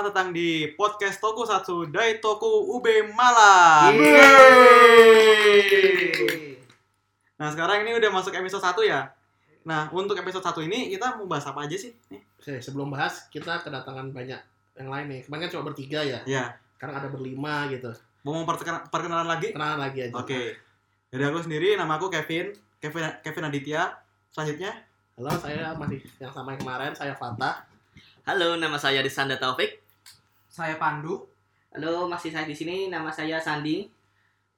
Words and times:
selamat 0.00 0.16
datang 0.16 0.32
di 0.32 0.64
podcast 0.80 1.20
Tokusatsu 1.20 1.92
Dai 1.92 2.24
Toku 2.24 2.72
UB 2.72 3.12
Malang. 3.12 3.92
Nah, 7.36 7.48
sekarang 7.52 7.84
ini 7.84 8.00
udah 8.00 8.08
masuk 8.08 8.32
episode 8.32 8.64
1 8.64 8.80
ya. 8.88 9.12
Nah, 9.68 9.92
untuk 9.92 10.16
episode 10.16 10.40
1 10.40 10.64
ini 10.64 10.88
kita 10.88 11.20
mau 11.20 11.28
bahas 11.28 11.44
apa 11.44 11.68
aja 11.68 11.76
sih? 11.76 11.92
Nih. 12.08 12.24
Oke, 12.40 12.64
sebelum 12.64 12.88
bahas 12.88 13.28
kita 13.28 13.60
kedatangan 13.60 14.08
banyak 14.08 14.40
yang 14.80 14.88
lain 14.88 15.04
nih. 15.04 15.20
Kemarin 15.28 15.40
kan 15.44 15.50
cuma 15.52 15.68
bertiga 15.68 16.00
ya. 16.00 16.24
Ya, 16.24 16.56
Sekarang 16.80 16.96
ada 16.96 17.12
berlima 17.12 17.68
gitu. 17.68 17.92
mau 18.24 18.40
memperkenal- 18.40 18.88
perkenalan 18.88 19.28
lagi? 19.28 19.52
Kenalan 19.52 19.84
lagi 19.84 20.08
aja. 20.08 20.16
Oke. 20.16 20.56
Jadi 21.12 21.22
aku 21.28 21.44
sendiri, 21.44 21.76
nama 21.76 22.00
aku 22.00 22.08
Kevin, 22.08 22.56
Kevin 22.80 23.20
Kevin 23.20 23.52
Aditya. 23.52 24.00
Selanjutnya, 24.32 24.72
Halo, 25.20 25.36
saya 25.36 25.76
masih 25.76 26.00
yang 26.16 26.32
sama 26.32 26.56
yang 26.56 26.64
kemarin, 26.64 26.96
saya 26.96 27.12
Fatah. 27.12 27.68
Halo, 28.24 28.56
nama 28.56 28.80
saya 28.80 29.04
Disanda 29.04 29.36
Taufik. 29.36 29.79
Saya 30.60 30.76
Pandu. 30.76 31.24
Halo, 31.72 32.04
masih 32.04 32.28
saya 32.28 32.44
di 32.44 32.52
sini. 32.52 32.92
Nama 32.92 33.08
saya 33.08 33.40
Sandi. 33.40 33.88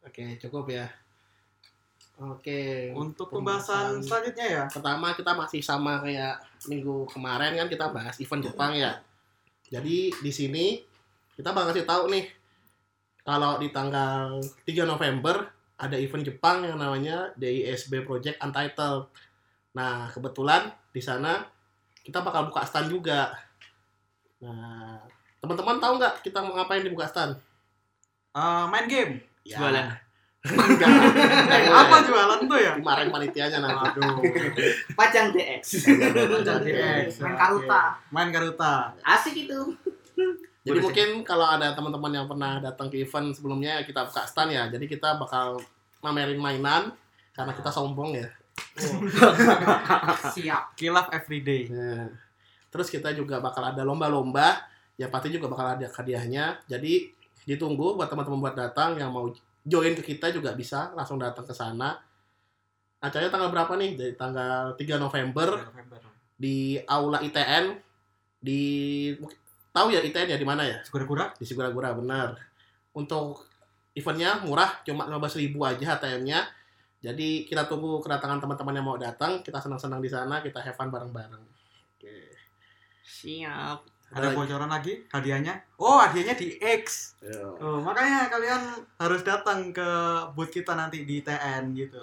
Oke, 0.02 0.34
cukup 0.34 0.66
ya. 0.74 0.90
Oke. 2.18 2.90
untuk 2.90 3.30
pembahasan 3.30 4.02
selanjutnya 4.02 4.46
ya. 4.50 4.62
Pertama 4.66 5.14
kita 5.14 5.30
masih 5.38 5.62
sama 5.62 6.02
kayak 6.02 6.42
minggu 6.66 7.06
kemarin 7.06 7.54
kan 7.54 7.70
kita 7.70 7.94
bahas 7.94 8.18
event 8.18 8.42
Jepang 8.42 8.74
ya. 8.74 8.98
Jadi 9.70 10.10
di 10.10 10.32
sini 10.34 10.82
kita 11.38 11.54
bakal 11.54 11.70
kasih 11.70 11.86
tahu 11.86 12.10
nih 12.10 12.26
kalau 13.22 13.62
di 13.62 13.70
tanggal 13.70 14.42
3 14.66 14.82
November 14.82 15.54
ada 15.78 15.94
event 15.94 16.26
Jepang 16.26 16.66
yang 16.66 16.82
namanya 16.82 17.30
DISB 17.38 18.02
Project 18.02 18.42
Untitled. 18.42 19.06
Nah, 19.78 20.10
kebetulan 20.10 20.66
di 20.90 20.98
sana 20.98 21.46
kita 22.02 22.26
bakal 22.26 22.50
buka 22.50 22.66
stand 22.66 22.90
juga. 22.90 23.30
Nah, 24.42 25.11
teman-teman 25.42 25.76
tahu 25.82 25.98
nggak 25.98 26.14
kita 26.22 26.38
mau 26.38 26.54
ngapain 26.54 26.86
di 26.86 26.94
buka 26.94 27.10
stand? 27.10 27.34
Eh, 28.32 28.64
main 28.70 28.86
game. 28.86 29.18
Ya. 29.42 29.58
Jualan. 29.58 29.90
Enggak. 30.42 30.90
Eh, 31.50 31.70
apa 31.70 31.96
jualan 32.02 32.40
tuh 32.46 32.58
ya? 32.58 32.74
Dimarahin 32.78 33.10
panitianya 33.10 33.58
nanti. 33.62 33.98
Aduh. 33.98 34.22
Pajang 34.98 35.30
DX. 35.34 35.86
Jadi, 36.42 36.70
Main 37.22 37.36
karuta. 37.38 37.82
Main 38.10 38.30
karuta. 38.30 38.90
Asik 39.02 39.46
itu. 39.46 39.60
Jadi 40.62 40.78
Boleh 40.78 40.82
mungkin 40.82 41.08
kalau 41.26 41.46
ada 41.46 41.74
teman-teman 41.74 42.22
yang 42.22 42.26
pernah 42.30 42.62
datang 42.62 42.86
ke 42.86 43.02
event 43.02 43.34
sebelumnya 43.34 43.82
kita 43.82 44.06
buka 44.06 44.22
stand 44.26 44.54
ya. 44.54 44.70
Jadi 44.70 44.86
kita 44.86 45.18
bakal 45.18 45.58
mamerin 46.02 46.38
mainan 46.38 46.94
karena 47.34 47.50
kita 47.54 47.70
sombong 47.70 48.14
ya. 48.14 48.30
Siap. 50.34 50.78
Kilaf 50.78 51.10
everyday. 51.10 51.66
Nah, 51.70 52.10
terus 52.70 52.90
kita 52.90 53.14
juga 53.14 53.38
bakal 53.38 53.62
ada 53.74 53.82
lomba-lomba. 53.82 54.71
Ya 55.00 55.08
pasti 55.08 55.32
juga 55.32 55.48
bakal 55.48 55.78
ada 55.78 55.86
hadiahnya. 55.88 56.60
Jadi 56.68 57.12
ditunggu 57.48 57.98
buat 57.98 58.06
teman-teman 58.06 58.38
buat 58.38 58.56
datang 58.56 58.94
yang 58.98 59.10
mau 59.10 59.26
join 59.62 59.94
ke 59.98 60.14
kita 60.14 60.30
juga 60.30 60.54
bisa 60.54 60.90
langsung 60.94 61.18
datang 61.18 61.46
ke 61.46 61.54
sana. 61.54 61.98
Acaranya 63.02 63.34
tanggal 63.34 63.50
berapa 63.50 63.72
nih? 63.78 63.90
Dari 63.98 64.14
tanggal 64.14 64.78
3 64.78 65.02
November 65.02 65.48
di 66.38 66.78
Aula 66.86 67.18
ITN 67.22 67.78
di 68.42 68.62
tahu 69.70 69.94
ya 69.94 70.02
ITN 70.02 70.34
ya 70.34 70.38
di 70.38 70.46
mana 70.46 70.62
ya? 70.66 70.78
Segera-gura. 70.86 71.34
di 71.38 71.44
Sigura-Gura 71.46 71.94
benar. 71.98 72.38
Untuk 72.94 73.48
eventnya 73.96 74.40
murah, 74.44 74.80
cuma 74.84 75.08
15.000 75.08 75.52
aja 75.64 75.84
HTM-nya. 75.96 76.40
Jadi 77.02 77.44
kita 77.50 77.66
tunggu 77.66 77.98
kedatangan 77.98 78.38
teman-teman 78.38 78.74
yang 78.78 78.86
mau 78.86 78.98
datang, 79.00 79.42
kita 79.42 79.58
senang-senang 79.58 79.98
di 79.98 80.06
sana, 80.06 80.38
kita 80.38 80.62
have 80.62 80.78
fun 80.78 80.86
bareng-bareng. 80.86 81.42
Oke. 81.98 82.38
Siap. 83.02 83.82
Ada 84.12 84.28
lagi? 84.28 84.36
bocoran 84.36 84.68
lagi 84.68 84.92
hadiahnya? 85.08 85.54
Oh, 85.80 85.96
hadiahnya 85.96 86.36
di 86.36 86.60
X. 86.60 87.16
Yo. 87.24 87.56
Oh, 87.56 87.78
makanya 87.80 88.28
kalian 88.28 88.60
harus 89.00 89.24
datang 89.24 89.72
ke 89.72 89.88
booth 90.36 90.52
kita 90.52 90.76
nanti 90.76 91.08
di 91.08 91.24
TN 91.24 91.72
gitu. 91.72 91.96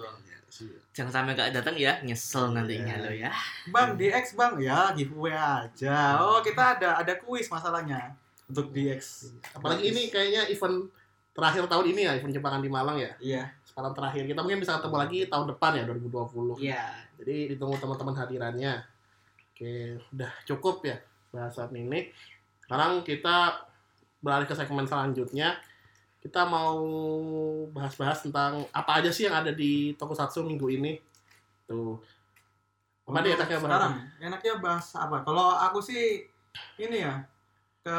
Jangan 0.90 1.22
sampai 1.22 1.38
gak 1.38 1.54
datang 1.54 1.78
ya, 1.78 2.02
nyesel 2.02 2.50
nantinya 2.50 2.98
Iya. 2.98 3.04
lo 3.06 3.12
ya. 3.14 3.30
Bang, 3.70 3.94
di 3.94 4.10
X 4.10 4.34
Bang, 4.34 4.58
ya 4.58 4.90
giveaway 4.90 5.38
aja. 5.38 6.18
Oh, 6.18 6.42
kita 6.42 6.76
ada 6.76 6.98
ada 6.98 7.14
kuis 7.22 7.46
masalahnya 7.46 8.10
untuk 8.50 8.74
di 8.74 8.90
X. 8.90 9.30
Apalagi 9.54 9.94
ini 9.94 10.10
kayaknya 10.10 10.50
event 10.50 10.90
terakhir 11.30 11.70
tahun 11.70 11.94
ini 11.94 12.10
ya, 12.10 12.12
event 12.18 12.34
Jepangan 12.34 12.58
di 12.58 12.66
Malang 12.66 12.98
ya. 12.98 13.14
Iya. 13.22 13.54
Sekarang 13.62 13.94
terakhir. 13.94 14.26
Kita 14.26 14.42
mungkin 14.42 14.58
bisa 14.58 14.82
ketemu 14.82 14.96
lagi 14.98 15.18
tahun 15.30 15.46
depan 15.54 15.70
ya, 15.78 15.82
2020. 15.86 16.58
Iya. 16.58 16.84
Jadi 17.22 17.54
ditunggu 17.54 17.78
teman-teman 17.78 18.18
hadirannya. 18.18 18.82
Oke, 19.54 20.02
udah 20.10 20.32
cukup 20.48 20.82
ya 20.82 20.98
bahasan 21.30 21.70
ini. 21.72 22.10
Sekarang 22.62 23.02
kita 23.02 23.66
beralih 24.20 24.46
ke 24.46 24.54
segmen 24.54 24.84
selanjutnya. 24.84 25.56
Kita 26.20 26.44
mau 26.44 26.76
bahas-bahas 27.72 28.20
tentang 28.20 28.68
apa 28.70 29.00
aja 29.00 29.08
sih 29.08 29.24
yang 29.24 29.34
ada 29.34 29.50
di 29.50 29.96
Tokusatsu 29.96 30.44
minggu 30.44 30.68
ini. 30.68 31.00
Tuh. 31.64 31.96
Apa 33.08 33.24
Untuk 33.24 33.34
enaknya 33.34 33.58
bahas? 33.58 33.64
sekarang 33.64 33.94
enaknya 34.20 34.54
bahas 34.60 34.86
apa? 34.94 35.16
Kalau 35.24 35.56
aku 35.56 35.80
sih 35.80 36.28
ini 36.76 37.02
ya 37.02 37.24
ke 37.80 37.98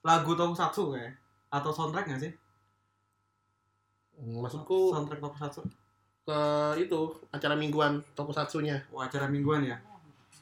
lagu 0.00 0.32
Tokusatsu 0.32 0.96
kayak 0.96 1.12
atau 1.50 1.70
soundtrack 1.70 2.08
nggak 2.08 2.22
sih? 2.24 2.32
Hmm, 4.16 4.40
Maksudku 4.40 4.92
soundtrack 4.92 5.20
Tokusatsu. 5.20 5.62
ke 6.24 6.40
itu 6.80 7.00
acara 7.28 7.52
mingguan 7.52 8.00
Tokusatsunya. 8.16 8.88
Oh, 8.88 9.04
acara 9.04 9.28
mingguan 9.28 9.60
ya. 9.60 9.76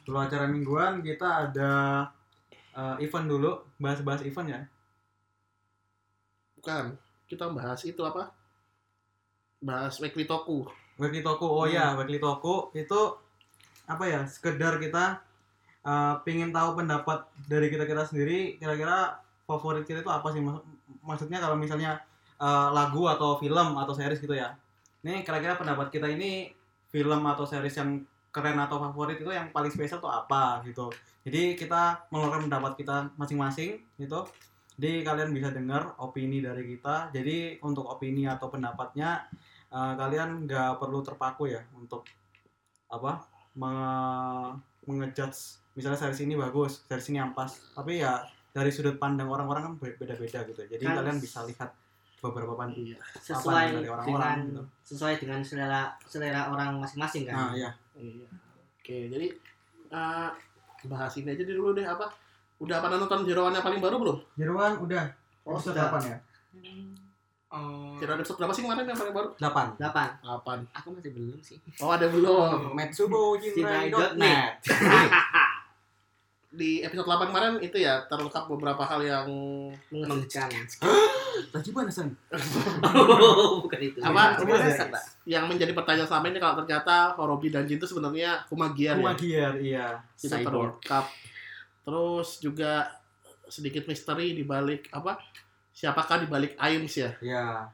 Kalau 0.03 0.19
acara 0.19 0.45
mingguan 0.51 0.99
kita 0.99 1.47
ada 1.47 1.71
eh, 2.75 2.95
event 3.07 3.27
dulu, 3.27 3.51
bahas-bahas 3.79 4.23
event 4.27 4.47
ya. 4.51 4.61
Bukan. 6.59 6.95
Kita 7.27 7.49
bahas 7.49 7.81
itu 7.87 8.03
apa? 8.03 8.29
Bahas 9.63 9.95
Weekly 10.03 10.27
Toku. 10.27 10.67
Weekly 10.99 11.23
Toku, 11.23 11.47
oh 11.47 11.65
ya, 11.65 11.95
Weekly 11.97 12.19
Toku 12.19 12.69
itu 12.75 13.17
apa 13.87 14.03
ya? 14.05 14.21
Sekedar 14.27 14.77
kita 14.77 15.23
eh, 15.87 16.13
pingin 16.27 16.51
tahu 16.51 16.83
pendapat 16.83 17.23
dari 17.47 17.71
kita 17.71 17.87
kita 17.87 18.03
sendiri. 18.03 18.59
Kira-kira 18.59 19.17
favorit 19.47 19.87
kita 19.87 20.03
itu 20.03 20.11
apa 20.11 20.27
sih? 20.31 20.43
Maksud- 20.43 20.67
Maksudnya 21.03 21.39
kalau 21.43 21.55
misalnya 21.59 21.99
eh, 22.39 22.67
lagu 22.75 23.07
atau 23.07 23.39
film 23.39 23.75
atau 23.79 23.93
series 23.95 24.19
gitu 24.19 24.35
ya. 24.35 24.55
Ini 25.03 25.23
kira-kira 25.27 25.59
pendapat 25.59 25.91
kita 25.91 26.07
ini 26.07 26.51
film 26.87 27.23
atau 27.27 27.43
series 27.43 27.75
yang 27.75 28.03
keren 28.33 28.57
atau 28.57 28.81
favorit 28.81 29.21
itu 29.21 29.29
yang 29.29 29.53
paling 29.53 29.69
spesial 29.69 30.01
tuh 30.01 30.09
apa 30.09 30.65
gitu. 30.65 30.89
Jadi 31.21 31.53
kita 31.53 32.09
mengeluarkan 32.09 32.49
pendapat 32.49 32.73
kita 32.81 32.95
masing-masing 33.13 33.77
gitu. 34.01 34.25
Jadi 34.73 35.05
kalian 35.05 35.29
bisa 35.29 35.53
dengar 35.53 35.93
opini 36.01 36.41
dari 36.41 36.65
kita. 36.65 37.13
Jadi 37.13 37.61
untuk 37.61 37.85
opini 37.85 38.25
atau 38.25 38.49
pendapatnya 38.49 39.29
eh, 39.69 39.93
kalian 39.93 40.49
nggak 40.49 40.81
perlu 40.81 41.05
terpaku 41.05 41.53
ya 41.53 41.61
untuk 41.77 42.09
apa 42.89 43.21
me- 43.53 44.57
mengejudge 44.89 45.61
misalnya 45.77 46.01
series 46.01 46.25
ini 46.25 46.33
bagus, 46.33 46.81
series 46.89 47.13
ini 47.13 47.21
ampas. 47.21 47.61
Tapi 47.77 48.01
ya 48.01 48.25
dari 48.49 48.73
sudut 48.73 48.97
pandang 48.97 49.29
orang-orang 49.29 49.61
kan 49.69 49.73
be- 49.77 49.97
beda-beda 49.97 50.41
gitu. 50.49 50.65
Jadi 50.65 50.83
Kan- 50.89 50.97
kalian 51.05 51.17
bisa 51.21 51.45
lihat 51.45 51.69
beberapa 52.23 52.55
pan 52.55 52.71
Iya. 52.71 52.95
Sesuai 53.19 53.65
dari 53.73 53.85
orang-orang 53.85 54.07
dengan 54.07 54.37
gitu. 54.47 54.63
sesuai 54.85 55.13
dengan 55.19 55.39
selera 55.43 55.81
selera 56.03 56.47
orang 56.47 56.79
masing-masing 56.79 57.27
Nah, 57.27 57.51
kan. 57.51 57.59
ya. 57.59 57.69
Iya. 57.93 58.27
Oke, 58.79 58.97
jadi 59.09 59.27
eh, 59.89 60.29
bahas 60.85 61.13
ini 61.15 61.29
aja 61.29 61.43
dulu 61.43 61.71
deh 61.71 61.83
apa? 61.83 62.07
Udah 62.57 62.79
pada 62.79 62.95
nonton 62.95 63.23
jeroan 63.23 63.51
yang 63.51 63.61
paling 63.61 63.77
baru 63.77 63.99
belum? 63.99 64.17
Jeruan 64.33 64.79
udah 64.79 65.03
Oh, 65.43 65.59
episode 65.59 65.75
sudah. 65.75 65.91
8 65.91 66.07
ya? 66.07 66.17
Oh, 67.49 67.99
Jeroan 67.99 68.17
episode 68.17 68.39
berapa 68.39 68.49
sih 68.49 68.63
kemarin 68.63 68.87
yang 68.87 68.95
paling 68.95 69.11
baru? 69.11 69.27
8. 69.35 69.75
8. 69.75 70.23
8. 70.23 70.79
Aku 70.79 70.87
masih 70.89 71.11
belum 71.11 71.37
sih. 71.37 71.59
Oh, 71.77 71.91
ada 71.91 72.07
belum. 72.07 72.71
Metsubo 72.71 73.35
Jinrai.net. 73.37 73.91
Jinrai.net. 73.91 74.53
Di 76.49 76.81
episode 76.81 77.05
8 77.05 77.27
kemarin 77.27 77.53
itu 77.59 77.77
ya 77.77 78.05
terungkap 78.07 78.45
beberapa 78.47 78.81
hal 78.81 79.01
yang 79.01 79.27
Mengejutkan. 79.89 80.49
Tajibana 81.53 81.93
san. 81.93 82.09
Oh, 82.81 83.61
bukan 83.69 83.77
itu. 83.77 84.01
Apa? 84.01 84.41
Pak. 84.41 85.01
yang 85.29 85.45
menjadi 85.45 85.69
pertanyaan 85.77 86.09
selama 86.09 86.33
ini 86.33 86.41
kalau 86.41 86.55
ternyata 86.65 87.13
Horobi 87.13 87.53
dan 87.53 87.69
Jin 87.69 87.77
itu 87.77 87.85
sebenarnya 87.85 88.41
Kumagiar 88.49 88.97
ya. 88.97 89.01
Kumagiar, 89.05 89.53
iya. 89.61 89.87
Tidak 90.17 90.41
Cyborg. 90.41 90.81
terungkap. 90.81 91.05
Terus 91.85 92.29
juga 92.41 92.89
sedikit 93.45 93.85
misteri 93.85 94.33
di 94.33 94.41
balik 94.41 94.89
apa? 94.89 95.21
Siapakah 95.69 96.25
di 96.25 96.27
balik 96.27 96.57
Aims 96.57 96.97
ya? 96.97 97.13
Iya. 97.21 97.69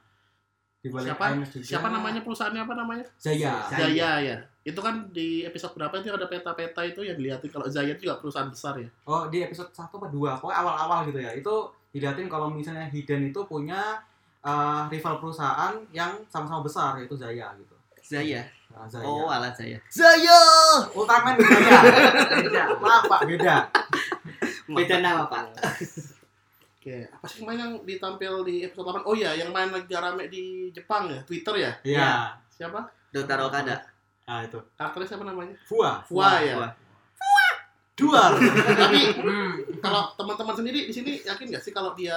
Di 0.84 0.92
balik 0.92 1.16
Siapa? 1.16 1.24
Aims 1.31 1.50
juga. 1.56 1.64
Siapa 1.64 1.88
namanya 1.88 2.20
perusahaannya 2.20 2.62
apa 2.68 2.76
namanya? 2.76 3.06
Zaya. 3.16 3.64
Zaya. 3.72 3.80
Zaya 3.80 4.12
ya. 4.20 4.38
Itu 4.69 4.81
kan 4.86 5.10
di 5.10 5.44
episode 5.44 5.74
berapa 5.74 5.98
itu 5.98 6.13
ada 6.13 6.30
peta-peta 6.30 6.81
itu 6.86 7.01
yang 7.01 7.18
dilihatin 7.18 7.50
kalau 7.50 7.66
Zaya 7.68 7.98
itu 7.98 8.06
juga 8.06 8.21
perusahaan 8.21 8.50
besar 8.50 8.77
ya. 8.77 8.89
Oh, 9.10 9.25
di 9.27 9.42
episode 9.42 9.74
1 9.74 9.89
apa 9.89 10.07
2? 10.07 10.42
Pokoknya 10.42 10.57
awal-awal 10.62 11.00
gitu 11.10 11.19
ya. 11.19 11.31
Itu 11.33 11.74
dilihatin 11.89 12.30
kalau 12.30 12.54
misalnya 12.54 12.86
Hiden 12.88 13.33
itu 13.33 13.42
punya 13.50 14.00
eh, 14.45 14.83
rival 14.94 15.18
perusahaan 15.18 15.74
yang 15.89 16.21
sama-sama 16.30 16.62
besar 16.62 17.01
yaitu 17.01 17.18
Zaya 17.18 17.50
gitu. 17.57 17.75
Zaya. 18.10 18.42
Nah, 18.74 18.86
Zaya. 18.89 19.06
Oh, 19.06 19.30
alat 19.30 19.54
Zaya. 19.57 19.77
Zaya. 19.89 20.42
Ultraman 20.94 21.38
Zaya. 21.38 21.77
beda. 22.45 22.63
Maaf 22.81 23.04
Pak, 23.06 23.21
beda. 23.30 23.56
Beda 24.69 24.95
nama, 25.01 25.24
Pak. 25.30 25.45
Oke, 26.80 27.06
apa 27.12 27.25
sih 27.27 27.44
main 27.44 27.60
yang 27.60 27.74
ditampil 27.83 28.42
di 28.48 28.63
episode 28.66 29.04
8? 29.04 29.06
Oh 29.06 29.12
iya, 29.12 29.36
yang 29.36 29.51
main 29.51 29.69
lagi 29.69 29.92
rame 29.92 30.31
di 30.31 30.74
Jepang 30.74 31.12
ya, 31.12 31.19
Twitter 31.27 31.56
ya? 31.60 31.71
Iya. 31.83 32.10
Siapa? 32.50 32.88
Dotaro 33.12 33.51
Okada. 33.51 33.99
Ah 34.30 34.46
itu. 34.46 34.62
Karakternya 34.76 35.08
siapa 35.08 35.26
namanya? 35.26 35.58
Fua. 35.64 36.06
Fua 36.06 36.38
ya. 36.40 36.56
Wah. 36.56 36.72
Duar. 37.96 38.31
Tapi 38.80 39.02
Hmm. 39.18 39.52
kalau 39.81 40.14
teman-teman 40.14 40.56
sendiri 40.56 40.86
di 40.86 40.94
sini 40.94 41.20
yakin 41.20 41.50
nggak 41.50 41.60
sih 41.60 41.74
kalau 41.74 41.92
dia 41.94 42.16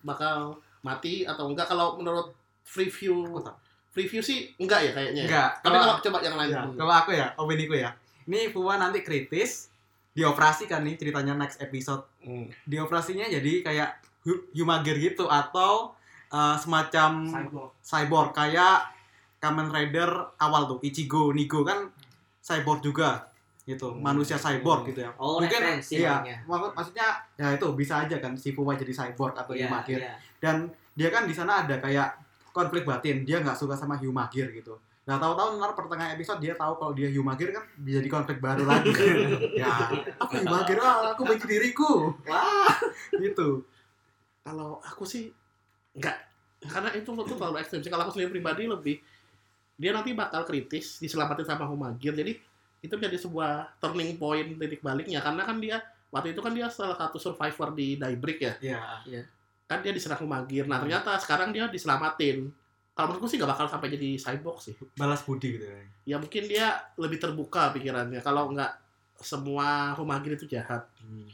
bakal 0.00 0.54
mati 0.80 1.24
atau 1.24 1.48
enggak? 1.48 1.66
Kalau 1.66 1.96
menurut 1.96 2.30
review 2.70 3.26
Aku 3.26 3.40
tahu. 3.40 3.56
review 3.94 4.20
sih 4.20 4.54
enggak 4.56 4.80
ya 4.82 4.92
kayaknya. 4.92 5.20
ya? 5.20 5.26
Enggak. 5.26 5.50
Tapi 5.58 5.72
Kalau- 5.72 5.86
kalau 5.88 6.04
coba 6.04 6.18
yang 6.20 6.36
lain 6.36 6.50
Ya, 6.50 6.60
dulu. 6.60 6.76
kalau 6.76 6.94
aku 6.94 7.10
ya, 7.10 7.26
opini 7.34 7.64
ku 7.64 7.74
ya. 7.74 7.90
Ini 8.24 8.48
Fua 8.48 8.74
nanti 8.76 9.00
kritis, 9.00 9.72
dioperasikan 10.12 10.80
nih 10.80 10.94
ceritanya 10.94 11.34
next 11.34 11.58
episode. 11.58 12.06
Hmm. 12.20 12.46
Dioperasinya 12.62 13.26
jadi 13.26 13.52
kayak 13.60 13.90
hu- 14.22 14.44
Humagir 14.52 14.96
gitu 14.98 15.26
atau 15.26 15.98
uh, 16.28 16.56
semacam 16.56 17.10
Cyborg. 17.26 17.70
cyborg 17.80 18.30
kayak 18.32 18.86
Kamen 19.44 19.68
Rider 19.68 20.08
awal 20.38 20.64
tuh 20.66 20.80
Ichigo 20.80 21.28
Nigo 21.30 21.60
kan 21.60 21.92
cyborg 22.40 22.80
juga 22.80 23.28
gitu 23.62 23.88
Hmm. 23.90 24.00
manusia 24.02 24.36
cyborg 24.36 24.84
gitu 24.86 25.00
ya 25.00 25.12
Oh, 25.14 25.36
mungkin 25.36 25.56
referensi 25.58 25.96
iya 25.98 26.24
mak- 26.44 26.72
maksudnya 26.72 27.08
ya 27.34 27.52
itu 27.52 27.64
bisa 27.72 28.00
aja 28.00 28.16
kan 28.18 28.32
si 28.34 28.52
Fuwa 28.52 28.72
jadi 28.72 28.88
cyborg 28.90 29.32
atau 29.34 29.52
Iya, 29.52 29.68
Humagir 29.68 29.98
iya. 29.98 30.16
dan 30.38 30.56
dia 30.92 31.08
kan 31.08 31.24
di 31.24 31.32
sana 31.32 31.60
ada 31.60 31.76
kayak 31.76 32.16
konflik 32.50 32.84
batin 32.84 33.20
dia 33.22 33.38
nggak 33.38 33.54
suka 33.54 33.72
sama 33.74 33.96
Humagir 33.96 34.48
gitu 34.50 34.76
Nah 35.04 35.16
tahu-tahu 35.18 35.60
ntar 35.60 35.72
pertengahan 35.74 36.12
episode 36.12 36.40
dia 36.40 36.52
tahu 36.54 36.72
kalau 36.74 36.92
dia 36.92 37.08
Humagir 37.10 37.52
kan 37.52 37.60
bisa 37.78 38.00
jadi 38.00 38.08
konflik 38.10 38.40
baru 38.40 38.64
lagi. 38.70 38.88
ya, 39.52 39.68
aku 40.16 40.40
Humagir, 40.40 40.80
ah, 40.80 41.12
aku 41.12 41.28
benci 41.28 41.44
diriku. 41.44 42.08
Wah, 42.24 42.72
gitu. 43.12 43.68
Kalau 44.40 44.80
aku 44.80 45.04
sih 45.04 45.28
enggak 45.92 46.16
karena 46.62 46.88
itu 46.90 47.04
menurutku 47.06 47.36
terlalu 47.36 47.60
ekstrim 47.60 47.80
sih. 47.80 47.92
Kalau 47.92 48.00
aku 48.02 48.16
sendiri 48.16 48.32
pribadi 48.32 48.64
lebih 48.64 48.96
dia 49.74 49.90
nanti 49.90 50.14
bakal 50.14 50.46
kritis 50.46 51.02
diselamatin 51.02 51.46
sama 51.46 51.66
Humagir. 51.66 52.14
Jadi 52.14 52.38
itu 52.84 52.92
menjadi 52.94 53.16
sebuah 53.16 53.80
turning 53.80 54.14
point 54.20 54.54
titik 54.60 54.84
baliknya 54.84 55.18
karena 55.24 55.42
kan 55.42 55.56
dia 55.58 55.80
waktu 56.12 56.36
itu 56.36 56.40
kan 56.44 56.52
dia 56.54 56.70
salah 56.70 56.94
satu 56.94 57.18
survivor 57.18 57.74
di 57.74 57.98
Daybreak 57.98 58.38
ya. 58.38 58.54
Iya. 58.62 59.22
Kan 59.66 59.82
dia 59.82 59.90
diserang 59.90 60.22
Humagir. 60.22 60.68
Nah, 60.68 60.78
ternyata 60.78 61.16
sekarang 61.18 61.50
dia 61.50 61.66
diselamatin. 61.66 62.52
Kalau 62.94 63.10
menurutku 63.10 63.26
sih 63.26 63.42
gak 63.42 63.50
bakal 63.50 63.66
sampai 63.66 63.90
jadi 63.90 64.14
cyborg 64.14 64.62
sih. 64.62 64.78
Balas 64.94 65.26
budi 65.26 65.58
gitu. 65.58 65.66
Ya 66.06 66.14
mungkin 66.22 66.46
dia 66.46 66.78
lebih 66.94 67.18
terbuka 67.18 67.74
pikirannya. 67.74 68.22
Kalau 68.22 68.54
nggak 68.54 68.70
semua 69.18 69.96
Humagir 69.98 70.38
itu 70.38 70.46
jahat 70.46 70.86
Hmm. 71.02 71.26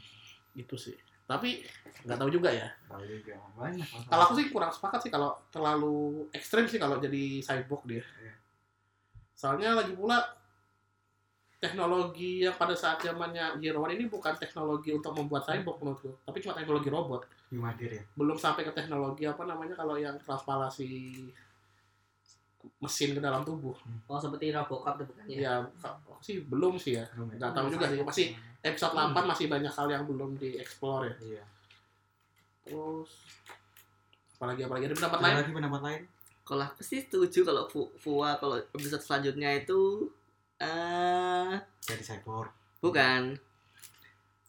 gitu 0.57 0.73
sih. 0.75 0.97
Tapi 1.31 1.63
nggak 2.03 2.19
tahu 2.19 2.27
juga 2.27 2.51
ya. 2.51 2.67
Banyak. 2.91 3.87
Kalau 4.11 4.23
aku 4.27 4.33
sih 4.35 4.51
kurang 4.51 4.71
sepakat 4.75 4.99
sih 5.07 5.11
kalau 5.13 5.31
terlalu 5.47 6.27
ekstrim 6.35 6.67
sih 6.67 6.75
kalau 6.75 6.99
jadi 6.99 7.39
cyborg 7.39 7.87
dia. 7.87 8.03
Iya. 8.19 8.33
Soalnya 9.31 9.79
lagi 9.79 9.95
pula 9.95 10.19
teknologi 11.61 12.41
yang 12.41 12.57
pada 12.57 12.73
saat 12.73 13.05
zamannya 13.05 13.61
Year 13.61 13.77
One 13.77 13.93
ini 13.93 14.09
bukan 14.09 14.33
teknologi 14.33 14.89
untuk 14.91 15.13
membuat 15.13 15.45
cyborg 15.45 15.77
menurutku, 15.77 16.11
tapi 16.25 16.41
cuma 16.41 16.57
teknologi 16.57 16.89
robot. 16.89 17.21
Ya. 17.53 18.01
Belum 18.17 18.35
sampai 18.35 18.65
ke 18.65 18.73
teknologi 18.73 19.29
apa 19.29 19.45
namanya 19.45 19.77
kalau 19.77 19.95
yang 19.95 20.17
transplantasi 20.17 20.89
mesin 22.77 23.13
ke 23.13 23.21
dalam 23.21 23.41
tubuh. 23.41 23.73
Oh, 24.05 24.17
seperti 24.17 24.49
Robocop 24.49 24.97
itu 24.97 25.05
bukan 25.07 25.23
ya? 25.25 25.37
Ya, 25.39 25.53
sih 26.19 26.41
belum 26.45 26.77
sih 26.77 26.97
ya. 26.97 27.05
Nggak 27.13 27.51
tahu 27.53 27.67
juga 27.69 27.85
sih. 27.87 27.97
Masih 28.01 28.27
episode 28.61 28.93
8 28.93 29.25
masih 29.25 29.45
banyak 29.47 29.69
hal 29.69 29.87
yang 29.89 30.03
belum 30.05 30.37
dieksplor 30.37 31.09
ya. 31.09 31.15
Iya. 31.19 31.43
Terus 32.61 33.09
apalagi 34.37 34.61
apalagi 34.65 34.85
ada 34.89 34.95
pendapat 34.97 35.19
lain? 35.21 35.35
lagi 35.37 35.51
pendapat 35.53 35.81
lain? 35.81 36.01
Kalau 36.41 36.63
aku 36.65 36.81
sih 36.81 36.99
setuju 36.99 37.45
kalau 37.45 37.63
Fu- 37.69 37.93
Fua 37.95 38.37
kalau 38.37 38.57
episode 38.57 39.01
selanjutnya 39.01 39.53
itu 39.55 40.09
eh 40.57 41.53
Jadi 41.81 42.03
cyborg. 42.03 42.49
bukan 42.77 43.37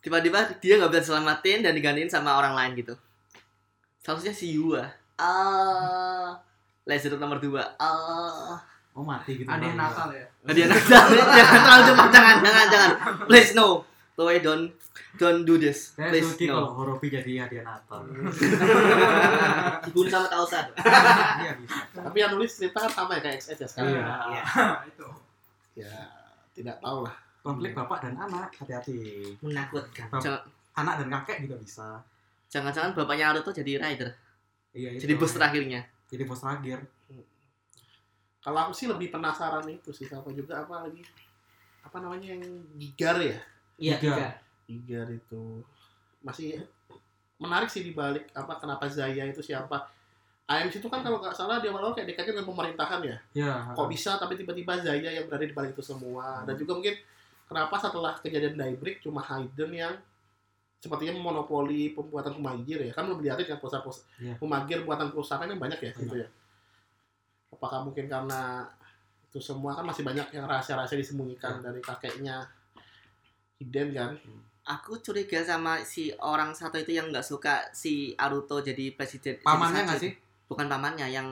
tiba-tiba 0.03 0.59
dia 0.59 0.77
nggak 0.77 0.91
bisa 0.91 1.15
selamatin 1.15 1.63
dan 1.63 1.73
digantiin 1.73 2.11
sama 2.11 2.35
orang 2.35 2.53
lain 2.53 2.73
gitu. 2.75 2.95
Seharusnya 4.03 4.35
si 4.35 4.57
Yua. 4.57 4.91
Ah, 5.15 6.35
Laser 6.83 7.15
nomor 7.15 7.39
2. 7.39 7.79
Ah, 7.79 8.59
Oh 8.93 9.01
mati 9.01 9.41
gitu. 9.41 9.49
Bang. 9.49 9.73
Natal 9.73 10.13
ya. 10.13 10.27
dia 10.53 10.69
Natal. 10.69 11.05
jangan 11.41 11.61
terlalu 11.65 11.83
cepat, 11.89 12.09
jangan, 12.13 12.37
jangan, 12.45 12.67
jangan. 12.69 12.91
Please 13.25 13.53
no. 13.57 13.89
Toei 14.13 14.45
don't 14.45 14.69
don't 15.17 15.49
do 15.49 15.57
this. 15.57 15.97
Saya 15.97 16.13
Please 16.13 16.29
suki 16.29 16.45
kalau 16.45 16.69
no. 16.69 16.77
Horobi 16.77 17.09
jadi 17.09 17.49
hadiah 17.49 17.65
Natal. 17.65 18.05
Dibunuh 19.89 20.11
sama 20.13 20.29
Kausan. 20.29 20.67
Iya 20.77 21.53
bisa. 21.65 21.81
Tapi 21.97 22.17
yang 22.21 22.37
nulis 22.37 22.53
cerita 22.53 22.85
kan 22.85 22.93
sama 22.93 23.17
ya 23.17 23.21
kayak 23.25 23.37
XS 23.41 23.59
ya 23.65 23.69
sekarang. 23.73 23.93
Iya. 23.97 24.05
Iya. 24.29 24.43
itu. 24.93 25.07
Ya, 25.73 25.95
tidak 26.53 26.77
tahu 26.85 27.09
lah. 27.09 27.17
Konflik 27.41 27.73
bapak 27.73 28.05
dan 28.05 28.15
anak, 28.21 28.53
hati-hati. 28.61 29.33
Menakutkan. 29.41 30.13
Anak 30.77 30.95
dan 31.01 31.09
kakek 31.09 31.49
juga 31.49 31.57
bisa. 31.57 31.89
Jangan-jangan 32.53 32.93
bapaknya 32.93 33.33
Naruto 33.33 33.49
jadi 33.57 33.81
rider. 33.81 34.13
Iya, 34.77 35.01
Jadi 35.01 35.13
bos 35.17 35.33
terakhirnya. 35.33 35.89
Jadi 36.13 36.23
bos 36.29 36.45
terakhir. 36.45 36.85
Kalau 38.43 38.59
aku 38.69 38.73
sih 38.77 38.91
lebih 38.91 39.09
penasaran 39.09 39.65
itu 39.71 39.95
sih 39.95 40.05
sama 40.05 40.29
juga 40.35 40.61
apa 40.61 40.85
lagi 40.85 41.01
apa 41.81 41.97
namanya 42.03 42.37
yang 42.37 42.43
Gigar 42.77 43.17
ya? 43.23 43.39
Iya, 43.81 43.97
tiga. 43.97 44.29
Gigar 44.69 45.09
itu 45.09 45.65
masih 46.21 46.63
menarik 47.41 47.73
sih 47.73 47.83
dibalik 47.83 48.29
apa 48.37 48.61
kenapa 48.61 48.87
Zaya 48.93 49.25
itu 49.25 49.41
siapa? 49.41 49.89
AMC 50.47 50.83
itu 50.83 50.89
kan 50.91 51.01
kalau 51.01 51.23
nggak 51.23 51.33
salah 51.33 51.63
dia 51.63 51.73
awal 51.73 51.95
kayak 51.95 52.13
dikaitkan 52.13 52.37
dengan 52.37 52.51
pemerintahan 52.51 53.01
ya. 53.01 53.17
Ya. 53.33 53.55
Kok 53.73 53.89
bisa 53.89 54.21
tapi 54.21 54.37
tiba-tiba 54.37 54.77
Zaya 54.85 55.11
yang 55.17 55.25
berada 55.31 55.47
di 55.49 55.55
balik 55.55 55.73
itu 55.73 55.83
semua. 55.83 56.45
Dan 56.45 56.59
juga 56.59 56.77
mungkin 56.77 56.99
kenapa 57.47 57.75
setelah 57.79 58.13
kejadian 58.21 58.59
Daybreak 58.59 59.01
cuma 59.01 59.23
Hayden 59.23 59.71
yang 59.71 59.95
sepertinya 60.83 61.15
memonopoli 61.15 61.95
pembuatan 61.95 62.35
Humagir 62.35 62.83
ya. 62.83 62.91
Kan 62.91 63.07
belum 63.07 63.23
dilihatin 63.23 63.47
kan 63.47 63.59
perusahaan-perusahaan 63.59 64.19
Iya. 64.19 64.35
Humagir 64.37 64.79
buatan 64.83 65.09
perusahaan 65.09 65.47
yang 65.47 65.57
banyak 65.57 65.79
ya 65.79 65.91
gitu 65.95 66.15
ya. 66.19 66.29
Apakah 67.49 67.87
mungkin 67.87 68.11
karena 68.11 68.67
itu 69.23 69.39
semua 69.39 69.73
kan 69.73 69.87
masih 69.87 70.03
banyak 70.03 70.27
yang 70.31 70.45
rahasia-rahasia 70.45 70.99
disembunyikan 70.99 71.63
dari 71.63 71.79
kakeknya 71.79 72.43
Hiden 73.57 73.95
kan. 73.95 74.11
Aku 74.65 74.99
curiga 74.99 75.43
sama 75.43 75.83
si 75.83 76.11
orang 76.17 76.51
satu 76.51 76.79
itu 76.79 76.93
yang 76.93 77.11
nggak 77.11 77.23
suka 77.23 77.71
si 77.71 78.15
Aruto 78.15 78.59
jadi 78.59 78.91
presiden. 78.91 79.39
Pamannya 79.39 79.87
nggak 79.87 80.01
sih? 80.01 80.13
Bukan 80.47 80.67
pamannya, 80.67 81.07
yang 81.09 81.29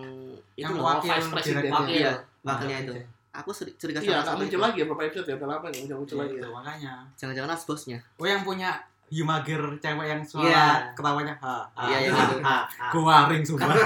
itu 0.54 0.62
Yang 0.62 0.75
loh. 0.78 0.85
wakil 0.88 1.11
vice 1.11 1.50
direktur. 1.52 1.75
Wakil, 1.76 1.95
Iya. 2.00 2.12
wakilnya 2.42 2.78
itu. 2.80 2.92
Aku 3.30 3.50
curiga 3.52 3.99
Iya, 3.99 4.02
sama 4.02 4.14
nggak 4.16 4.26
satu 4.26 4.38
muncul 4.40 4.59
itu. 4.59 4.64
lagi 4.64 4.78
ya 4.78 4.85
beberapa 4.87 5.02
episode 5.07 5.26
ya, 5.26 5.35
udah 5.38 5.49
lama 5.49 5.66
nggak 5.66 5.78
Iya, 5.78 5.95
lagi 5.95 6.35
ya. 6.35 6.40
itu, 6.40 6.49
makanya. 6.50 6.92
Jangan-jangan 7.14 7.50
harus 7.54 7.66
bosnya. 7.66 7.99
Oh 8.19 8.26
yang 8.26 8.42
punya 8.42 8.71
Humagir 9.11 9.59
cewek 9.83 10.07
yang 10.07 10.23
suara 10.23 10.47
Iya. 10.47 10.67
ketawanya 10.95 11.35
ha, 11.43 11.67
ha, 11.75 11.83
Iya, 11.90 11.99
yang 12.09 12.14
ha, 12.14 12.23
itu. 12.25 12.37
ha. 12.40 12.59
Guaring 12.95 13.43
sumpah. 13.43 13.75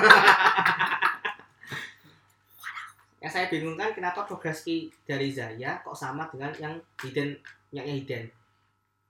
Yang 3.24 3.32
saya 3.32 3.46
bingung 3.48 3.72
kan 3.72 3.88
kenapa 3.96 4.28
progresi 4.28 4.92
dari 5.08 5.32
Zaya 5.32 5.80
kok 5.80 5.96
sama 5.96 6.28
dengan 6.28 6.52
yang 6.60 6.76
Hiden, 7.00 7.32
yang 7.72 7.88
Hiden. 7.88 8.28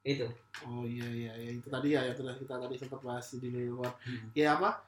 Itu. 0.07 0.31
Oh 0.63 0.87
iya 0.87 1.03
iya 1.11 1.33
iya 1.35 1.51
itu 1.59 1.67
tadi 1.67 1.99
ya 1.99 2.07
yang 2.07 2.15
sudah 2.15 2.31
kita 2.39 2.55
tadi 2.55 2.79
sempat 2.79 3.03
bahas 3.03 3.27
di 3.35 3.51
luar. 3.51 3.91
Hmm. 4.07 4.31
Ya 4.31 4.55
apa? 4.55 4.87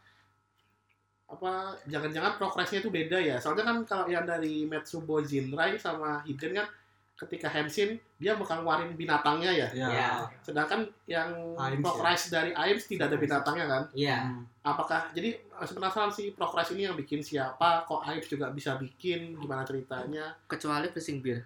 Apa 1.26 1.75
jangan-jangan 1.90 2.38
progresnya 2.38 2.78
itu 2.78 2.90
beda 2.95 3.18
ya? 3.18 3.35
Soalnya 3.42 3.66
kan 3.66 3.83
kalau 3.83 4.06
yang 4.06 4.23
dari 4.23 4.62
Metsubo 4.62 5.18
Jinrai 5.18 5.75
sama 5.75 6.23
Hiden 6.23 6.54
kan 6.54 6.71
ketika 7.16 7.49
Henshin 7.49 7.96
dia 8.20 8.37
bakal 8.37 8.61
ngeluarin 8.61 8.92
binatangnya 8.92 9.49
ya. 9.49 9.68
Ya. 9.73 9.88
Iya. 9.88 10.11
Sedangkan 10.44 10.85
yang 11.08 11.32
Aims, 11.56 11.80
progress 11.80 12.28
dari 12.28 12.52
Aims 12.52 12.85
tidak 12.85 13.08
ada 13.08 13.16
binatangnya 13.16 13.66
kan? 13.66 13.82
Iya. 13.96 14.18
Hmm. 14.28 14.44
Apakah 14.61 15.08
jadi 15.16 15.40
penasaran 15.56 16.12
sih 16.12 16.37
progress 16.37 16.76
ini 16.76 16.85
yang 16.85 16.96
bikin 16.96 17.25
siapa? 17.25 17.88
Kok 17.88 18.04
Aims 18.04 18.28
juga 18.28 18.52
bisa 18.52 18.76
bikin? 18.76 19.32
Gimana 19.40 19.64
ceritanya? 19.64 20.37
Kecuali 20.44 20.92
Blessing 20.92 21.25
Beer. 21.25 21.40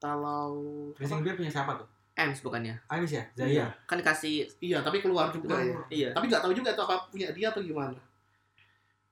Kalau 0.00 0.52
Racing 0.96 1.20
Beer 1.24 1.36
punya 1.36 1.52
siapa 1.52 1.76
tuh? 1.76 1.88
Ems 2.14 2.40
bukannya. 2.46 2.78
Amis 2.86 3.10
ya? 3.10 3.24
Zaya. 3.34 3.66
Kan 3.90 3.98
dikasih 3.98 4.46
Iya, 4.62 4.78
tapi 4.86 5.02
keluar 5.02 5.34
juga 5.34 5.58
ya. 5.58 5.74
iya. 5.90 6.08
Tapi 6.14 6.30
nggak 6.30 6.42
tahu 6.46 6.54
juga 6.54 6.70
itu 6.70 6.82
apa 6.86 6.96
punya 7.10 7.28
dia 7.34 7.50
atau 7.50 7.58
gimana. 7.58 7.98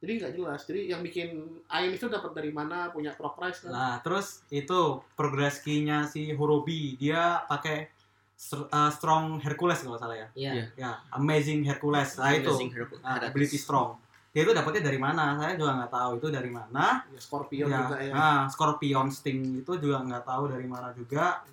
Jadi 0.02 0.18
nggak 0.18 0.32
jelas. 0.34 0.60
Jadi 0.66 0.90
yang 0.90 0.98
bikin 1.00 1.30
Aim 1.70 1.94
itu 1.94 2.10
dapat 2.10 2.34
dari 2.34 2.50
mana? 2.50 2.90
Punya 2.90 3.14
progress 3.14 3.62
kan? 3.62 3.70
Nah, 3.70 3.94
terus 4.02 4.42
itu 4.50 4.98
progress 5.14 5.62
key-nya 5.62 6.04
si 6.04 6.34
Horobi, 6.34 6.98
dia 6.98 7.46
pakai 7.46 7.86
str- 8.34 8.66
uh, 8.66 8.90
strong 8.90 9.38
Hercules 9.38 9.78
kalau 9.78 9.94
salah 9.94 10.18
ya. 10.18 10.28
Iya. 10.34 10.74
Ya, 10.74 10.90
amazing 11.14 11.62
Hercules. 11.62 12.18
Nah, 12.18 12.34
itu. 12.34 12.50
Amazing 12.50 12.70
Nah, 12.74 12.78
Hercules. 13.14 13.30
ability 13.30 13.56
strong. 13.56 13.94
Dia 14.34 14.42
itu 14.42 14.50
dapetnya 14.50 14.82
dari 14.82 14.98
mana? 14.98 15.38
Saya 15.38 15.54
juga 15.54 15.70
nggak 15.78 15.92
tahu 15.92 16.10
itu 16.18 16.28
dari 16.28 16.50
mana. 16.50 17.06
Ya, 17.06 17.20
Scorpion 17.22 17.68
Ya, 17.70 17.78
juga 17.86 17.96
ya. 18.02 18.12
Nah, 18.12 18.38
Scorpion 18.50 19.06
Sting 19.06 19.62
itu 19.62 19.72
juga 19.78 20.02
nggak 20.02 20.24
tahu 20.26 20.50
dari 20.50 20.66
mana 20.66 20.90
juga. 20.90 21.46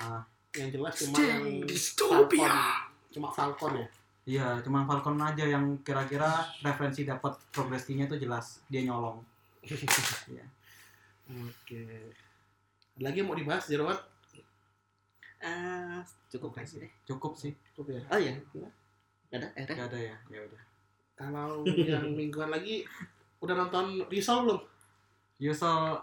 Nah, 0.00 0.24
Yang 0.56 0.68
jelas 0.80 0.94
cuma 0.96 1.16
yang 1.20 1.44
Dystopia. 1.62 2.48
Falcon, 2.48 2.54
cuma 3.12 3.28
Falcon 3.30 3.72
ya 3.76 3.86
Iya, 4.28 4.60
cuma 4.60 4.84
Falcon 4.84 5.16
aja 5.18 5.42
yang 5.42 5.80
kira-kira 5.80 6.28
referensi 6.60 7.02
dapat 7.02 7.40
progresinya 7.50 8.04
itu 8.04 8.16
jelas 8.20 8.60
dia 8.68 8.84
nyolong. 8.84 9.20
Iya. 10.30 10.46
oke 11.30 11.82
ada 12.98 13.06
lagi 13.06 13.16
yang 13.22 13.28
mau 13.30 13.38
dibahas 13.38 13.64
Jerowan 13.70 13.94
Eh, 15.40 15.98
cukup 16.28 16.52
kan 16.52 16.64
sih 16.68 16.84
deh. 16.84 16.92
Cukup 17.08 17.32
sih. 17.32 17.56
cukup 17.72 17.96
ya 17.96 18.00
Oh 18.12 18.20
iya. 18.20 18.36
Gak 19.32 19.40
ada, 19.40 19.48
eh. 19.56 19.64
Gak 19.64 19.88
ada 19.88 19.98
ya. 19.98 20.16
Ya 20.28 20.40
udah. 20.44 20.62
kalau 21.16 21.64
yang 21.64 22.12
mingguan 22.18 22.48
lagi 22.48 22.84
udah 23.40 23.52
nonton 23.56 24.04
Risol 24.08 24.44
belum 24.48 24.60
Yusol 25.40 25.96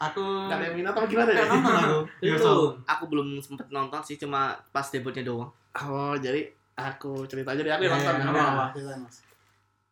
aku 0.00 0.22
nggak 0.46 0.58
ada 0.58 0.66
yang 0.70 0.76
minat 0.78 0.94
atau 0.94 1.06
gimana 1.06 1.30
ya 1.30 1.44
nonton 1.46 1.74
aku. 1.74 1.98
Yusol. 2.22 2.58
Aku 2.86 3.04
belum 3.06 3.38
sempet 3.38 3.66
nonton 3.70 4.00
sih, 4.02 4.18
cuma 4.18 4.58
pas 4.70 4.86
debutnya 4.90 5.22
doang. 5.22 5.50
oh 5.74 6.14
jadi 6.18 6.50
aku 6.86 7.24
cerita 7.24 7.50
aja 7.50 7.60
deh 7.60 7.70
aku 7.70 7.82
Iya, 7.82 7.90
nonton 7.90 8.04
iya, 8.06 8.16
ya. 8.16 8.22
nggak 8.22 8.34
apa-apa. 8.34 8.64
Ceritain, 8.72 9.00
Mas. 9.00 9.16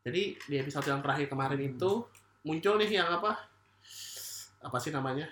Jadi 0.00 0.22
di 0.40 0.56
episode 0.56 0.86
yang 0.86 1.00
terakhir 1.00 1.26
kemarin 1.26 1.60
itu 1.60 1.90
muncul 2.40 2.74
nih 2.76 2.90
yang 2.94 3.08
apa? 3.10 3.32
Apa 4.60 4.76
sih 4.76 4.88
namanya? 4.88 5.26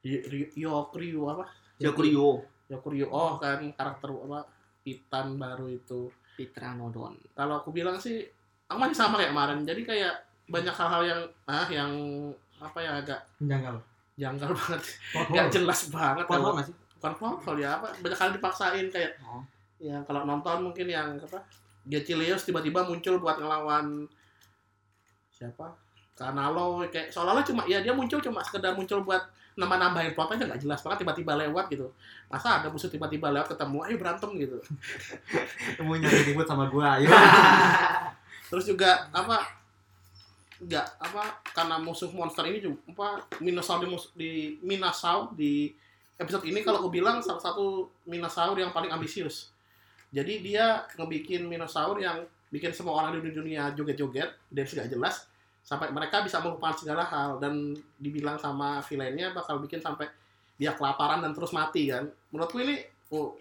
Y- 0.00 0.24
Ry- 0.24 0.52
Yokuryu 0.54 1.22
apa? 1.26 1.44
Yokuryo. 1.78 2.44
Yokuryu. 2.66 3.06
Oh 3.06 3.36
kan 3.36 3.60
karakter 3.70 4.08
apa? 4.10 4.44
Titan 4.80 5.36
baru 5.36 5.68
itu. 5.68 6.08
Pitra 6.32 6.72
Nodon. 6.72 7.20
Kalau 7.30 7.60
aku 7.60 7.68
bilang 7.68 7.96
sih, 7.96 8.24
aku 8.64 8.78
masih 8.78 8.96
sama 8.96 9.16
kayak 9.16 9.30
kemarin. 9.30 9.60
Jadi 9.60 9.82
kayak 9.82 10.14
banyak 10.46 10.72
hal-hal 10.72 11.02
yang 11.04 11.20
ah 11.44 11.68
yang 11.68 11.92
apa 12.56 12.78
ya 12.78 12.92
agak 12.98 13.20
Menjangkal. 13.38 13.76
janggal 14.14 14.50
banget, 14.58 14.82
nggak 15.26 15.48
jelas 15.50 15.80
banget. 15.88 16.24
Kalau- 16.26 16.52
nggak 16.54 16.66
sih? 16.66 16.76
Bukan 16.96 17.12
plot 17.14 17.40
hole 17.42 17.58
ya 17.58 17.70
apa? 17.74 17.88
Banyak 17.96 18.18
hal 18.18 18.30
dipaksain 18.30 18.86
kayak 18.88 19.16
Oh. 19.22 19.40
Ya 19.80 19.96
kalau 20.04 20.28
nonton 20.28 20.60
mungkin 20.70 20.86
yang 20.86 21.16
apa 21.16 21.40
Gechilius 21.88 22.44
tiba-tiba 22.44 22.84
muncul 22.84 23.16
buat 23.16 23.40
ngelawan 23.40 24.04
siapa 25.32 25.72
Kanalo 26.12 26.84
kayak 26.92 27.08
seolah-olah 27.08 27.40
cuma 27.40 27.64
ya 27.64 27.80
dia 27.80 27.96
muncul 27.96 28.20
cuma 28.20 28.44
sekedar 28.44 28.76
muncul 28.76 29.00
buat 29.00 29.24
nambah-nambahin 29.56 30.12
plot 30.12 30.36
aja 30.36 30.44
nggak 30.44 30.60
jelas 30.62 30.80
banget 30.84 31.02
tiba-tiba 31.02 31.32
lewat 31.40 31.72
gitu 31.72 31.88
masa 32.28 32.60
ada 32.60 32.68
musuh 32.68 32.92
tiba-tiba 32.92 33.32
lewat 33.32 33.56
ketemu 33.56 33.78
ayo 33.88 33.96
berantem 33.96 34.30
gitu 34.36 34.58
Kamu 35.80 35.96
nyari 35.96 36.20
ribut 36.32 36.44
sama 36.44 36.68
gua. 36.68 37.00
Ayo. 37.00 37.08
terus 38.52 38.64
juga 38.68 39.08
apa 39.10 39.42
nggak 40.60 40.86
apa 41.00 41.22
karena 41.56 41.76
musuh 41.80 42.12
monster 42.12 42.44
ini 42.44 42.60
juga 42.60 42.76
apa 42.92 43.08
Minosaur 43.40 43.80
di, 43.80 43.88
mus- 43.88 44.12
di 44.12 44.30
Minasaur 44.60 45.32
di 45.32 45.72
episode 46.20 46.44
ini 46.44 46.60
kalau 46.60 46.84
aku 46.84 46.92
bilang 46.92 47.24
salah 47.24 47.40
satu 47.40 47.88
Minosaur 48.04 48.52
yang 48.60 48.74
paling 48.76 48.92
ambisius 48.92 49.49
jadi 50.10 50.34
dia 50.42 50.66
ngebikin 50.98 51.46
Minosaur 51.46 51.98
yang 52.02 52.26
bikin 52.50 52.74
semua 52.74 52.98
orang 52.98 53.22
di 53.22 53.30
dunia 53.30 53.70
joget-joget 53.78 54.30
dan 54.50 54.64
sudah 54.66 54.86
jelas 54.90 55.30
sampai 55.62 55.94
mereka 55.94 56.26
bisa 56.26 56.42
melupakan 56.42 56.74
segala 56.74 57.06
hal 57.06 57.38
dan 57.38 57.78
dibilang 58.00 58.34
sama 58.42 58.82
villainnya 58.82 59.30
bakal 59.30 59.62
bikin 59.62 59.78
sampai 59.78 60.10
dia 60.60 60.76
kelaparan 60.76 61.24
dan 61.24 61.32
terus 61.32 61.54
mati 61.54 61.88
kan? 61.88 62.10
Menurutku 62.34 62.60
ini 62.60 62.82
oh, 63.14 63.38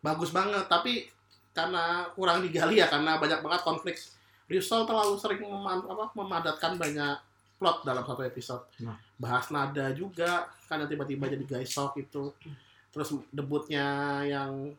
bagus 0.00 0.32
banget. 0.32 0.64
Tapi 0.70 1.04
karena 1.52 2.08
kurang 2.16 2.40
digali 2.40 2.80
ya 2.80 2.88
karena 2.88 3.20
banyak 3.20 3.44
banget 3.44 3.60
konflik. 3.60 3.96
Rizal 4.48 4.84
terlalu 4.84 5.16
sering 5.16 5.40
mema- 5.40 5.84
apa, 5.84 6.12
memadatkan 6.16 6.76
banyak 6.76 7.16
plot 7.60 7.84
dalam 7.84 8.04
satu 8.04 8.22
episode. 8.24 8.64
Nah. 8.84 8.96
bahas 9.14 9.46
nada 9.48 9.94
juga 9.94 10.50
karena 10.66 10.84
tiba-tiba 10.90 11.30
jadi 11.30 11.44
Gaisok 11.44 12.02
itu. 12.02 12.30
Terus 12.90 13.08
debutnya 13.30 14.20
yang 14.26 14.74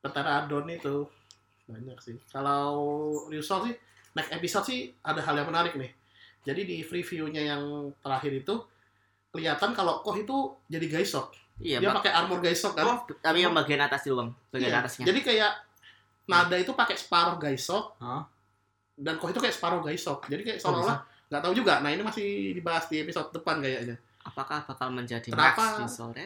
Pteranodon 0.00 0.66
itu 0.68 0.96
banyak 1.66 1.98
sih 1.98 2.16
kalau 2.28 2.72
Rizal 3.28 3.66
sih 3.66 3.74
next 4.12 4.30
episode 4.30 4.64
sih 4.64 4.80
ada 5.00 5.20
hal 5.20 5.36
yang 5.36 5.48
menarik 5.48 5.74
nih 5.74 5.92
jadi 6.42 6.62
di 6.62 6.80
previewnya 6.80 7.42
yang 7.44 7.62
terakhir 7.98 8.32
itu 8.36 8.54
kelihatan 9.28 9.70
kalau 9.72 10.00
Koh 10.00 10.16
itu 10.16 10.36
jadi 10.66 10.86
Gaisok 10.88 11.34
Iya, 11.58 11.82
dia 11.82 11.90
Pak. 11.90 12.00
pakai 12.00 12.12
armor 12.14 12.38
Gaisok 12.38 12.72
kan 12.72 12.86
Oh, 12.86 12.98
tapi 13.18 13.42
yang 13.42 13.50
bagian 13.50 13.82
atas 13.82 14.06
doang, 14.06 14.30
bagian 14.48 14.70
Iya. 14.70 14.78
atasnya. 14.78 15.04
Jadi 15.04 15.20
kayak 15.20 15.52
Nada 16.24 16.54
itu 16.54 16.70
pakai 16.70 16.94
separuh 16.94 17.34
Gaisok 17.34 17.98
Hah? 17.98 18.22
dan 18.94 19.18
Koh 19.18 19.26
itu 19.26 19.42
kayak 19.42 19.52
separuh 19.52 19.82
Gaisok. 19.82 20.30
Jadi 20.30 20.46
kayak 20.46 20.58
Kok 20.58 20.70
seolah-olah 20.70 20.98
nggak 21.28 21.42
tahu 21.42 21.52
juga. 21.52 21.82
Nah 21.82 21.90
ini 21.90 22.00
masih 22.00 22.54
dibahas 22.54 22.86
di 22.86 23.02
episode 23.02 23.34
depan 23.34 23.58
kayaknya. 23.58 23.98
Apakah 24.22 24.62
bakal 24.64 24.88
menjadi 24.88 25.28
Kenapa? 25.28 25.58
Max 25.58 25.76
di 25.76 25.86
sore? 25.90 26.24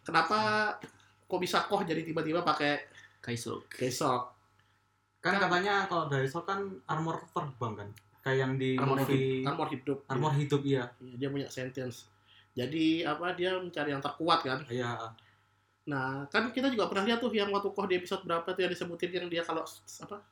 Kenapa 0.00 0.38
kok 1.26 1.40
bisa 1.42 1.66
Koh 1.66 1.82
jadi 1.82 2.06
tiba-tiba 2.06 2.46
pakai 2.46 2.86
Kaisuk. 3.26 3.66
Gaisok? 3.74 4.22
Kan 5.18 5.42
katanya 5.42 5.90
kalau 5.90 6.06
dari 6.06 6.30
kan 6.30 6.62
armor 6.86 7.26
terbang 7.34 7.74
kan. 7.74 7.88
Kayak 8.22 8.38
yang 8.38 8.52
di 8.58 8.78
Armor 8.78 9.02
movie 9.02 9.42
hidup. 9.42 9.46
Armor 9.50 9.68
hidup. 9.70 9.98
armor 10.06 10.32
hidup 10.38 10.62
iya. 10.62 10.84
Iya, 11.02 11.14
dia 11.18 11.28
punya 11.30 11.48
sentence. 11.50 12.06
Jadi 12.54 13.02
apa 13.02 13.34
dia 13.34 13.58
mencari 13.58 13.90
yang 13.90 14.02
terkuat 14.02 14.46
kan? 14.46 14.62
Iya. 14.70 15.14
Nah 15.90 16.26
kan 16.30 16.50
kita 16.54 16.70
juga 16.70 16.86
pernah 16.86 17.06
lihat 17.06 17.18
tuh 17.18 17.34
yang 17.34 17.50
waktu 17.50 17.70
Koh 17.74 17.86
di 17.86 17.98
episode 17.98 18.22
berapa 18.22 18.46
tuh 18.46 18.62
yang 18.62 18.72
disebutin 18.74 19.10
yang 19.10 19.26
dia 19.26 19.42
kalau 19.42 19.66
apa? 20.02 20.22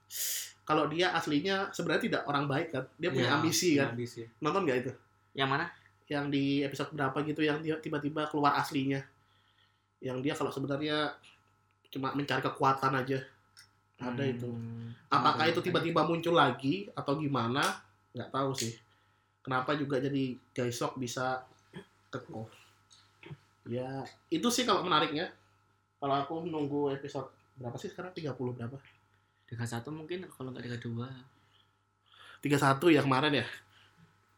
Kalau 0.64 0.84
dia 0.86 1.10
aslinya 1.14 1.74
sebenarnya 1.74 2.02
tidak 2.06 2.22
orang 2.30 2.46
baik 2.46 2.68
kan? 2.70 2.84
Dia 2.98 3.10
punya 3.10 3.30
Iya, 3.30 3.36
ambisi 3.38 3.70
kan? 3.74 3.90
Ambisi. 3.94 4.22
Nonton 4.38 4.62
nggak 4.66 4.78
itu? 4.86 4.92
Yang 5.34 5.50
mana? 5.50 5.66
yang 6.04 6.28
di 6.28 6.60
episode 6.60 6.92
berapa 6.92 7.16
gitu 7.24 7.40
yang 7.40 7.64
tiba-tiba 7.64 8.28
keluar 8.28 8.60
aslinya 8.60 9.00
yang 10.04 10.20
dia 10.20 10.37
kalau 10.37 10.52
sebenarnya 10.52 11.16
cuma 11.88 12.12
mencari 12.12 12.44
kekuatan 12.44 12.92
aja. 13.00 13.18
Ada 13.96 14.25
itu. 14.26 14.50
Hmm. 14.50 14.90
apakah 15.08 15.46
itu 15.49 15.62
tiba-tiba 15.64 16.04
muncul 16.04 16.37
lagi 16.37 16.92
atau 16.92 17.16
gimana? 17.16 17.80
Nggak 18.12 18.30
tahu 18.34 18.50
sih. 18.52 18.75
Kenapa 19.40 19.73
juga 19.78 20.02
jadi 20.02 20.37
Gaisok 20.52 21.00
bisa 21.00 21.46
keko 22.12 22.64
ya 23.64 24.04
itu 24.28 24.49
sih 24.52 24.68
kalau 24.68 24.84
menariknya. 24.84 25.32
Kalau 25.96 26.14
aku 26.20 26.34
nunggu 26.44 26.92
episode 26.92 27.32
berapa 27.56 27.80
sih 27.80 27.88
sekarang? 27.88 28.12
30 28.12 28.37
berapa? 28.37 28.76
Tiga 29.49 29.64
satu 29.64 29.88
mungkin 29.88 30.28
kalau 30.28 30.52
nggak 30.52 30.68
tiga 30.68 30.78
dua. 30.84 31.08
31 32.44 32.92
ya 32.92 33.00
kemarin 33.00 33.40
ya? 33.40 33.46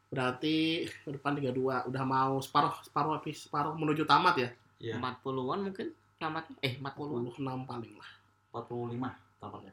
Berarti 0.06 0.87
ke 0.87 1.11
depan 1.11 1.35
32 1.35 1.90
udah 1.90 2.02
mau 2.06 2.38
separuh 2.38 2.70
separuh 2.87 3.18
habis 3.18 3.50
separuh 3.50 3.75
menuju 3.75 4.06
tamat 4.06 4.38
ya 4.38 4.49
Iya. 4.76 4.97
Empat 4.97 5.21
puluhan 5.21 5.64
mungkin 5.64 5.88
tamatnya. 6.16 6.56
Eh, 6.61 6.76
empat 6.76 6.92
puluh. 6.95 7.21
26 7.23 7.64
paling 7.64 7.95
lah 7.95 8.11
45 8.50 9.12
tampaknya. 9.37 9.73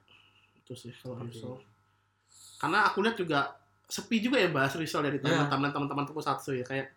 itu 0.55 0.71
sih 0.73 0.91
kalau 0.93 1.15
Oke. 1.17 1.27
Risol 1.27 1.59
karena 2.55 2.87
aku 2.87 3.03
lihat 3.03 3.15
juga 3.15 3.51
sepi 3.83 4.19
juga 4.19 4.39
ya 4.39 4.47
bahas 4.47 4.71
Risol 4.73 5.03
dari 5.03 5.19
Iya. 5.19 5.43
teman-teman 5.47 5.69
teman-teman 5.71 6.05
Tokusatsu 6.05 6.55
ya 6.55 6.63
kayak 6.63 6.87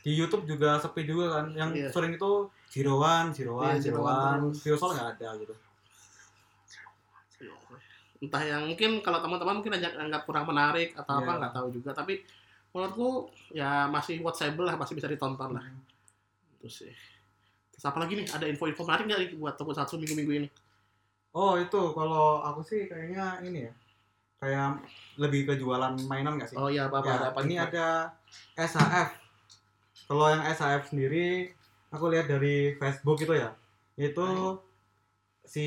Di 0.00 0.10
YouTube 0.10 0.48
juga 0.48 0.74
sepi 0.76 1.04
juga 1.04 1.36
kan. 1.36 1.52
Yang 1.52 1.70
Iya. 1.76 1.88
sering 1.92 2.12
itu 2.12 2.48
Zero 2.66 2.96
One 2.96 3.30
One. 4.00 4.38
terus. 4.50 4.58
Yusol 4.66 4.90
nggak 4.92 5.08
ada 5.14 5.28
gitu. 5.36 5.54
entah 8.16 8.40
yang 8.40 8.64
mungkin 8.64 9.04
kalau 9.04 9.20
teman-teman 9.20 9.60
mungkin 9.60 9.76
anggap, 9.76 9.92
anggap 10.00 10.22
kurang 10.24 10.48
menarik 10.48 10.96
atau 10.96 11.20
apa 11.20 11.28
Iya. 11.28 11.38
nggak 11.38 11.52
tahu 11.52 11.68
juga 11.68 11.90
tapi 11.92 12.24
menurutku 12.72 13.28
ya 13.52 13.84
masih 13.86 14.24
watchable 14.24 14.64
lah 14.64 14.72
masih 14.74 14.96
bisa 14.96 15.04
ditonton 15.04 15.52
lah 15.52 15.64
itu 16.56 16.66
sih 16.66 16.92
apa 17.84 17.98
lagi 18.00 18.24
nih 18.24 18.26
ada 18.32 18.48
info-info 18.48 18.82
menarik 18.88 19.04
nggak 19.04 19.20
nih 19.20 19.30
buat 19.36 19.54
Tokusatsu 19.60 20.00
minggu-minggu 20.00 20.32
ini 20.44 20.48
Oh 21.36 21.60
itu 21.60 21.92
kalau 21.92 22.40
aku 22.40 22.64
sih 22.64 22.88
kayaknya 22.88 23.44
ini 23.44 23.68
ya. 23.68 23.72
Kayak 24.40 24.80
lebih 25.20 25.44
ke 25.44 25.60
jualan 25.60 25.92
mainan 26.08 26.40
nggak 26.40 26.48
sih? 26.48 26.56
oh 26.56 26.72
iya 26.72 26.88
apa 26.88 27.04
apa 27.04 27.08
Ya, 27.08 27.16
ada 27.20 27.28
apa 27.28 27.40
ini 27.44 27.48
nih? 27.52 27.58
ada 27.60 27.86
SHF. 28.56 29.08
Kalau 30.08 30.26
yang 30.32 30.42
SHF 30.48 30.82
sendiri, 30.96 31.52
aku 31.92 32.08
lihat 32.08 32.32
dari 32.32 32.72
Facebook 32.80 33.20
itu 33.20 33.36
ya, 33.36 33.52
itu 34.00 34.56
si 35.44 35.66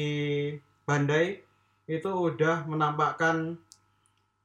Bandai 0.90 1.46
itu 1.86 2.10
udah 2.10 2.66
menampakkan 2.66 3.62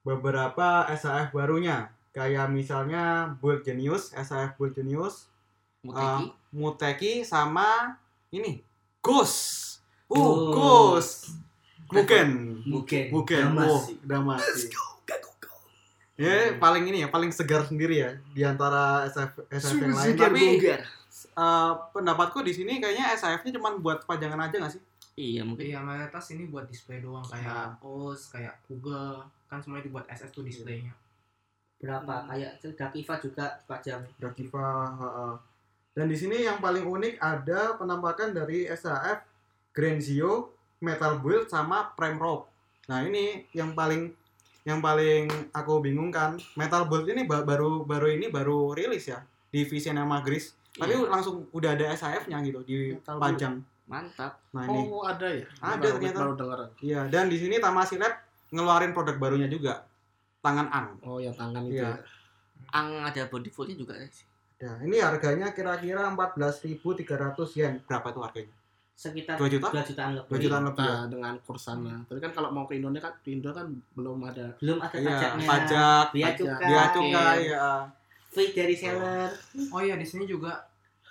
beberapa 0.05 0.85
SHF 0.93 1.33
barunya, 1.33 1.89
kayak 2.13 2.53
misalnya 2.53 3.33
Bull 3.41 3.65
Genius, 3.65 4.13
SHF 4.13 4.61
Bull 4.61 4.77
Genius, 4.77 5.33
Muteki. 5.81 6.33
Muteki 6.55 7.27
sama 7.27 7.99
ini 8.31 8.63
Ghost. 9.03 9.83
Uh, 10.07 10.15
Oh. 10.15 10.35
Ghost. 10.55 11.35
Bukan. 11.91 12.63
Bukan. 12.65 13.05
Bukan. 13.11 13.43
Damasi. 13.53 13.93
Oh, 13.99 14.07
Damasi. 14.07 14.67
Ya, 16.15 16.55
paling 16.63 16.87
ini 16.87 17.03
ya, 17.03 17.11
paling 17.11 17.35
segar 17.35 17.67
sendiri 17.67 17.99
ya 17.99 18.11
di 18.31 18.47
antara 18.47 19.03
SF, 19.11 19.51
SF 19.51 19.83
yang 19.83 19.93
lain. 19.93 20.15
Tapi 20.15 20.45
eh, 21.35 21.73
pendapatku 21.91 22.39
di 22.47 22.55
sini 22.55 22.79
kayaknya 22.79 23.11
SAF-nya 23.19 23.59
cuma 23.59 23.75
buat 23.75 24.07
pajangan 24.07 24.47
aja 24.47 24.63
nggak 24.63 24.73
sih? 24.79 24.83
Iya, 25.19 25.43
mungkin. 25.43 25.67
Iya, 25.67 25.83
mayoritas 25.83 26.31
ini 26.31 26.47
buat 26.47 26.71
display 26.71 27.03
doang 27.03 27.27
kayak 27.27 27.83
OS, 27.83 28.31
kayak 28.31 28.63
Google, 28.71 29.27
kan 29.51 29.59
semuanya 29.59 29.91
dibuat 29.91 30.07
SS 30.07 30.31
tuh 30.31 30.47
displaynya. 30.47 30.95
berapa 31.83 32.31
kayak 32.31 32.63
Dakiva 32.79 33.15
juga 33.19 33.47
pajang 33.67 34.07
Dakiva. 34.17 34.95
heeh. 34.95 35.35
Dan 35.95 36.07
di 36.07 36.17
sini 36.17 36.43
yang 36.43 36.59
paling 36.59 36.83
unik 36.83 37.15
ada 37.17 37.75
penampakan 37.75 38.31
dari 38.31 38.67
SAF 38.67 39.23
Grenzio, 39.71 40.51
Metal 40.79 41.19
Build 41.19 41.47
sama 41.47 41.95
Prime 41.95 42.19
Rope. 42.19 42.51
Nah, 42.87 43.01
ini 43.01 43.47
yang 43.51 43.73
paling 43.73 44.11
yang 44.63 44.81
paling 44.81 45.29
aku 45.51 45.79
bingung 45.79 46.09
kan, 46.09 46.35
Metal 46.55 46.85
Build 46.85 47.07
ini 47.07 47.23
ba- 47.23 47.43
baru 47.43 47.85
baru 47.85 48.11
ini 48.11 48.27
baru 48.27 48.73
rilis 48.73 49.07
ya 49.07 49.23
di 49.49 49.63
Vision 49.63 49.95
sama 49.95 50.19
Gris. 50.21 50.57
Tapi 50.75 50.91
Iya. 50.93 51.07
langsung 51.07 51.47
udah 51.51 51.71
ada 51.73 51.87
SAF-nya 51.89 52.43
gitu 52.43 52.59
Metal 52.93 53.15
dipajang. 53.15 53.55
Mantap. 53.85 54.41
Nah, 54.51 54.65
ini. 54.67 54.89
Oh, 54.89 55.05
ada 55.05 55.29
ya? 55.29 55.45
Ada 55.61 55.77
Baru- 55.79 55.95
ternyata. 55.95 56.19
Baru 56.19 56.33
dengar. 56.35 56.59
Iya, 56.81 57.01
dan 57.07 57.29
di 57.29 57.37
sini 57.37 57.61
Tamasi 57.61 57.95
Lab 57.95 58.17
ngeluarin 58.51 58.91
produk 58.91 59.15
barunya 59.15 59.47
juga. 59.47 59.87
Tangan 60.41 60.67
Ang. 60.69 60.89
Oh, 61.03 61.21
yang 61.21 61.33
tangan 61.33 61.63
itu 61.65 61.79
Iya. 61.79 61.93
ya. 61.93 61.97
Ang 62.73 62.89
ada 63.01 63.23
body 63.25 63.49
foldnya 63.49 63.77
juga 63.77 63.95
sih. 64.03 64.27
Nah, 64.65 64.81
ini 64.81 64.97
harganya 64.97 65.53
kira-kira 65.53 66.09
14.300 66.09 67.05
yen. 67.55 67.75
Berapa 67.85 68.09
itu 68.09 68.21
harganya? 68.21 68.55
sekitar 68.95 69.35
2 69.35 69.51
juta? 69.51 69.75
2 69.75 69.91
jutaan 69.91 70.13
lebih 70.15 70.31
2 70.31 70.39
jutaan 70.41 70.65
lebih. 70.65 70.87
ya? 70.87 70.95
Nah, 70.95 71.05
dengan 71.11 71.35
kurs 71.43 71.61
sana. 71.61 71.99
Tapi 72.07 72.23
kan 72.23 72.31
kalau 72.31 72.49
mau 72.49 72.63
ke 72.63 72.79
Indonesia 72.79 73.05
kan 73.05 73.15
di 73.21 73.31
Indo 73.35 73.51
kan 73.51 73.67
belum 73.93 74.23
ada 74.23 74.55
belum 74.57 74.79
ada 74.79 74.95
Iya, 74.95 75.11
pajaknya 75.11 75.45
pajak, 75.45 76.05
biaya 76.09 76.25
pajak, 76.25 76.39
cukai 76.39 76.63
biaya 76.65 76.87
cukai 76.89 77.39
ya. 77.45 77.69
fee 78.31 78.51
dari 78.51 78.75
seller 78.75 79.31
Oh 79.69 79.83
iya 79.83 79.95
di 79.95 80.07
sini 80.07 80.25
juga 80.25 80.63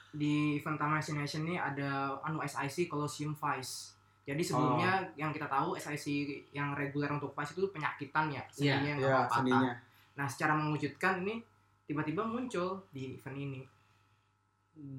di 0.09 0.55
event 0.55 0.79
Taman 0.79 0.97
Destination 0.97 1.43
ini 1.43 1.59
ada 1.59 2.15
anu 2.23 2.39
SIC 2.39 2.87
Colosseum 2.87 3.35
Vice. 3.35 3.91
Jadi 4.23 4.39
sebelumnya 4.39 5.03
yang 5.13 5.29
kita 5.29 5.51
tahu 5.51 5.75
SIC 5.75 6.07
yang 6.49 6.71
reguler 6.71 7.11
untuk 7.11 7.35
Vice 7.35 7.51
itu 7.51 7.67
penyakitan 7.67 8.31
ya, 8.31 8.39
Iya, 8.55 8.79
seninya 8.79 8.89
yang 8.89 8.99
Ya, 9.03 9.15
patah. 9.27 9.35
seninya. 9.35 9.73
Nah 10.15 10.27
secara 10.31 10.55
mewujudkan 10.55 11.19
ini 11.19 11.43
tiba-tiba 11.83 12.23
muncul 12.23 12.83
di 12.91 13.15
event 13.15 13.37
ini. 13.37 13.61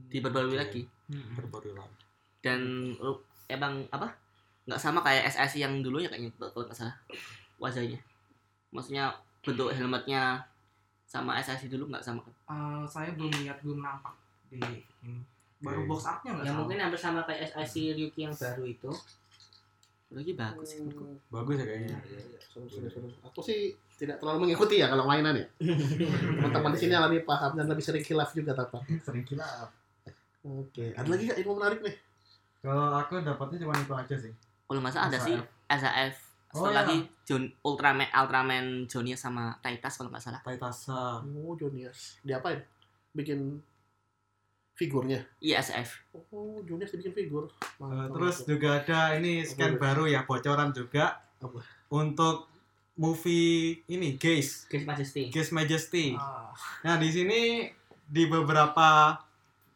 Diperbarui 0.09 0.55
Oke. 0.55 0.61
lagi. 0.61 0.83
Berbaru 1.11 1.75
lagi. 1.75 2.03
Dan 2.45 2.93
uh, 3.01 3.19
emang 3.51 3.85
apa? 3.91 4.13
Nggak 4.65 4.81
sama 4.81 5.01
kayak 5.05 5.29
SIC 5.33 5.61
yang 5.61 5.85
dulunya 5.85 6.09
kayaknya 6.09 6.31
kalau 6.39 6.65
nggak 6.65 6.77
salah 6.77 6.97
wajahnya. 7.61 8.01
Maksudnya 8.73 9.13
bentuk 9.45 9.73
helmetnya 9.73 10.41
sama 11.05 11.37
SIC 11.41 11.69
dulu 11.69 11.93
nggak 11.93 12.05
sama 12.05 12.21
kan? 12.25 12.35
Eh, 12.53 12.85
saya 12.89 13.11
belum 13.13 13.33
lihat 13.45 13.61
belum 13.61 13.85
nampak 13.85 14.15
di 14.49 14.57
ini. 14.57 14.81
Baru 15.61 15.89
box 15.89 16.05
artnya 16.09 16.37
nggak 16.37 16.45
ya 16.45 16.51
salah. 16.53 16.59
mungkin 16.61 16.79
hampir 16.81 17.01
sama 17.01 17.21
kayak 17.25 17.53
SIC 17.65 17.97
Ryuki 17.97 18.21
yang 18.29 18.35
baru 18.37 18.65
itu 18.69 18.91
Lagi 20.15 20.33
bagus 20.39 20.69
sih. 20.71 20.79
menurutku. 20.81 21.05
Bagus 21.29 21.57
ya 21.59 21.65
kayaknya. 21.67 21.97
Seru, 22.39 22.67
seru, 22.71 22.87
seru. 22.87 23.09
Aku 23.27 23.43
sih 23.43 23.75
tidak 23.99 24.23
terlalu 24.23 24.47
mengikuti 24.47 24.79
ya 24.79 24.87
kalau 24.87 25.11
mainan 25.11 25.35
ya. 25.35 25.47
Teman-teman 25.59 26.71
di 26.71 26.79
sini 26.79 26.95
lebih 26.95 27.27
paham 27.27 27.59
dan 27.59 27.67
lebih 27.67 27.83
sering 27.83 28.07
khilaf 28.07 28.31
juga 28.31 28.55
tapa. 28.55 28.79
Sering 29.03 29.27
gila. 29.27 29.67
Oke. 30.47 30.95
Ada 30.95 31.09
lagi 31.11 31.23
nggak 31.27 31.39
info 31.43 31.53
menarik 31.59 31.81
nih? 31.83 31.97
Kalau 32.63 32.97
aku 32.97 33.21
dapatnya 33.21 33.59
cuma 33.67 33.75
itu 33.75 33.95
aja 33.95 34.17
sih. 34.17 34.33
Kalau 34.71 34.81
nggak 34.81 34.95
salah 34.95 35.09
ada 35.11 35.19
sih 35.19 35.37
SAF. 35.69 36.15
Oh, 36.55 36.71
iya. 36.71 36.87
lagi 36.87 37.03
John 37.27 37.51
Ultraman 37.67 38.07
Ultraman 38.15 38.87
Jonia 38.87 39.19
sama 39.19 39.59
Titus 39.59 39.99
kalau 39.99 40.15
nggak 40.15 40.23
salah. 40.23 40.41
Taitasa. 40.47 41.19
Oh, 41.27 41.59
Junius. 41.59 42.23
Diapain? 42.23 42.63
Bikin 43.11 43.59
figurnya. 44.75 45.23
SAF. 45.41 46.03
Oh, 46.29 46.59
Junius 46.61 46.91
dibikin 46.91 47.15
figur. 47.15 47.45
Eh, 47.47 47.79
Mantap, 47.79 48.11
terus 48.13 48.37
mantap. 48.37 48.49
juga 48.49 48.69
ada 48.77 49.01
ini 49.15 49.33
scan 49.41 49.73
Apa? 49.73 49.81
baru 49.81 50.05
ya 50.07 50.21
bocoran 50.23 50.71
juga 50.71 51.05
Apa? 51.39 51.59
untuk 51.91 52.51
movie 52.95 53.83
ini 53.87 54.15
Gaze 54.15 54.67
Chris 54.67 54.83
Majesty 54.85 55.27
Gaze 55.29 55.51
Majesty. 55.51 56.15
Ah, 56.15 56.51
Nah 56.83 56.95
di 56.97 57.09
sini 57.09 57.67
di 58.05 58.23
beberapa 58.25 59.19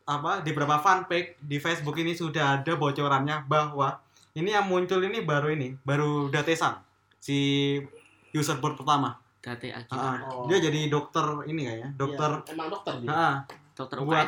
apa 0.04 0.30
di 0.40 0.50
beberapa 0.50 0.78
fanpage 0.78 1.36
di 1.38 1.56
Facebook 1.56 1.94
ini 1.96 2.12
sudah 2.12 2.58
ada 2.58 2.72
bocorannya 2.74 3.44
bahwa 3.44 3.98
ini 4.32 4.50
yang 4.50 4.64
muncul 4.64 4.98
ini 5.00 5.20
baru 5.20 5.50
ini 5.50 5.74
baru 5.78 6.26
Datesan 6.28 6.78
si 7.18 7.74
user 8.30 8.56
board 8.56 8.76
pertama. 8.76 9.18
Date 9.38 9.70
Aki. 9.72 9.90
Ah, 9.90 10.18
Oh. 10.28 10.44
Dia 10.44 10.58
jadi 10.60 10.86
dokter 10.86 11.22
ini 11.44 11.64
kayaknya 11.64 11.88
dokter. 11.94 12.30
Iya, 12.38 12.52
emang 12.52 12.68
dokter 12.68 12.94
dia. 12.98 13.08
Ah, 13.08 13.34
Dokter 13.78 13.98
buat- 14.00 14.26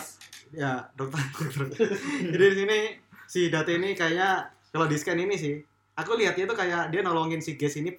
ya 0.52 0.86
dokter. 0.92 1.18
dokter. 1.60 1.90
jadi 2.28 2.44
di 2.44 2.56
sini 2.56 2.78
si 3.24 3.46
Date 3.46 3.74
ini 3.74 3.92
kayaknya 3.92 4.42
kalau 4.68 4.86
di 4.86 4.94
scan 4.94 5.18
ini 5.18 5.34
sih 5.34 5.58
aku 5.92 6.14
lihatnya 6.14 6.44
itu 6.44 6.54
kayak 6.54 6.88
dia 6.88 7.00
nolongin 7.00 7.38
si 7.38 7.54
Ges 7.54 7.76
ini 7.76 7.90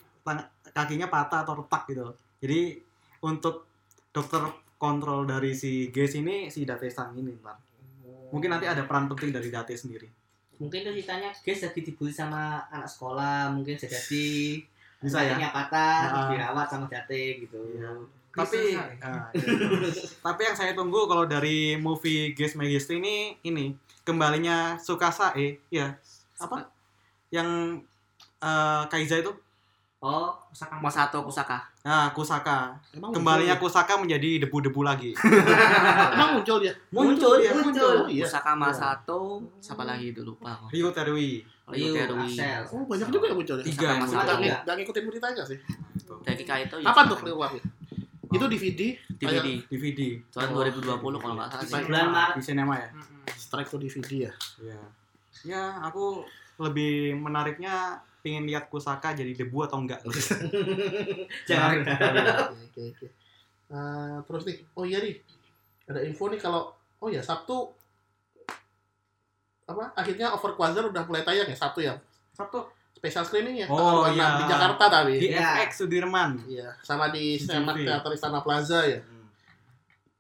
kakinya 0.66 1.06
patah 1.06 1.44
atau 1.44 1.56
retak 1.58 1.84
gitu. 1.86 2.08
Jadi 2.40 2.80
untuk 3.22 3.68
dokter 4.10 4.42
kontrol 4.76 5.24
dari 5.24 5.52
si 5.52 5.88
Ges 5.90 6.16
ini 6.16 6.48
si 6.48 6.64
Date 6.64 6.88
Sang 6.88 7.12
ini 7.14 7.36
ntar. 7.38 7.60
Mungkin 8.32 8.48
nanti 8.50 8.64
ada 8.64 8.82
peran 8.82 9.06
penting 9.06 9.30
dari 9.30 9.48
Date 9.48 9.76
sendiri. 9.76 10.08
mungkin 10.54 10.78
itu 10.80 10.94
ceritanya 10.94 11.34
guys 11.36 11.58
jadi 11.60 11.80
dibully 11.82 12.14
sama 12.14 12.42
anak 12.70 12.86
sekolah 12.86 13.50
mungkin 13.50 13.74
jadi 13.74 14.26
Bisa 15.02 15.18
ya. 15.20 15.34
kakinya 15.34 15.50
patah 15.52 15.98
Nah. 16.06 16.30
dirawat 16.30 16.68
sama 16.68 16.86
jate 16.86 17.42
gitu 17.42 17.58
Iya. 17.74 17.90
Tapi 18.32 18.80
ah, 18.80 18.88
iya. 19.36 19.92
tapi 20.24 20.42
yang 20.48 20.56
saya 20.56 20.72
tunggu 20.72 21.04
kalau 21.04 21.28
dari 21.28 21.76
movie 21.76 22.32
Ges 22.32 22.56
Majesty 22.56 23.04
ini 23.04 23.36
ini 23.44 23.76
kembalinya 24.08 24.80
Sukasa 24.80 25.36
eh 25.36 25.60
ya 25.68 25.92
apa 26.40 26.72
yang 27.28 27.80
eh, 28.40 28.84
Kaiza 28.88 29.20
itu 29.20 29.36
oh 30.00 30.42
Misalkan 30.52 30.80
Masato 30.84 31.24
Kusaka. 31.24 31.60
nah 31.80 32.12
Kusaka 32.12 32.76
Emang 32.92 33.16
kembalinya 33.16 33.56
muncul 33.56 33.72
Kusaka 33.72 33.94
menjadi 33.96 34.44
debu-debu 34.44 34.84
lagi 34.84 35.16
ya? 35.16 35.18
Emang 36.20 36.40
muncul 36.40 36.60
dia. 36.60 36.76
Muncul, 36.92 37.40
dia, 37.40 37.56
muncul. 37.56 37.96
Oh, 38.04 38.08
iya. 38.12 38.28
Kusaka 38.28 38.52
Masato, 38.52 39.40
siapa 39.64 39.88
lagi 39.88 40.12
itu 40.12 40.28
lupa. 40.28 40.60
Ryo 40.68 40.92
Terui 40.92 41.40
Ryu 41.72 41.88
Ryu, 41.88 41.96
Terui. 41.96 42.36
Oh, 42.68 42.84
banyak 42.84 43.08
juga 43.08 43.26
yang 43.32 43.40
muncul 43.40 43.56
ya. 43.56 43.64
Tiga 43.64 43.88
Kusaka 44.04 44.04
Masato. 44.04 44.34
Nggak 44.44 44.76
ngikutin 44.76 45.04
beritanya 45.08 45.44
sih. 45.48 45.60
Dari 46.28 46.44
Kaito 46.44 46.76
ya. 46.84 46.86
Kapan 46.92 47.04
tuh 47.08 47.18
keluarnya? 47.24 47.64
Itu 48.32 48.46
DVD. 48.48 48.82
DVD 49.20 49.48
DVD 49.68 50.02
tahun 50.32 50.50
2020 50.82 51.22
kalau 51.22 51.34
nggak 51.36 51.50
salah 51.52 51.66
sih. 51.68 51.84
Bulan 51.88 52.08
Maret 52.10 52.36
di 52.40 52.44
sinema 52.44 52.76
ya. 52.80 52.90
Strike 53.36 53.70
to 53.70 53.78
DVD 53.78 54.32
ya. 54.32 54.34
ya 54.64 54.80
ya 55.42 55.82
aku 55.82 56.26
lebih 56.62 57.18
menariknya 57.18 58.02
pengen 58.22 58.46
lihat 58.46 58.70
Kusaka 58.70 59.18
jadi 59.18 59.34
debu 59.34 59.66
atau 59.66 59.82
enggak 59.82 60.06
jangan 61.50 61.82
Oke, 62.54 62.62
oke, 62.70 62.82
oke. 62.94 63.08
Eh, 63.72 64.18
terus 64.28 64.44
nih, 64.44 64.58
oh 64.76 64.84
iya 64.84 65.00
nih, 65.00 65.16
ada 65.88 66.04
info 66.04 66.28
nih 66.28 66.44
kalau, 66.44 66.76
oh 67.00 67.08
ya 67.08 67.24
Sabtu, 67.24 67.72
apa? 69.64 69.96
Akhirnya 69.96 70.36
Over 70.36 70.60
Quasar 70.60 70.92
udah 70.92 71.08
mulai 71.08 71.24
tayang 71.24 71.48
ya 71.48 71.56
Sabtu 71.56 71.80
ya, 71.80 71.96
Sabtu 72.36 72.68
special 72.94 73.24
screening 73.24 73.58
ya, 73.58 73.68
Oh, 73.68 74.06
tanggal 74.06 74.14
26 74.14 74.14
iya. 74.14 74.28
di 74.32 74.44
Jakarta 74.46 74.84
tapi, 74.88 75.14
di 75.18 75.28
Iya. 75.30 75.48
FX 75.58 75.72
Sudirman 75.76 76.32
iya, 76.46 76.70
sama 76.80 77.10
di 77.10 77.36
CCTV. 77.36 77.48
Cinemark 77.48 77.78
Theater 77.80 78.12
Istana 78.12 78.40
Plaza 78.40 78.80
ya, 78.84 79.00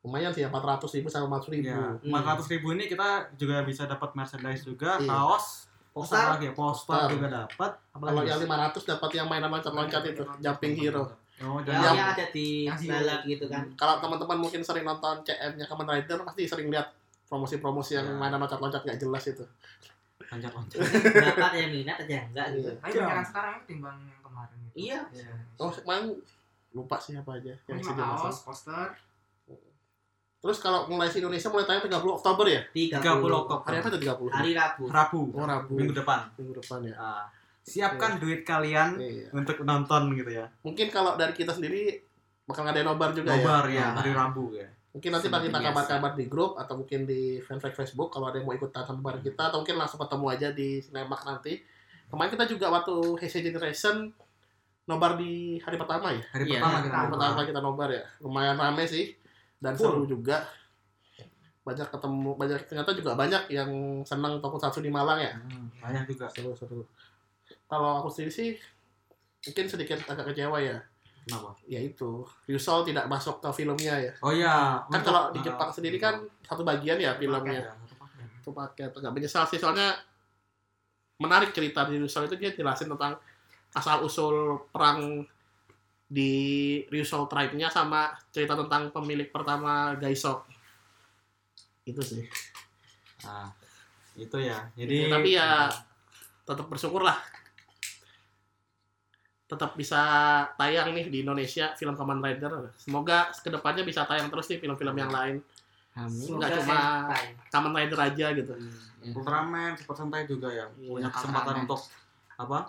lumayan 0.01 0.31
sih 0.31 0.41
ya 0.41 0.49
400 0.49 0.89
ribu 0.91 1.07
sama 1.07 1.29
400 1.29 1.53
ribu. 1.53 1.69
Ya, 1.69 1.77
Hmm. 1.77 2.10
400 2.10 2.49
ribu 2.49 2.73
ini 2.73 2.86
kita 2.86 3.07
juga 3.36 3.62
bisa 3.62 3.86
dapat 3.86 4.10
merchandise 4.12 4.63
juga, 4.63 4.97
Iya. 4.97 5.05
kaos, 5.07 5.69
Poster. 5.91 6.17
lagi 6.17 6.47
ya, 6.47 6.53
poster 6.53 6.95
Poster. 6.97 7.12
juga 7.13 7.27
dapat. 7.29 7.71
Kalau 7.91 8.21
yang 8.23 8.39
500 8.39 8.84
dapat 8.88 9.10
yang 9.13 9.27
mainan 9.27 9.49
loncat-loncat 9.49 10.01
itu, 10.07 10.23
Jumping 10.39 10.73
Hero. 10.75 11.03
Oh, 11.41 11.57
yang, 11.60 11.73
Yang- 11.75 11.97
yang 11.97 12.10
ada 12.13 12.25
di 12.29 12.47
balap 12.86 13.21
gitu 13.25 13.49
kan 13.49 13.65
Kalau 13.73 13.97
teman-teman 13.97 14.38
mungkin 14.38 14.62
sering 14.62 14.86
nonton 14.86 15.25
CM-nya 15.25 15.65
Kamen 15.65 15.89
Rider, 15.89 16.21
pasti 16.21 16.45
sering 16.45 16.69
lihat 16.69 16.93
promosi-promosi 17.25 17.97
yang 17.97 18.05
Ya. 18.07 18.13
mainan 18.15 18.38
loncat-loncat 18.38 18.81
nggak 18.81 18.97
jelas 18.97 19.25
itu. 19.27 19.41
Loncat-loncat. 20.32 20.80
berapa 21.12 21.46
ada 21.46 21.58
yang 21.58 21.72
minat 21.74 21.98
ada 22.00 22.08
yang 22.10 22.26
enggak 22.30 22.48
gitu 22.52 22.63
Iya. 22.63 22.80
Tapi 22.80 22.91
banyakan 22.96 23.26
sekarang 23.26 23.52
ya 23.52 23.62
timbang 23.67 23.98
yang 24.02 24.22
kemarin 24.22 24.56
gitu. 24.58 24.76
iya 24.80 25.00
Iya. 25.12 25.32
Oh, 25.58 25.72
main 25.84 26.04
lupa 26.72 26.96
sih 26.98 27.13
apa 27.13 27.32
aja 27.36 27.54
yang 27.67 27.78
isi 27.78 27.91
kaos, 27.91 28.38
poster, 28.41 28.88
Terus 30.41 30.58
kalau 30.58 30.89
mulai 30.89 31.06
di 31.06 31.22
Indonesia 31.22 31.54
mulai 31.54 31.70
tayang 31.70 31.86
30 31.86 32.17
Oktober 32.17 32.50
ya? 32.50 32.62
30 32.65 32.98
30 32.98 33.30
Oktober. 33.46 33.62
Hari 33.62 33.78
apa 33.78 33.89
tuh 33.94 34.02
30? 34.02 34.34
hari 34.34 34.52
Rabu 34.58 34.84
Rabu. 34.89 35.22
Oh, 35.32 35.46
Rabu. 35.46 35.74
Minggu 35.78 35.94
depan. 35.94 36.20
Minggu 36.34 36.58
depan 36.58 36.82
ya. 36.82 36.96
Ah, 36.98 37.26
siapkan 37.62 38.17
duit 38.17 38.41
kalian 38.41 38.98
Iya. 38.98 39.30
untuk 39.32 39.62
nonton 39.62 40.17
gitu 40.17 40.34
ya. 40.34 40.50
Mungkin 40.65 40.89
kalau 40.89 41.13
dari 41.13 41.30
kita 41.32 41.54
sendiri 41.54 42.02
bakal 42.41 42.65
ngadain 42.65 42.89
nobar 42.89 43.13
juga 43.13 43.38
Nobar 43.38 43.70
ya. 43.70 43.94
ya, 43.94 44.02
hari 44.02 44.12
Rabu 44.12 44.58
ya. 44.58 44.65
Mungkin 44.91 45.08
nanti 45.08 45.32
Seperti 45.32 45.47
kita 45.47 45.60
kabar-kabar 45.63 46.12
di 46.19 46.25
grup 46.27 46.60
atau 46.60 46.75
mungkin 46.75 47.08
di 47.08 47.39
fanpage 47.39 47.80
Facebook 47.80 48.12
kalau 48.12 48.27
ada 48.27 48.38
yang 48.38 48.47
mau 48.47 48.51
ikutan 48.51 48.84
sama 48.84 48.99
bareng 48.99 49.23
kita 49.23 49.47
atau 49.47 49.63
mungkin 49.63 49.80
langsung 49.80 49.99
ketemu 50.04 50.25
aja 50.27 50.47
di 50.51 50.84
Cinemark 50.84 51.23
nanti. 51.23 51.63
Kemarin 52.12 52.32
kita 52.36 52.43
juga 52.43 52.67
waktu 52.67 52.95
Heisei 53.23 53.39
Generation 53.39 54.12
nobar 54.84 55.15
di 55.15 55.63
hari 55.63 55.80
pertama 55.80 56.12
ya. 56.12 56.19
Hari 56.36 56.43
Iya, 56.43 56.60
pertama 56.60 56.80
kita 56.84 56.91
Hari 56.91 57.08
nobar. 57.08 57.12
pertama 57.15 57.41
kita 57.47 57.60
nobar 57.63 57.89
ya. 57.95 58.04
Lumayan 58.19 58.58
rame 58.60 58.84
sih 58.84 59.15
dan 59.63 59.80
Full. 59.80 59.88
seru 59.88 60.04
juga. 60.04 60.43
Banyak 61.63 61.88
ketemu, 61.88 62.32
banyak 62.36 62.60
ternyata 62.67 62.91
juga 62.91 63.12
banyak 63.15 63.43
yang 63.47 63.71
senang 64.04 64.43
tokusatsu 64.43 64.84
di 64.84 64.91
Malang 64.91 65.23
ya. 65.23 65.39
Hmm, 65.39 65.71
banyak 65.80 66.04
juga. 66.12 66.27
Seru 66.27 66.51
seru. 66.51 66.84
Kalau 67.71 68.04
aku 68.04 68.12
sendiri 68.12 68.32
sih 68.34 68.49
mungkin 69.47 69.65
sedikit 69.71 70.04
agak 70.04 70.36
kecewa 70.36 70.60
ya. 70.60 70.84
Kenapa? 71.21 71.53
Ya 71.69 71.77
itu, 71.77 72.25
Ryusol 72.49 72.81
tidak 72.89 73.05
masuk 73.05 73.38
ke 73.38 73.49
filmnya 73.53 73.93
ya. 74.01 74.13
Oh 74.25 74.34
iya, 74.34 74.81
Kan 74.89 75.01
kalau 75.05 75.29
di 75.29 75.39
ah, 75.41 75.45
Jepang 75.45 75.69
sendiri 75.69 76.01
kan 76.01 76.17
satu 76.41 76.65
bagian 76.65 76.97
ya 76.97 77.13
filmnya. 77.13 77.62
ya, 77.62 77.73
satu 78.41 78.51
paket. 78.57 78.89
Itu 78.89 79.05
menyesal 79.13 79.45
sih 79.45 79.62
soalnya 79.62 80.01
menarik 81.21 81.53
cerita 81.53 81.86
di 81.86 82.01
Ryusou 82.01 82.25
itu 82.25 82.34
dia 82.41 82.49
jelasin 82.49 82.89
tentang 82.89 83.21
asal 83.77 84.01
usul 84.01 84.65
perang 84.73 85.21
di 86.12 86.34
Ryusou 86.89 87.29
tribe-nya 87.29 87.69
sama 87.69 88.12
cerita 88.34 88.57
tentang 88.57 88.89
pemilik 88.89 89.29
pertama 89.29 89.93
Gaisok. 90.01 90.43
Itu 91.86 92.01
sih. 92.01 92.25
Nah, 93.23 93.53
itu 94.17 94.38
ya. 94.41 94.67
Jadi 94.73 94.95
Ya, 95.05 95.10
tapi 95.13 95.29
ya 95.38 95.49
tetap 96.43 96.65
bersyukur 96.67 97.05
lah 97.05 97.21
tetap 99.51 99.75
bisa 99.75 99.99
tayang 100.55 100.95
nih 100.95 101.11
di 101.11 101.27
Indonesia 101.27 101.75
film 101.75 101.91
Kamen 101.91 102.23
Rider. 102.23 102.71
Semoga 102.79 103.27
ke 103.35 103.51
depannya 103.51 103.83
bisa 103.83 104.07
tayang 104.07 104.31
terus 104.31 104.47
nih 104.47 104.57
film-film 104.57 104.95
yang 104.95 105.11
lain. 105.11 105.43
Amin. 105.91 106.39
Nggak 106.39 106.49
Semoga 106.55 106.63
cuma-. 106.63 107.11
Kamen 107.51 107.73
Rider 107.75 107.99
aja 107.99 108.27
gitu. 108.31 108.53
Ultraman, 109.11 109.75
Super 109.75 109.95
Sentai 109.97 110.23
juga 110.23 110.47
ya 110.47 110.69
Iya, 110.71 110.87
punya 110.87 111.09
kesempatan 111.09 111.43
Ultraman. 111.57 111.65
untuk 111.67 111.81
apa? 112.37 112.59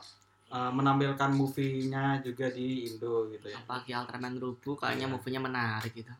eh, 0.53 0.69
menampilkan 0.69 1.31
movie-nya 1.33 2.21
juga 2.21 2.53
di 2.53 2.85
Indo 2.85 3.25
gitu 3.31 3.49
ya. 3.49 3.57
Apalagi 3.57 3.95
Ultraman 3.95 4.37
Rubu 4.37 4.77
kayaknya 4.77 5.09
Iya. 5.09 5.13
movie-nya 5.15 5.41
menarik 5.41 5.93
gitu. 5.95 6.13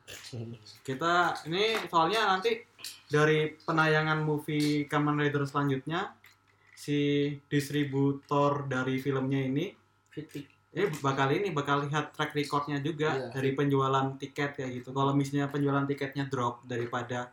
Kita 0.81 1.37
ini 1.45 1.77
soalnya 1.85 2.33
nanti 2.33 2.57
dari 3.05 3.53
penayangan 3.53 4.23
movie 4.23 4.89
Kamen 4.89 5.21
Rider 5.21 5.45
selanjutnya 5.45 6.17
si 6.73 7.29
distributor 7.45 8.65
dari 8.65 8.97
filmnya 8.97 9.43
ini 9.43 9.69
Fitri. 10.13 10.45
ini 10.73 10.89
bakal 11.01 11.29
ini 11.29 11.49
bakal 11.51 11.85
lihat 11.85 12.13
track 12.13 12.33
recordnya 12.33 12.81
juga 12.81 13.13
Iya. 13.13 13.29
dari 13.31 13.53
penjualan 13.53 14.17
tiket 14.17 14.57
kayak 14.57 14.73
gitu. 14.75 14.89
Kalau 14.91 15.13
misalnya 15.13 15.47
penjualan 15.47 15.85
tiketnya 15.85 16.25
drop 16.27 16.65
daripada 16.65 17.29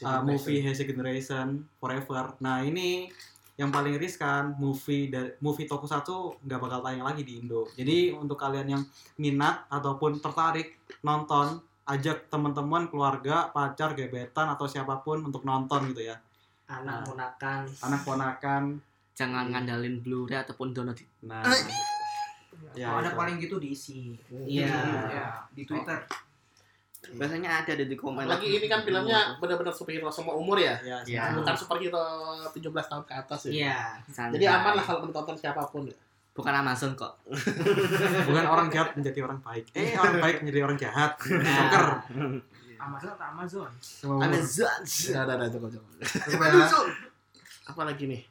uh, 0.00 0.18
movie 0.20 0.58
Heisei 0.60 0.82
Generation 0.84 1.46
Forever. 1.76 2.34
Nah 2.40 2.58
ini 2.60 3.06
yang 3.54 3.68
paling 3.68 3.94
riskan 3.94 4.56
movie 4.56 5.06
dari 5.06 5.38
movie 5.38 5.66
Tokusatsu 5.66 6.42
nggak 6.42 6.58
bakal 6.58 6.80
tayang 6.80 7.04
lagi 7.04 7.22
di 7.22 7.38
Indo. 7.38 7.70
Jadi 7.70 8.10
untuk 8.10 8.34
kalian 8.34 8.66
yang 8.68 8.82
minat 9.16 9.68
ataupun 9.68 10.18
tertarik 10.18 10.80
nonton, 11.00 11.62
ajak 11.84 12.26
teman-teman, 12.26 12.88
keluarga, 12.88 13.50
pacar, 13.50 13.92
gebetan 13.92 14.48
atau 14.48 14.66
siapa 14.66 14.98
pun 14.98 15.20
untuk 15.20 15.44
nonton 15.44 15.92
gitu 15.92 16.06
ya. 16.06 16.18
Anak 16.66 16.96
Nah. 16.96 17.06
ponakan. 17.06 17.62
Anak 17.82 18.00
ponakan. 18.02 18.62
Jangan 19.12 19.52
ngandalin 19.52 20.00
Blu-ray 20.00 20.40
ataupun 20.40 20.72
download 20.72 20.96
Nah, 21.20 21.44
Ya, 22.76 22.92
Kalau 22.92 23.00
ada 23.02 23.12
paling 23.16 23.36
gitu 23.40 23.56
diisi. 23.56 24.14
Iya. 24.30 24.68
Ya, 25.10 25.26
di 25.52 25.62
Twitter. 25.64 25.98
Biasanya 27.00 27.64
ada 27.64 27.72
di 27.72 27.96
komen. 27.96 28.28
Lagi 28.28 28.60
ini 28.60 28.66
kan 28.68 28.84
filmnya 28.84 29.40
benar-benar 29.40 29.72
superhero 29.72 30.12
semua 30.12 30.36
umur 30.36 30.60
ya. 30.60 30.76
ya, 30.84 31.00
Ya. 31.08 31.32
Bukan 31.32 31.56
superhero 31.56 32.04
17 32.52 32.60
tahun 32.68 33.04
ke 33.08 33.14
atas 33.16 33.40
ya. 33.48 33.52
Iya. 33.52 33.78
Santai. 34.12 34.36
Jadi 34.36 34.44
aman 34.46 34.72
lah 34.76 34.84
kalau 34.84 35.08
menonton 35.08 35.36
siapa 35.40 35.64
pun 35.72 35.88
ya. 35.88 35.96
Bukan 36.36 36.52
Amazon 36.54 36.92
kok. 36.94 37.18
bukan 38.28 38.44
orang 38.46 38.68
jahat 38.70 38.94
menjadi 38.94 39.18
orang 39.26 39.40
baik. 39.42 39.64
Eh, 39.74 39.96
orang 39.98 40.20
baik 40.22 40.36
menjadi 40.44 40.60
orang 40.62 40.78
jahat. 40.78 41.12
Joker. 41.24 41.84
Amazon 42.80 43.10
atau 43.12 43.26
Amazon? 43.28 43.70
Amazon. 44.08 44.80
Nah, 45.12 45.24
nah, 45.28 45.34
nah, 45.36 45.48
coba, 45.52 45.66
coba. 45.68 45.88
Coba 46.00 46.44
ya. 46.48 46.66
Apa 47.68 47.82
lagi 47.84 48.04
nih? 48.08 48.22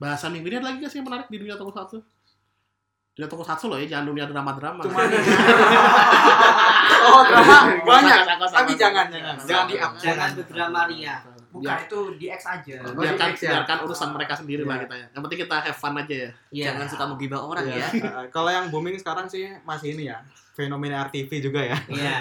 Bahasa 0.00 0.32
minggu 0.32 0.48
ini 0.48 0.56
ada 0.58 0.72
lagi 0.72 0.82
gak 0.82 0.90
sih 0.90 0.98
yang 1.02 1.08
menarik 1.08 1.28
di 1.28 1.36
dunia 1.36 1.56
tokusatsu? 3.12 3.14
Dunia 3.14 3.28
tokusatsu 3.28 3.64
loh 3.66 3.76
ya, 3.76 3.86
jangan 3.86 4.06
dunia 4.08 4.24
drama-drama. 4.24 4.80
Cuma 4.82 5.00
Oh, 7.02 7.22
drama 7.22 7.56
banyak. 7.82 8.18
Sama-sama, 8.22 8.46
Tapi 8.62 8.72
sama-sama. 8.72 8.72
jangan 8.78 9.06
jangan. 9.10 9.34
Jangan 9.42 9.66
di 9.66 9.76
up. 9.76 9.92
Jangan 9.98 10.28
berdrama 10.34 10.80
ria. 10.86 11.16
Bukan 11.52 11.68
Biar- 11.68 11.84
itu 11.84 12.00
di 12.16 12.26
X 12.30 12.40
aja. 12.48 12.76
biarkan, 12.80 13.28
ya. 13.34 13.50
biarkan 13.52 13.78
urusan 13.84 14.08
mereka 14.10 14.32
sendiri 14.32 14.62
lah 14.64 14.72
Iya. 14.72 14.82
kita 14.82 14.94
ya. 14.94 15.06
Yang 15.10 15.22
penting 15.22 15.40
kita 15.44 15.56
have 15.60 15.76
fun 15.76 15.94
aja 15.94 16.14
ya. 16.16 16.30
Iya. 16.48 16.64
Jangan 16.72 16.86
suka 16.88 17.04
menggibah 17.06 17.40
orang 17.42 17.64
Iya. 17.66 17.76
ya. 17.76 17.88
Uh, 18.00 18.24
kalau 18.34 18.48
yang 18.48 18.72
booming 18.72 18.96
sekarang 18.96 19.28
sih 19.28 19.52
masih 19.62 19.92
ini 19.92 20.08
ya. 20.08 20.16
Fenomena 20.54 21.04
RTV 21.04 21.30
juga 21.42 21.60
ya. 21.60 21.76
Iya. 21.92 22.16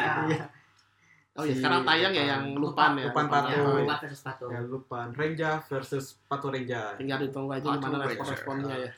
Oh 1.32 1.48
iya, 1.48 1.56
sekarang 1.56 1.88
tayang 1.88 2.12
ya 2.12 2.24
yang 2.28 2.44
lupan 2.54 2.92
ya. 2.94 3.08
Lupan 3.08 3.24
Lupan 3.24 3.40
Patu. 3.40 3.56
ya. 3.56 3.64
Lupa 3.64 3.96
versus 4.04 4.20
Pato. 4.20 4.46
Ya 4.52 4.60
lupa. 4.62 5.00
Renja 5.16 5.52
versus 5.64 6.06
Patu 6.28 6.48
Renja. 6.52 6.92
Tinggal 7.00 7.24
ditunggu 7.24 7.56
aja 7.56 7.72
gimana 7.72 8.04
respon-responnya 8.04 8.76
ya. 8.78 8.92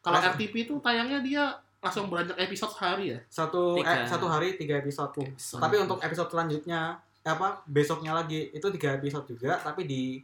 Kalau 0.00 0.16
RTP 0.16 0.54
itu 0.64 0.74
tayangnya 0.80 1.20
dia 1.20 1.44
langsung 1.78 2.08
beranjak 2.08 2.36
episode 2.36 2.72
sehari 2.72 3.12
ya. 3.12 3.18
Satu 3.26 3.76
Tiga. 3.76 3.92
eh, 3.94 4.04
satu 4.04 4.26
hari 4.26 4.54
tiga 4.54 4.76
episode. 4.76 5.12
Episode. 5.16 5.60
Tapi 5.60 5.76
untuk 5.78 5.98
episode 5.98 6.28
selanjutnya 6.28 6.80
eh, 7.20 7.30
apa 7.30 7.60
besoknya 7.64 8.12
lagi 8.12 8.48
itu 8.48 8.66
tiga 8.70 8.96
episode 8.96 9.24
juga 9.26 9.56
tapi 9.56 9.84
di 9.84 10.20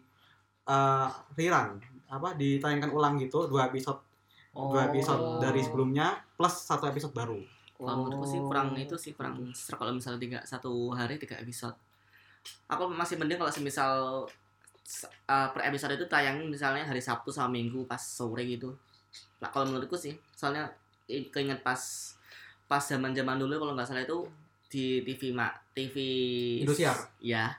uh, 0.65 1.09
rerun 1.33 1.77
apa 2.07 2.33
ditayangkan 2.33 2.89
ulang 2.89 3.19
gitu 3.19 3.45
dua 3.47 3.67
episode 3.67 4.01
dua 4.53 4.89
episode 4.89 5.21
Oh. 5.21 5.37
dari 5.37 5.61
sebelumnya 5.61 6.17
plus 6.33 6.65
satu 6.65 6.87
episode 6.87 7.13
baru. 7.13 7.37
Kalau 7.77 7.97
menurutku 8.01 8.25
sih 8.27 8.41
Oh. 8.41 8.49
kurang 8.49 8.73
itu 8.73 8.97
sih 8.97 9.13
kurang 9.13 9.53
serak 9.53 9.77
kalau 9.79 9.93
misalnya 9.93 10.17
tiga 10.19 10.39
satu 10.43 10.73
hari 10.91 11.21
tiga 11.21 11.37
episode. 11.37 11.77
Aku 12.67 12.89
masih 12.89 13.17
mending 13.17 13.37
kalau 13.37 13.53
semisal 13.53 14.25
uh, 15.27 15.49
per 15.51 15.61
episode 15.63 15.93
itu 15.93 16.07
tayang 16.07 16.41
misalnya 16.47 16.85
hari 16.85 17.01
Sabtu 17.01 17.29
sama 17.29 17.53
Minggu 17.53 17.85
pas 17.85 18.01
sore 18.01 18.45
gitu. 18.47 18.73
Nah 19.43 19.49
kalau 19.53 19.69
menurutku 19.69 19.97
sih 19.99 20.17
soalnya 20.33 20.69
keinget 21.07 21.61
pas 21.63 21.79
pas 22.67 22.83
zaman 22.83 23.15
zaman 23.15 23.39
dulu 23.39 23.63
kalau 23.63 23.73
nggak 23.79 23.87
salah 23.87 24.03
itu 24.03 24.27
di 24.67 25.07
TV 25.07 25.31
mak 25.31 25.73
TV 25.73 25.97
Indosiar. 26.67 26.97
Ya. 27.23 27.55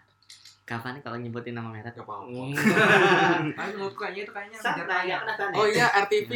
Kapan 0.67 0.99
nih 0.99 1.03
kalau 1.07 1.15
nyebutin 1.15 1.55
nama 1.55 1.71
merek? 1.71 1.95
Gak 1.95 2.03
apa 2.03 2.27
Hmm. 2.27 2.51
Tapi 3.57 3.69
menurutku 3.79 4.03
kayaknya 4.03 4.21
itu 4.27 4.33
kayaknya 4.35 4.59
Oh 5.55 5.67
iya 5.67 5.87
RTV 5.95 6.31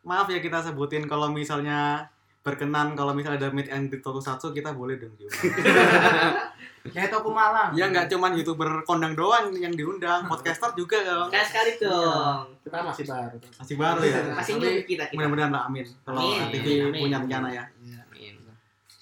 maaf 0.00 0.26
ya 0.32 0.40
kita 0.40 0.64
sebutin 0.64 1.04
kalau 1.04 1.28
misalnya 1.28 2.08
berkenan 2.40 2.96
kalau 2.96 3.12
misalnya 3.12 3.46
ada 3.46 3.52
meet 3.52 3.68
and 3.68 3.92
greet 3.92 4.00
tokusatsu 4.00 4.56
kita 4.56 4.72
boleh 4.72 4.96
dong 4.96 5.12
diundang. 5.20 5.44
Kayak 6.82 7.10
Toko 7.10 7.28
Malang. 7.30 7.70
ya 7.72 7.86
nggak 7.86 8.08
cuman 8.08 8.32
youtuber 8.32 8.80
kondang 8.82 9.12
doang 9.12 9.52
yang 9.52 9.68
diundang, 9.70 10.24
podcaster 10.24 10.72
juga 10.72 10.96
dong. 11.00 11.28
Sekali 11.28 11.46
sekali 11.46 11.70
dong. 11.78 12.40
Kita 12.60 12.78
masih 12.80 13.04
baru. 13.04 13.36
Masih 13.36 13.76
baru 13.76 14.00
ya. 14.02 14.18
Masih 14.32 14.52
nyubi 14.56 14.70
kita 14.84 15.04
kita. 15.04 15.14
mudah-mudahan 15.14 15.50
lah 15.50 15.62
amin. 15.66 15.84
Kalau 16.00 16.20
Amin. 16.24 16.92
punya 16.94 17.18
rencana 17.18 17.48
ya. 17.50 17.64
Iya. 17.76 18.00
Amin. 18.02 18.34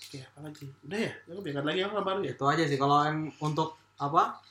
Oke, 0.08 0.18
apa 0.20 0.38
lagi? 0.42 0.66
Udah 0.82 0.98
ya? 0.98 1.12
Aku 1.24 1.40
biarkan 1.40 1.64
lagi 1.64 1.80
apa 1.80 1.98
baru 2.00 2.20
ya? 2.20 2.32
Itu 2.32 2.44
aja 2.44 2.64
sih 2.64 2.76
kalau 2.76 2.98
yang 3.02 3.18
untuk 3.38 3.68
apa? 3.96 4.42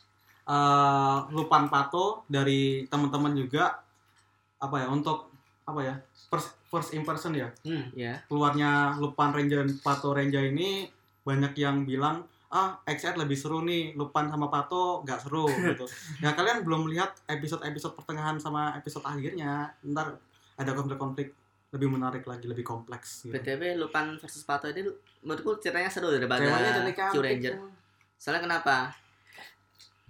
eh 0.48 1.18
lupan 1.30 1.68
pato 1.68 2.24
dari 2.26 2.88
teman-teman 2.88 3.36
juga 3.36 3.84
apa 4.58 4.80
ya 4.80 4.88
untuk 4.88 5.28
apa 5.62 5.84
ya 5.84 5.96
first, 6.32 6.56
first 6.64 6.96
impression 6.96 7.36
ya 7.36 7.52
Hmm. 7.62 7.92
Ya. 7.92 8.24
keluarnya 8.26 8.96
lupan 8.96 9.36
ranger 9.36 9.68
pato 9.78 10.16
ranger 10.16 10.48
ini 10.48 10.88
banyak 11.22 11.52
yang 11.54 11.84
bilang 11.84 12.24
ah 12.48 12.80
XR 12.84 13.20
lebih 13.20 13.36
seru 13.36 13.60
nih 13.60 13.92
lupan 13.94 14.28
sama 14.28 14.48
pato 14.48 15.04
nggak 15.04 15.20
seru 15.20 15.46
gitu 15.48 15.84
ya 16.20 16.32
kalian 16.38 16.64
belum 16.64 16.88
lihat 16.88 17.28
episode 17.28 17.60
episode 17.62 17.92
pertengahan 17.94 18.40
sama 18.40 18.72
episode 18.74 19.04
akhirnya 19.04 19.68
ntar 19.84 20.16
ada 20.56 20.72
konflik-konflik 20.72 21.36
lebih 21.68 21.92
menarik 21.92 22.24
lagi 22.24 22.48
lebih 22.48 22.64
kompleks 22.64 23.28
gitu. 23.28 23.36
BTW 23.36 23.76
Lupan 23.76 24.16
versus 24.16 24.48
Pato 24.48 24.72
ini 24.72 24.88
menurutku 25.20 25.60
ceritanya 25.60 25.92
seru 25.92 26.08
daripada 26.10 26.48
Q 27.12 27.20
Ranger. 27.20 27.60
Soalnya 28.16 28.42
kenapa? 28.42 28.96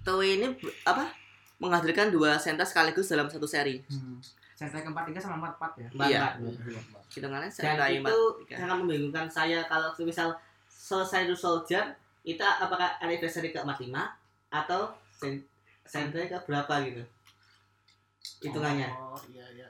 Toei 0.05 0.37
ini 0.37 0.47
apa? 0.85 1.09
Menghadirkan 1.57 2.13
dua 2.13 2.37
senta 2.37 2.61
sekaligus 2.61 3.09
dalam 3.09 3.25
satu 3.27 3.49
seri. 3.49 3.81
Hmm. 3.89 4.21
Sentai 4.53 4.85
keempat 4.85 5.09
tiga 5.09 5.17
sama 5.17 5.41
empat 5.41 5.53
empat 5.57 5.71
ya. 5.75 5.89
Mbak, 5.91 6.07
Iya. 6.07 6.21
Mbak. 6.37 7.01
Hitungannya 7.09 7.49
Dan 7.49 7.57
sentai 7.57 7.91
itu 7.91 8.05
empat 8.05 8.15
tiga. 8.45 8.55
sangat 8.61 8.77
membingungkan 8.77 9.25
saya 9.25 9.59
kalau 9.65 9.89
misal 9.99 10.29
selesai 10.69 11.25
The 11.25 11.35
Soldier 11.35 11.85
itu 12.27 12.43
apakah 12.43 12.99
anniversary 12.99 13.55
ke 13.55 13.59
45 13.63 13.87
atau 14.51 14.91
sen 15.15 15.39
sentai 15.87 16.27
ke 16.27 16.35
berapa 16.43 16.73
gitu 16.83 17.03
hitungannya 18.43 18.91
Oh, 18.91 19.15
iya, 19.31 19.47
iya. 19.55 19.67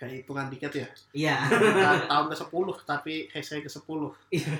Kayak 0.00 0.24
hitungan 0.24 0.48
tiket 0.50 0.72
ya? 0.74 0.88
iya 1.14 1.36
tahun 2.10 2.26
ke-10, 2.32 2.66
tapi 2.82 3.14
Heisei 3.30 3.62
ke-10. 3.62 4.00
Iya. 4.34 4.50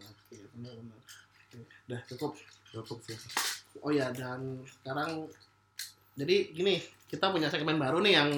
Oke, 0.00 0.38
benar-benar. 0.56 0.96
Udah 1.84 2.00
cukup. 2.08 2.32
Cukup 2.72 2.98
sih. 3.04 3.18
Oh 3.84 3.92
ya, 3.92 4.08
dan 4.14 4.64
sekarang 4.64 5.28
jadi 6.16 6.54
gini, 6.56 6.80
kita 7.10 7.28
punya 7.28 7.52
segmen 7.52 7.76
baru 7.76 8.00
nih 8.00 8.14
yang 8.16 8.28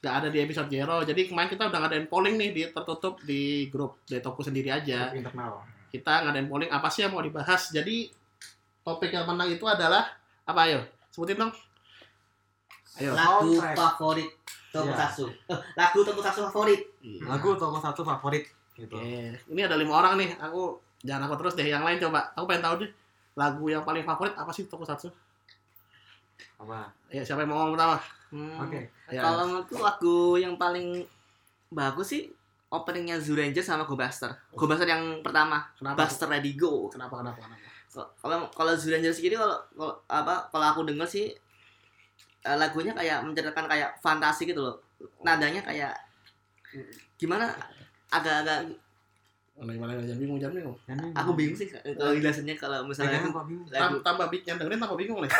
nggak 0.00 0.14
ada 0.24 0.28
di 0.32 0.38
episode 0.40 0.72
Zero. 0.72 1.04
Jadi 1.04 1.28
kemarin 1.28 1.50
kita 1.52 1.68
udah 1.68 1.78
ngadain 1.84 2.08
polling 2.08 2.40
nih 2.40 2.50
di 2.56 2.62
tertutup 2.72 3.20
di 3.22 3.68
grup 3.68 4.00
Detoku 4.08 4.40
sendiri 4.40 4.72
aja. 4.72 5.12
internal 5.12 5.60
Kita 5.92 6.24
ngadain 6.24 6.48
polling 6.48 6.72
apa 6.72 6.88
sih 6.88 7.04
yang 7.04 7.12
mau 7.12 7.20
dibahas. 7.20 7.68
Jadi 7.68 8.08
topik 8.80 9.12
yang 9.12 9.28
menang 9.28 9.52
itu 9.52 9.62
adalah 9.68 10.08
apa 10.48 10.60
ayo? 10.66 10.80
Sebutin 11.12 11.36
dong. 11.36 11.52
Ayo. 12.96 13.12
lagu 13.12 13.56
Soundtrack. 13.56 13.76
favorit 13.76 14.30
Tokusatsu 14.72 15.24
Eh, 15.48 15.58
lagu 15.76 15.98
Tokusatsu 16.04 16.40
favorit 16.48 16.80
lagu 17.24 17.56
toko 17.56 17.76
satu 17.80 18.04
favorit 18.04 18.44
gitu 18.72 18.96
Oke, 18.96 19.36
ini 19.52 19.60
ada 19.60 19.76
lima 19.76 20.00
orang 20.00 20.16
nih. 20.16 20.32
Aku 20.40 20.80
jangan 21.04 21.28
aku 21.28 21.34
terus 21.44 21.54
deh. 21.60 21.68
Yang 21.68 21.84
lain 21.84 21.98
coba. 22.08 22.32
Aku 22.36 22.44
pengen 22.48 22.64
tahu 22.64 22.74
deh 22.84 22.90
lagu 23.36 23.64
yang 23.68 23.84
paling 23.84 24.04
favorit 24.04 24.32
apa 24.36 24.48
sih 24.52 24.64
Tokusatsu? 24.64 25.12
apa 26.62 26.88
Ya 27.12 27.20
siapa 27.26 27.44
yang 27.44 27.52
mau 27.52 27.64
ngomong 27.64 27.74
pertama? 27.76 27.96
Hmm, 28.32 28.56
Oke. 28.64 28.80
Ya. 29.12 29.20
Kalau 29.20 29.44
menurutku 29.44 29.76
lagu 29.76 30.16
yang 30.40 30.56
paling 30.56 31.04
bagus 31.68 32.12
sih 32.12 32.32
openingnya 32.72 33.20
Zoo 33.20 33.36
Ranger 33.36 33.60
sama 33.60 33.84
Go 33.84 33.94
Buster. 33.94 34.32
Go 34.56 34.64
Buster 34.64 34.88
yang 34.88 35.20
pertama, 35.20 35.60
Kenapa? 35.76 36.08
Buster 36.08 36.24
Ready 36.24 36.56
Go. 36.56 36.88
Kenapa 36.88 37.20
kenapa 37.20 37.36
kenapa? 37.36 37.68
Kalau 37.92 38.48
kalau 38.48 38.72
Zoo 38.72 38.88
Ranger 38.88 39.12
sendiri 39.12 39.36
kalau 39.36 39.60
kalau 39.76 39.94
apa 40.08 40.48
kalau 40.48 40.66
aku 40.72 40.80
denger 40.88 41.04
sih 41.04 41.28
eh, 42.42 42.56
lagunya 42.56 42.96
kayak 42.96 43.20
menceritakan 43.28 43.68
kayak 43.68 43.90
fantasi 44.00 44.48
gitu 44.48 44.64
loh. 44.64 44.80
Nadanya 45.20 45.60
kayak 45.60 45.92
gimana 47.20 47.52
agak-agak 48.08 48.72
Mana 49.52 49.76
gimana 49.76 49.92
jangan 50.00 50.16
bingung 50.16 50.38
jangan 50.40 50.54
bingung. 50.56 50.76
aku 51.12 51.30
bingung 51.36 51.52
sih 51.60 51.68
kalau 51.68 52.16
jelasannya 52.16 52.56
kalau 52.56 52.88
misalnya 52.88 53.20
kok 53.20 53.44
bingung. 53.44 53.68
tambah 54.00 54.26
bing 54.32 54.42
yang 54.48 54.56
dengerin 54.56 54.80
tambah 54.80 54.96
bingung 54.96 55.20
nih. 55.20 55.28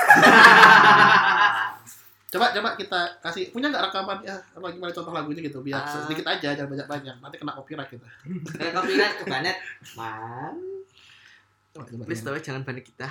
coba 2.33 2.49
coba 2.51 2.69
kita 2.75 3.01
kasih 3.21 3.53
punya 3.53 3.69
nggak 3.69 3.85
rekaman 3.87 4.19
ya 4.23 4.33
apa 4.33 4.67
gimana 4.69 4.89
contoh 4.89 5.13
lagunya 5.13 5.45
gitu 5.45 5.61
biar 5.61 5.79
Ah. 5.79 6.01
sedikit 6.03 6.25
aja 6.27 6.57
jangan 6.57 6.71
banyak 6.71 6.89
banyak 6.89 7.17
nanti 7.19 7.37
kena 7.37 7.53
copyright 7.53 7.89
kita. 7.89 8.09
Kayak 8.57 8.73
copyright 8.73 9.15
ke 9.15 9.25
Banet. 9.27 9.57
Man. 9.93 10.55
Coba, 11.71 11.85
coba, 11.85 12.03
please 12.05 12.21
tapi 12.21 12.41
jangan 12.41 12.65
panik 12.65 12.85
kita. 12.85 13.09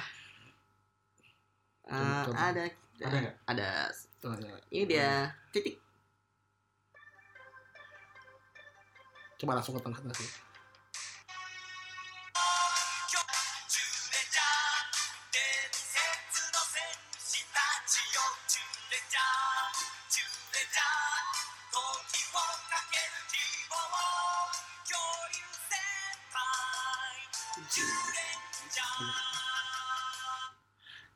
Eh, 1.84 1.94
Contoh. 1.94 2.34
ada 2.34 2.66
Ada 2.98 3.18
nggak? 3.20 3.36
ada 3.48 3.70
Coba, 4.18 4.34
coba. 4.38 4.58
ini 4.70 4.86
dia 4.86 5.30
titik 5.50 5.78
Coba 9.36 9.58
langsung 9.58 9.74
ke 9.74 9.82
tengah 9.82 10.02
sih. 10.14 10.30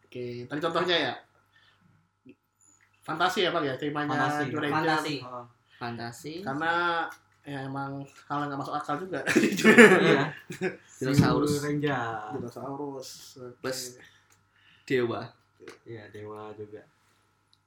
Oke, 0.06 0.48
tadi 0.48 0.60
contohnya 0.62 0.98
ya. 1.02 1.14
Fantasi 3.02 3.46
ya 3.46 3.54
Bang 3.54 3.62
ya, 3.62 3.76
temanya 3.78 4.10
Fantasi. 4.10 4.44
Ranger. 4.50 4.72
Fantasi. 4.74 5.16
Oh, 5.22 5.46
fantasi 5.78 6.34
Karena 6.42 7.06
ya 7.46 7.62
emang 7.62 8.02
hal 8.02 8.38
yang 8.42 8.50
nggak 8.50 8.62
masuk 8.64 8.74
akal 8.74 8.96
juga. 8.98 9.22
Iya. 9.30 10.24
Dinosaurus. 11.00 11.62
Ranger. 11.62 12.34
Dinosaurus. 12.34 13.10
Oke. 13.38 13.62
Plus 13.62 13.80
dewa 14.84 15.22
Iya, 15.86 16.10
dewa 16.10 16.50
juga. 16.54 16.82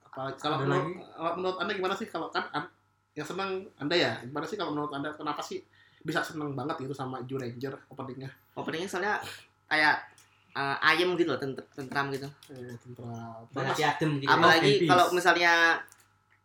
Apalagi 0.03 0.39
kalau 0.39 0.57
menurut, 0.63 0.87
lagi? 0.99 1.35
menurut 1.37 1.59
anda 1.59 1.73
gimana 1.73 1.95
sih 1.95 2.07
kalau 2.07 2.31
kan 2.31 2.47
an- 2.51 2.71
yang 3.15 3.27
senang 3.27 3.51
anda 3.77 3.95
ya 3.95 4.19
gimana 4.23 4.47
sih 4.47 4.55
kalau 4.55 4.71
menurut 4.73 4.91
anda 4.91 5.11
kenapa 5.11 5.39
sih 5.39 5.63
bisa 6.01 6.21
seneng 6.21 6.53
banget 6.53 6.79
gitu 6.79 6.93
sama 6.93 7.19
Joe 7.23 7.39
Ranger 7.39 7.75
openingnya 7.89 8.31
openingnya 8.53 8.87
soalnya 8.87 9.15
kayak 9.67 9.97
eh, 10.51 10.77
ayam 10.85 11.15
gitu 11.15 11.29
loh 11.29 11.37
tent- 11.37 11.67
tentram 11.71 12.09
gitu 12.09 12.27
eh, 12.49 12.75
tentara 12.79 13.43
Berarti 13.51 13.83
adem 13.83 14.11
gitu. 14.17 14.27
Apa? 14.27 14.39
apalagi 14.39 14.73
kalau 14.85 15.05
misalnya 15.11 15.53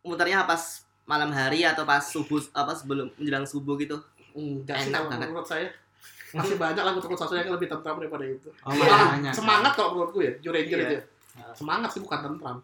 muternya 0.01 0.43
pas 0.43 0.61
malam 1.03 1.29
hari 1.29 1.61
atau 1.61 1.83
pas 1.83 2.01
subuh 2.01 2.39
apa 2.51 2.71
sebelum 2.71 3.11
menjelang 3.13 3.43
subuh 3.43 3.75
gitu 3.75 3.99
enggak 4.33 4.87
Enak 4.87 5.01
banget. 5.07 5.27
menurut 5.27 5.45
saya 5.45 5.67
masih 6.31 6.57
banyak 6.57 6.81
lagu 6.81 6.97
terus 6.97 7.13
satu 7.15 7.33
yang 7.33 7.49
lebih 7.49 7.67
tentram 7.67 7.95
daripada 7.95 8.25
itu 8.25 8.49
Oh, 8.59 8.73
banyak. 8.73 9.29
semangat 9.29 9.71
kalau 9.73 9.93
menurutku 9.93 10.19
ya 10.19 10.33
Joe 10.39 10.49
Ranger 10.51 10.77
Iya. 10.77 10.87
itu 10.87 10.95
ya. 10.95 11.03
semangat 11.53 11.89
sih 11.89 12.01
bukan 12.01 12.19
tentram 12.23 12.57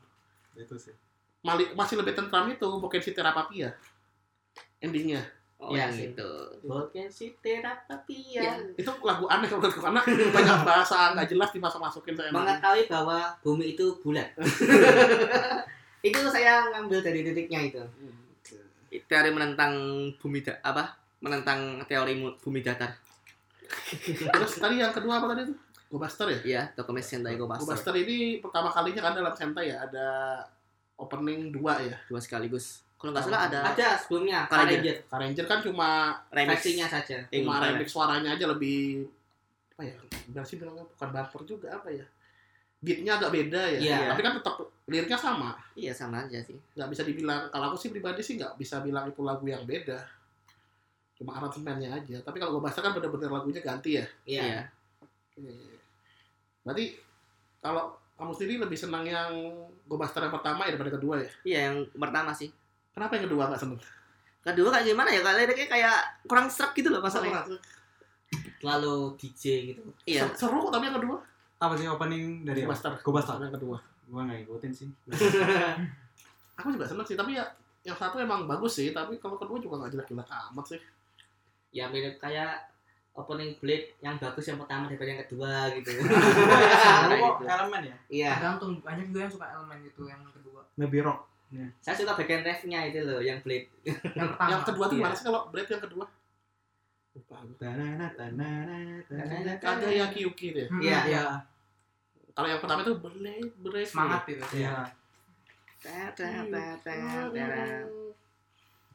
Itu 0.53 0.75
sih. 0.75 0.91
Mali- 1.39 1.71
masih 1.71 1.95
lebih 1.95 2.11
tentram 2.11 2.47
itu 2.47 2.65
bukan 2.65 2.97
si 2.97 3.11
terapia 3.11 3.71
endingnya 4.79 5.23
oh 5.59 5.69
Iya 5.69 5.85
yang 5.85 5.91
sih. 5.91 6.07
itu 6.09 6.31
Bukan 6.61 7.07
si 7.07 7.35
terapia. 7.37 8.39
Ya. 8.41 8.53
itu 8.73 8.91
lagu 9.01 9.27
aneh 9.27 9.45
kalau 9.45 9.59
menurutku 9.59 9.81
karena 9.81 10.01
banyak 10.31 10.57
bahasa 10.63 11.11
nggak 11.13 11.27
jelas 11.27 11.49
dimasuk 11.51 11.77
masukin 11.77 12.15
saya 12.15 12.31
Mengetahui 12.31 12.87
bahwa 12.87 13.19
bumi 13.39 13.75
itu 13.75 13.85
bulat. 13.99 14.31
itu 16.01 16.19
saya 16.25 16.63
ngambil 16.69 16.99
dari 17.01 17.19
titiknya 17.21 17.59
itu. 17.65 17.83
teori 19.05 19.29
menentang 19.29 19.75
bumi 20.15 20.41
da- 20.41 20.57
apa 20.61 20.95
menentang 21.19 21.59
teori 21.85 22.15
bumi 22.39 22.59
datar 22.59 22.89
terus 24.09 24.57
tadi 24.57 24.81
yang 24.81 24.89
kedua 24.89 25.21
apa 25.21 25.29
tadi 25.29 25.45
itu 25.45 25.53
Go 25.87 25.97
Buster 25.97 26.25
ya 26.27 26.39
iya 26.41 26.61
dokumen 26.73 27.01
Sentai 27.01 27.35
Go 27.35 27.45
Go 27.45 27.53
Buster 27.53 27.69
Buster 27.69 27.93
ini 27.95 28.39
pertama 28.39 28.69
kalinya 28.69 29.01
kan 29.03 29.13
dalam 29.13 29.29
Sentai 29.29 29.69
ya 29.69 29.83
ada 29.83 30.07
opening 30.95 31.51
dua 31.51 31.77
ya 31.79 31.97
dua 32.05 32.17
sekaligus 32.17 32.81
kalau 32.99 33.15
nggak 33.15 33.25
salah 33.31 33.41
ada 33.47 33.59
Ada 33.71 33.89
sebelumnya 33.95 34.43
Car 34.51 34.67
Ranger. 34.67 34.75
Ranger. 34.75 34.95
Car 35.07 35.19
Ranger 35.23 35.45
kan 35.47 35.59
cuma 35.63 35.89
remix. 36.35 36.51
versinya 36.59 36.87
saja. 36.91 37.17
Eh, 37.31 37.39
cuma 37.39 37.63
remix 37.63 37.87
suaranya 37.87 38.35
aja 38.35 38.45
lebih 38.51 39.07
apa 39.79 39.87
ya 39.87 39.95
biar 40.27 40.43
sih 40.43 40.59
bilangnya? 40.59 40.83
Bukan 40.83 41.09
bumper 41.15 41.41
juga 41.47 41.67
apa 41.79 41.87
ya? 41.87 42.03
Beatnya 42.83 43.15
agak 43.15 43.31
beda 43.31 43.61
ya. 43.71 43.79
Iya. 43.79 43.97
tapi 44.11 44.19
kan 44.19 44.35
tetap 44.35 44.55
liriknya 44.91 45.15
sama. 45.15 45.55
Iya 45.79 45.95
sama 45.95 46.27
aja 46.27 46.43
sih. 46.43 46.59
Nggak 46.75 46.89
bisa 46.91 47.03
dibilang 47.07 47.47
kalau 47.47 47.71
aku 47.71 47.77
sih 47.79 47.87
pribadi 47.87 48.19
sih 48.19 48.35
nggak 48.35 48.59
bisa 48.59 48.83
bilang 48.83 49.07
itu 49.07 49.23
lagu 49.23 49.47
yang 49.47 49.63
beda. 49.63 50.03
Cuma 51.15 51.39
aransemennya 51.39 51.95
aja. 52.03 52.19
Tapi 52.19 52.35
kalau 52.35 52.59
Go 52.59 52.61
Buster 52.63 52.83
kan 52.83 52.91
bener-bener 52.91 53.31
lagunya 53.31 53.63
ganti 53.63 53.95
ya. 53.95 54.05
Iya. 54.27 54.43
iya. 54.43 54.61
Oke. 55.39 55.55
berarti 56.59 56.91
kalau 57.63 57.95
kamu 58.19 58.31
sendiri 58.35 58.55
lebih 58.67 58.75
senang 58.75 59.07
yang 59.07 59.31
Go 59.87 59.95
Buster 59.95 60.19
yang 60.19 60.35
pertama 60.35 60.67
ya 60.67 60.75
daripada 60.75 60.99
kedua 60.99 61.23
ya? 61.23 61.31
Iya 61.47 61.59
yang 61.71 61.77
pertama 61.95 62.35
sih 62.35 62.51
kenapa 62.99 63.15
yang 63.15 63.25
kedua 63.25 63.43
nggak 63.47 63.61
seneng 63.61 63.79
kedua 64.41 64.67
kayak 64.69 64.85
gimana 64.85 65.09
ya 65.09 65.21
kalau 65.21 65.37
liriknya 65.37 65.67
kayak 65.69 65.95
kurang 66.25 66.47
serak 66.47 66.71
gitu 66.73 66.91
loh 66.91 66.99
masalahnya 66.99 67.47
Lalu 68.59 69.15
DJ 69.15 69.43
gitu. 69.71 69.81
iya 70.03 70.27
Ser- 70.27 70.35
seru 70.45 70.59
kok 70.59 70.71
tapi 70.71 70.85
yang 70.85 70.99
kedua 70.99 71.17
Apa 71.57 71.73
sih 71.73 71.87
opening 71.87 72.43
dari? 72.43 72.63
Buster 72.63 72.91
Go 72.99 73.09
Buster. 73.09 73.39
yang 73.39 73.51
kedua 73.51 73.79
Gua 74.05 74.21
nggak 74.23 74.43
ngikutin 74.43 74.71
sih. 74.71 74.87
aku 76.57 76.67
juga 76.69 76.83
seneng 76.83 77.05
sih 77.05 77.15
tapi 77.15 77.33
ya 77.33 77.45
yang 77.81 77.95
satu 77.95 78.19
emang 78.19 78.43
bagus 78.45 78.75
sih 78.75 78.91
tapi 78.91 79.15
kalau 79.15 79.39
kedua 79.39 79.57
juga 79.57 79.79
nggak 79.79 79.91
jelek-jelek 79.95 80.27
amat 80.27 80.65
sih 80.67 80.79
ya 81.71 81.87
mirip 81.87 82.17
kayak 82.17 82.67
opening 83.15 83.55
Blade 83.57 83.95
yang 83.99 84.15
bagus 84.17 84.43
yang 84.43 84.57
pertama 84.57 84.87
daripada 84.87 85.09
yang 85.09 85.21
kedua 85.21 85.51
gitu. 85.75 85.91
Kayak 85.99 87.19
kok 87.19 87.35
gitu. 87.35 87.43
elemen 87.45 87.81
ya. 87.83 87.95
Iya. 88.07 88.31
tergantung 88.33 88.71
banyak 88.79 89.05
juga 89.07 89.19
yang 89.21 89.33
suka 89.33 89.45
elemen 89.49 89.79
itu 89.81 90.01
yang 90.03 90.21
kedua 90.25 90.61
Lebih 90.75 90.99
rock. 91.03 91.19
Saya 91.79 91.95
suka 91.95 92.13
bagian 92.13 92.41
refnya 92.41 92.79
itu 92.85 93.01
loh 93.01 93.17
yang 93.19 93.41
Blade. 93.41 93.65
yang 93.83 94.29
pertama 94.31 94.49
yang 94.51 94.63
kedua 94.63 94.85
tuh 94.85 94.95
Iya. 94.95 95.03
mana 95.03 95.13
sih 95.13 95.25
kalau 95.25 95.41
Blade 95.49 95.69
yang 95.69 95.83
kedua 95.83 96.05
lupa. 97.09 97.35
Tanana, 97.59 98.05
tanana, 98.13 98.69
tanana. 99.03 99.51
ada 99.51 99.87
yang 99.89 100.11
Yuki 100.13 100.47
deh 100.51 100.67
Hmm, 100.67 100.79
Iya. 100.79 100.99
Iya. 101.05 101.23
kalau 102.31 102.47
yang 102.47 102.59
pertama 102.59 102.79
itu 102.81 102.93
Blade 102.95 103.49
Blade 103.59 103.83
semangat 103.83 104.23
itu 104.25 104.45
Iya. 104.55 104.87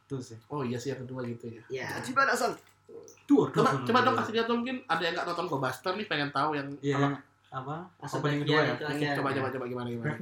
Itu 0.01 0.17
sih. 0.21 0.37
oh 0.47 0.63
iya 0.63 0.77
sih 0.77 0.93
yang 0.93 1.01
kedua 1.03 1.25
gitu 1.25 1.49
ya 1.49 1.63
Iya. 1.69 1.87
Gimana 2.01 2.33
Son? 2.33 2.53
Tuh, 3.25 3.49
coba 3.51 3.73
coba 3.81 3.99
dong 4.03 4.15
kasih 4.15 4.33
lihat 4.33 4.47
dong 4.47 4.61
mungkin 4.61 4.85
ada 4.85 5.01
yang 5.01 5.17
nggak 5.17 5.27
nonton 5.27 5.47
Go 5.49 5.57
Buster 5.57 5.93
nih 5.93 6.05
pengen 6.05 6.29
tahu 6.31 6.53
yang 6.53 6.69
Iya, 6.79 6.97
yang 7.01 7.15
apa? 7.51 7.89
Langsung 7.99 8.21
Opening 8.21 8.45
bagian 8.45 8.77
kedua 8.77 8.89
ya? 8.93 9.13
coba 9.17 9.31
coba 9.33 9.49
coba 9.51 9.65
gimana 9.67 9.89
gimana, 9.89 10.15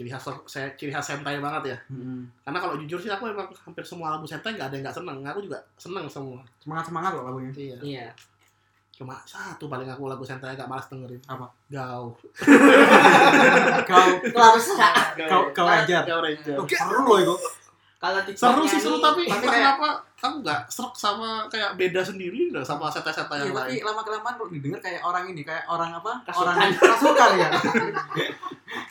ciri 0.00 0.08
khas 0.08 0.24
saya 0.48 0.72
ciri 0.74 0.88
khas 0.88 1.04
sentai 1.04 1.36
banget 1.36 1.76
ya 1.76 1.78
Mm-mm. 1.92 2.24
karena 2.40 2.56
kalau 2.56 2.80
jujur 2.80 2.96
sih 2.96 3.12
aku 3.12 3.28
emang 3.28 3.44
hampir 3.52 3.84
semua 3.84 4.16
lagu 4.16 4.24
sentai 4.24 4.56
nggak 4.56 4.72
ada 4.72 4.74
yang 4.74 4.84
nggak 4.88 4.96
seneng 4.96 5.16
aku 5.22 5.44
juga 5.44 5.60
seneng 5.76 6.08
semua 6.08 6.40
Semangat 6.56 6.88
semangat 6.88 7.12
loh 7.12 7.28
lagunya. 7.28 7.52
iya 7.52 7.76
Iya. 7.78 8.08
cuma 8.90 9.16
satu 9.24 9.64
paling 9.64 9.84
aku 9.86 10.08
lagu 10.08 10.20
sentai 10.20 10.52
agak 10.52 10.64
malas 10.64 10.88
dengerin 10.88 11.20
Apa? 11.26 11.48
Gau 11.68 12.16
Kau 13.84 14.50
bisa 14.56 14.88
kau 15.20 15.42
kau 15.52 15.66
ajar. 15.66 16.02
Gau 16.04 16.20
Ranger 16.20 16.56
seru 16.66 17.00
loh 17.02 17.18
itu. 17.18 17.34
Kalau 18.00 18.24
di 18.24 18.32
seru 18.32 18.64
sih 18.64 18.80
seru 18.80 18.96
tapi 18.96 19.28
tapi 19.28 19.44
kayak 19.52 19.76
kenapa 19.76 19.88
aku 20.16 20.36
nggak 20.40 20.60
serak 20.66 20.94
sama 20.94 21.44
kayak 21.46 21.76
beda 21.76 22.00
sendiri 22.00 22.48
dah 22.48 22.64
sama 22.64 22.88
sentai-sentai 22.88 23.36
Iya, 23.38 23.44
yang 23.44 23.54
tapi 23.54 23.70
lain 23.70 23.84
lama 23.84 24.00
kelamaan 24.00 24.34
kok 24.34 24.48
didengar 24.50 24.80
kayak 24.80 25.00
orang 25.00 25.24
ini, 25.26 25.42
kayak 25.42 25.64
orang 25.66 25.90
apa? 25.92 26.12
Rasukan. 26.24 26.48
Orang 26.48 26.56
rasukan 26.74 27.30
ya. 27.36 27.48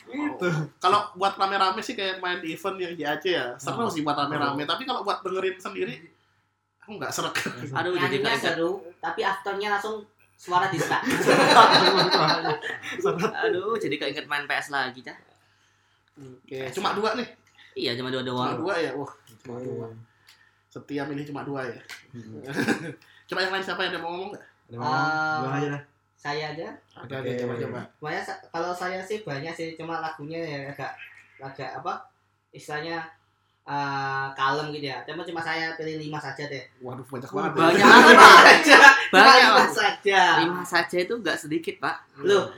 Itu. 0.09 0.49
kalau 0.77 1.05
buat 1.13 1.33
rame-rame 1.35 1.79
sih 1.79 1.93
kayak 1.93 2.19
main 2.19 2.37
di 2.37 2.51
event 2.51 2.77
yang 2.77 2.93
JAC 2.93 3.25
ya 3.29 3.45
seru 3.55 3.79
Oh. 3.79 3.89
sih 3.89 4.01
buat 4.01 4.13
rame-rame 4.15 4.63
tapi 4.63 4.83
kalau 4.83 5.01
buat 5.01 5.21
dengerin 5.21 5.55
sendiri 5.55 5.95
aku 6.79 6.97
nggak 6.97 7.09
serak 7.09 7.33
Aduh 7.77 7.93
jadi 7.93 8.17
kayak 8.19 8.39
seru, 8.39 8.71
tapi 8.97 9.21
afternya 9.21 9.69
langsung 9.71 10.01
suara 10.33 10.67
diska. 10.67 10.97
Aduh 13.39 13.75
jadi 13.75 13.95
keinget 13.95 14.25
main 14.25 14.45
PS 14.45 14.69
lagi 14.69 15.01
cah 15.01 15.17
Oke, 16.19 16.67
cuma 16.73 16.91
dua 16.91 17.15
nih. 17.15 17.27
Iya, 17.79 17.91
cuma 17.95 18.09
dua 18.09 18.21
Cuma 18.21 18.29
doang. 18.51 18.57
dua 18.59 18.75
ya. 18.75 18.91
Wah, 18.93 19.11
cuma 19.39 19.57
dua. 19.57 19.87
Setia 20.67 21.01
milih 21.03 21.25
cuma 21.25 21.41
dua 21.41 21.61
ya. 21.63 21.79
Coba 23.25 23.39
yang 23.39 23.53
lain 23.53 23.63
siapa 23.63 23.81
yang 23.81 23.93
ada 23.93 24.01
mau 24.01 24.11
ngomong 24.11 24.29
nggak? 24.31 24.43
Ada 24.43 24.75
mau 24.75 24.85
ngomong? 24.85 25.39
Bilang 25.39 25.55
aja 25.55 25.67
dah. 25.71 25.83
Saya 26.13 26.45
aja. 26.51 26.67
Oke, 26.99 27.13
oke, 27.15 27.31
coba 27.37 27.53
coba. 27.55 27.79
Banyak 27.99 28.23
kalau 28.49 28.71
saya 28.73 28.99
sih 28.99 29.23
banyak 29.23 29.53
sih 29.53 29.67
cuma 29.73 29.97
lagunya 29.97 30.35
ya 30.37 30.59
agak 30.67 30.91
agak 31.39 31.71
apa 31.73 31.93
istilahnya 32.51 32.99
eh, 33.63 34.27
kalem 34.33 34.73
gitu 34.73 34.89
ya. 34.89 34.99
Cuma 35.05 35.23
cuma 35.23 35.39
saya 35.39 35.71
pilih 35.73 35.95
lima 35.95 36.19
saja 36.19 36.43
deh. 36.43 36.65
Waduh, 36.81 37.05
banyak 37.05 37.29
banget. 37.29 37.51
ya. 37.53 37.55
Banyak 37.55 37.85
banget, 37.93 38.15
Pak. 38.17 38.35
saja. 38.43 38.77
Cuma 39.07 39.21
Banyak, 39.23 39.37
lima 39.47 39.65
saja. 39.71 40.21
Lima 40.43 40.63
saja 40.65 40.97
itu 40.99 41.13
nggak 41.15 41.37
sedikit, 41.39 41.75
Pak. 41.79 41.95
Loh, 42.19 42.51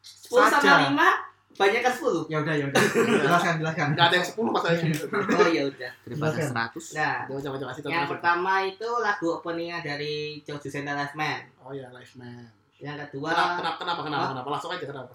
sepuluh 0.00 0.48
sama 0.48 0.88
lima 0.88 1.08
banyak 1.56 1.80
kan 1.80 1.92
sepuluh. 1.92 2.22
Ya 2.28 2.38
udah, 2.38 2.54
ya 2.54 2.64
udah. 2.68 2.82
Jelaskan, 3.24 3.54
jelaskan. 3.58 3.86
Nggak 3.92 4.06
ada 4.06 4.16
yang 4.20 4.28
sepuluh 4.28 4.50
masalahnya. 4.52 4.92
Oh 5.32 5.48
ya 5.48 5.62
udah. 5.64 5.90
Daripada 6.04 6.38
seratus. 6.38 6.86
Nah, 6.92 7.16
Coba 7.24 7.38
coba 7.40 7.56
coba 7.56 7.70
kasih 7.72 7.82
yang 7.88 8.06
pertama 8.06 8.52
itu 8.62 8.88
lagu 9.00 9.26
openingnya 9.32 9.78
dari 9.80 10.14
Jojo 10.42 10.68
Senta 10.68 10.92
Live 10.92 11.16
Man. 11.16 11.40
Oh 11.58 11.72
ya, 11.72 11.88
Live 11.90 12.14
Man. 12.14 12.44
Yang 12.76 13.08
kedua 13.08 13.32
Kenapa, 13.32 13.52
kenapa, 13.56 13.76
kenapa, 13.80 14.00
kenapa, 14.04 14.22
Hah? 14.22 14.30
kenapa? 14.36 14.48
Langsung 14.52 14.70
aja 14.70 14.86
kenapa? 14.86 15.14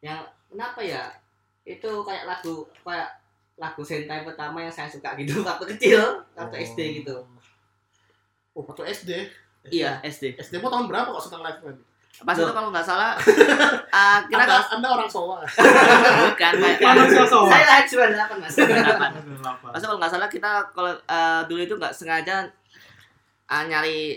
yang 0.00 0.20
kenapa 0.46 0.84
ya 0.84 1.00
itu 1.64 1.88
kayak 2.04 2.28
lagu 2.28 2.60
kayak 2.80 3.08
lagu 3.56 3.80
sentai 3.80 4.20
pertama 4.20 4.60
yang 4.60 4.68
saya 4.68 4.84
suka 4.84 5.16
gitu 5.16 5.40
waktu 5.48 5.64
kecil 5.72 6.20
waktu 6.36 6.56
Oh. 6.56 6.64
SD 6.66 6.80
gitu 7.00 7.16
Oh, 8.52 8.62
waktu 8.62 8.84
SD. 8.86 9.10
Iya, 9.66 9.98
SD. 10.04 10.36
SD 10.36 10.60
mau 10.60 10.68
tahun 10.68 10.86
berapa 10.86 11.08
kok 11.08 11.24
senang 11.24 11.40
Live 11.40 11.60
Man? 11.60 11.76
Pas 12.22 12.30
Loh. 12.38 12.46
itu 12.46 12.52
kalau 12.54 12.70
nggak 12.70 12.86
salah, 12.86 13.18
ah, 13.90 14.22
kita 14.30 14.46
Anda, 14.46 14.62
anda 14.70 14.88
orang 14.88 15.10
Sowa. 15.10 15.42
bukan 16.30 16.52
Manusia 16.86 17.26
saya 17.26 17.64
lahir 17.66 17.86
sembilan 17.90 18.10
delapan 18.14 18.36
mas 18.38 18.54
delapan. 18.54 19.10
Pas 19.42 19.76
itu 19.76 19.86
kalau 19.88 19.98
nggak 19.98 20.12
salah 20.14 20.28
kita 20.30 20.50
kalau 20.70 20.94
eh, 20.94 21.40
dulu 21.44 21.60
itu 21.60 21.74
nggak 21.74 21.90
sengaja 21.90 22.46
ah, 23.50 23.66
nyari 23.66 24.14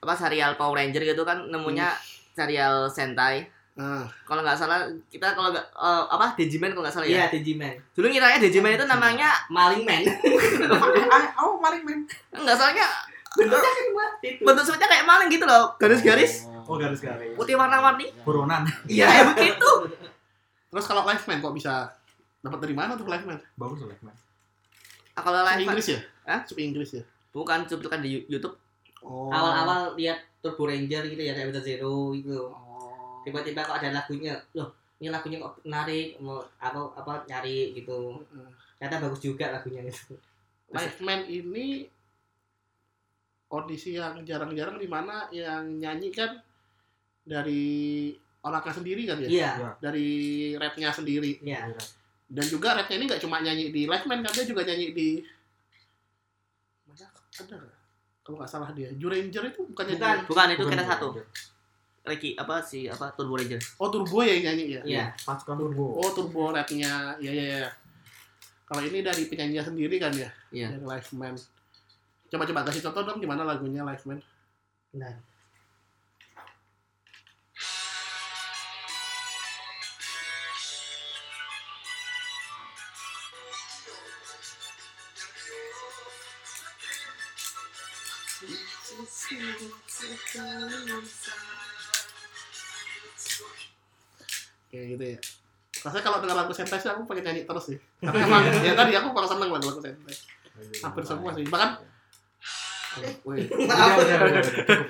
apa 0.00 0.12
serial 0.12 0.52
Power 0.54 0.76
Ranger 0.76 1.00
gitu 1.00 1.24
kan 1.24 1.48
nemunya 1.48 1.88
serial 2.30 2.84
Sentai. 2.86 3.48
Nah, 3.70 4.04
Kalau 4.28 4.44
nggak 4.44 4.58
salah 4.58 4.84
kita 5.08 5.32
kalau 5.32 5.48
eh, 5.56 5.64
apa 6.06 6.36
Digimon 6.36 6.76
kalau 6.76 6.84
nggak 6.84 6.92
salah 6.92 7.08
iya 7.08 7.24
ya. 7.24 7.32
Digimon 7.32 7.72
Dulu 7.96 8.12
ngiranya 8.12 8.36
Digimon 8.36 8.76
itu 8.76 8.84
namanya 8.84 9.32
maling 9.48 9.88
man 9.88 10.04
Oh, 11.40 11.56
maling 11.56 11.80
men. 11.88 12.04
nggak 12.28 12.52
salahnya 12.52 12.84
bentuknya 13.30 13.62
kan 13.62 13.86
buat 13.94 14.12
itu 14.20 14.42
bentuk 14.42 14.64
sebenarnya 14.66 14.88
kayak 14.90 15.06
maling 15.06 15.28
gitu 15.30 15.46
loh. 15.46 15.70
Garis-garis 15.78 16.49
Oh, 16.70 16.78
garis-garis. 16.78 17.34
putih 17.34 17.58
warna-warni. 17.58 18.06
Buronan. 18.22 18.62
Iya, 18.86 19.06
kayak 19.06 19.26
begitu. 19.34 19.70
terus 20.70 20.86
kalau 20.86 21.02
Live 21.02 21.26
Man 21.26 21.42
kok 21.42 21.50
bisa 21.50 21.90
dapat 22.40 22.58
dari 22.62 22.72
mana 22.72 22.94
tuh 22.94 23.04
Live 23.04 23.26
Man? 23.26 23.42
Bagus 23.58 23.82
loh, 23.82 23.90
men. 24.00 24.14
Ah, 25.12 25.20
kalau 25.20 25.42
Sub 25.42 25.50
live 25.50 25.66
Inggris 25.66 25.86
ya? 25.90 26.00
Hah? 26.24 26.40
Sub 26.46 26.56
Inggris 26.56 26.90
ya? 26.92 27.02
bukan 27.30 27.62
cuplikan 27.62 27.98
di 27.98 28.22
YouTube. 28.24 28.54
Oh. 29.00 29.30
awal-awal 29.30 29.94
lihat 29.94 30.20
Turbo 30.38 30.66
Ranger 30.66 31.06
gitu 31.06 31.18
ya 31.18 31.32
Beta 31.32 31.56
Zero 31.58 32.12
gitu 32.12 32.52
Oh. 32.52 33.24
tiba-tiba 33.24 33.64
kok 33.64 33.80
ada 33.80 33.90
lagunya 33.90 34.36
loh 34.52 34.68
ini 34.96 35.08
lagunya 35.08 35.40
kok 35.40 35.56
menarik 35.62 36.20
mau 36.20 36.44
apa 36.60 36.76
apa 36.92 37.24
nyari 37.24 37.72
gitu 37.72 38.20
ternyata 38.76 39.00
bagus 39.00 39.24
juga 39.24 39.48
lagunya 39.50 39.88
gitu 39.88 40.20
Live 40.68 41.00
Man 41.00 41.24
ini 41.24 41.88
audisi 43.48 43.96
yang 43.96 44.20
jarang-jarang 44.20 44.76
di 44.76 44.84
mana 44.84 45.26
yang 45.32 45.80
nyanyi 45.80 46.12
kan 46.12 46.36
dari 47.30 48.10
orangnya 48.40 48.74
sendiri 48.74 49.02
kan 49.06 49.16
ya? 49.16 49.28
iya 49.30 49.50
Dari 49.78 50.06
rapnya 50.56 50.90
sendiri. 50.90 51.38
iya 51.40 51.70
Dan 52.26 52.42
juga 52.44 52.74
rapnya 52.74 52.96
ini 52.96 53.06
nggak 53.06 53.22
cuma 53.22 53.38
nyanyi 53.38 53.70
di 53.70 53.86
Live 53.86 54.02
Man 54.04 54.20
kan 54.20 54.32
dia 54.32 54.42
juga 54.44 54.62
nyanyi 54.62 54.90
di 54.90 55.08
mana 56.84 57.06
ada? 57.06 57.58
Kalau 58.20 58.36
nggak 58.36 58.50
salah 58.50 58.70
dia, 58.70 58.90
Juranger 58.92 59.48
itu 59.48 59.60
bukannya 59.64 59.94
Bukan. 59.94 60.06
dia- 60.12 60.26
Bukan 60.26 60.46
itu 60.48 60.58
Bukan, 60.60 60.72
kita 60.72 60.82
bukan. 60.82 60.92
satu. 60.92 61.08
Ricky 62.00 62.32
apa 62.34 62.56
sih 62.60 62.88
apa 62.88 63.12
Turbo 63.12 63.36
Ranger. 63.36 63.60
Oh 63.76 63.88
Turbo 63.88 64.18
ya 64.20 64.32
yang 64.32 64.44
nyanyi 64.50 64.64
ya? 64.72 64.80
iya 64.82 65.04
Pasukan 65.20 65.54
turbo. 65.54 66.00
Oh 66.00 66.10
Turbo 66.10 66.48
rapnya, 66.48 67.14
ya 67.18 67.30
ya 67.30 67.44
ya. 67.60 67.70
Kalau 68.64 68.80
ini 68.80 69.02
dari 69.02 69.26
penyanyinya 69.26 69.62
sendiri 69.62 69.98
kan 69.98 70.10
ya? 70.12 70.30
Iya. 70.50 70.72
Dari 70.72 70.86
Live 70.88 71.10
Man. 71.12 71.34
Coba-coba 72.26 72.64
kasih 72.64 72.82
contoh 72.82 73.02
dong 73.04 73.18
gimana 73.18 73.44
lagunya 73.44 73.84
Live 73.84 74.02
Man. 74.04 74.18
benar 74.90 75.14
Kayak 94.70 94.84
gitu 94.88 95.04
ya. 95.04 95.18
Rasanya 95.80 96.04
kalau 96.04 96.18
dengar 96.20 96.36
lagu 96.36 96.52
Sentai 96.52 96.78
sih 96.78 96.90
aku 96.90 97.02
pengen 97.04 97.24
nyanyi 97.26 97.42
terus 97.44 97.64
sih. 97.66 97.78
Karena 97.98 98.20
emang 98.22 98.42
ya 98.66 98.74
tadi 98.74 98.92
aku 98.94 99.08
kurang 99.10 99.30
seneng 99.30 99.48
lagu-lagu 99.48 99.80
Sentai. 99.80 100.14
Hampir 100.80 101.02
semua 101.02 101.30
sih. 101.32 101.44
Bahkan 101.46 101.70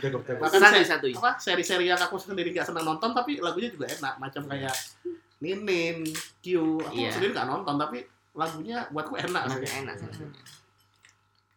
cukup. 0.00 0.20
Bahkan 0.24 0.58
Satu 0.58 0.72
se- 0.74 0.88
satu. 0.88 1.06
apa 1.14 1.30
seri-seri 1.36 1.86
yang 1.86 2.00
aku 2.00 2.16
sendiri 2.16 2.48
gak 2.50 2.64
senang 2.64 2.84
nonton 2.86 3.12
tapi 3.12 3.38
lagunya 3.38 3.68
juga 3.68 3.86
enak 3.88 4.16
macam 4.16 4.42
kayak 4.46 4.72
Ninin, 5.40 6.04
Q, 6.44 6.46
aku 6.78 6.92
Iya. 6.94 7.08
sendiri 7.10 7.32
gak 7.32 7.44
nonton 7.44 7.76
tapi 7.76 8.04
lagunya 8.34 8.84
buatku 8.88 9.16
enak 9.16 9.42
sih. 9.48 9.68
Enak, 9.78 9.96
enak 9.96 10.12
sih. 10.12 10.28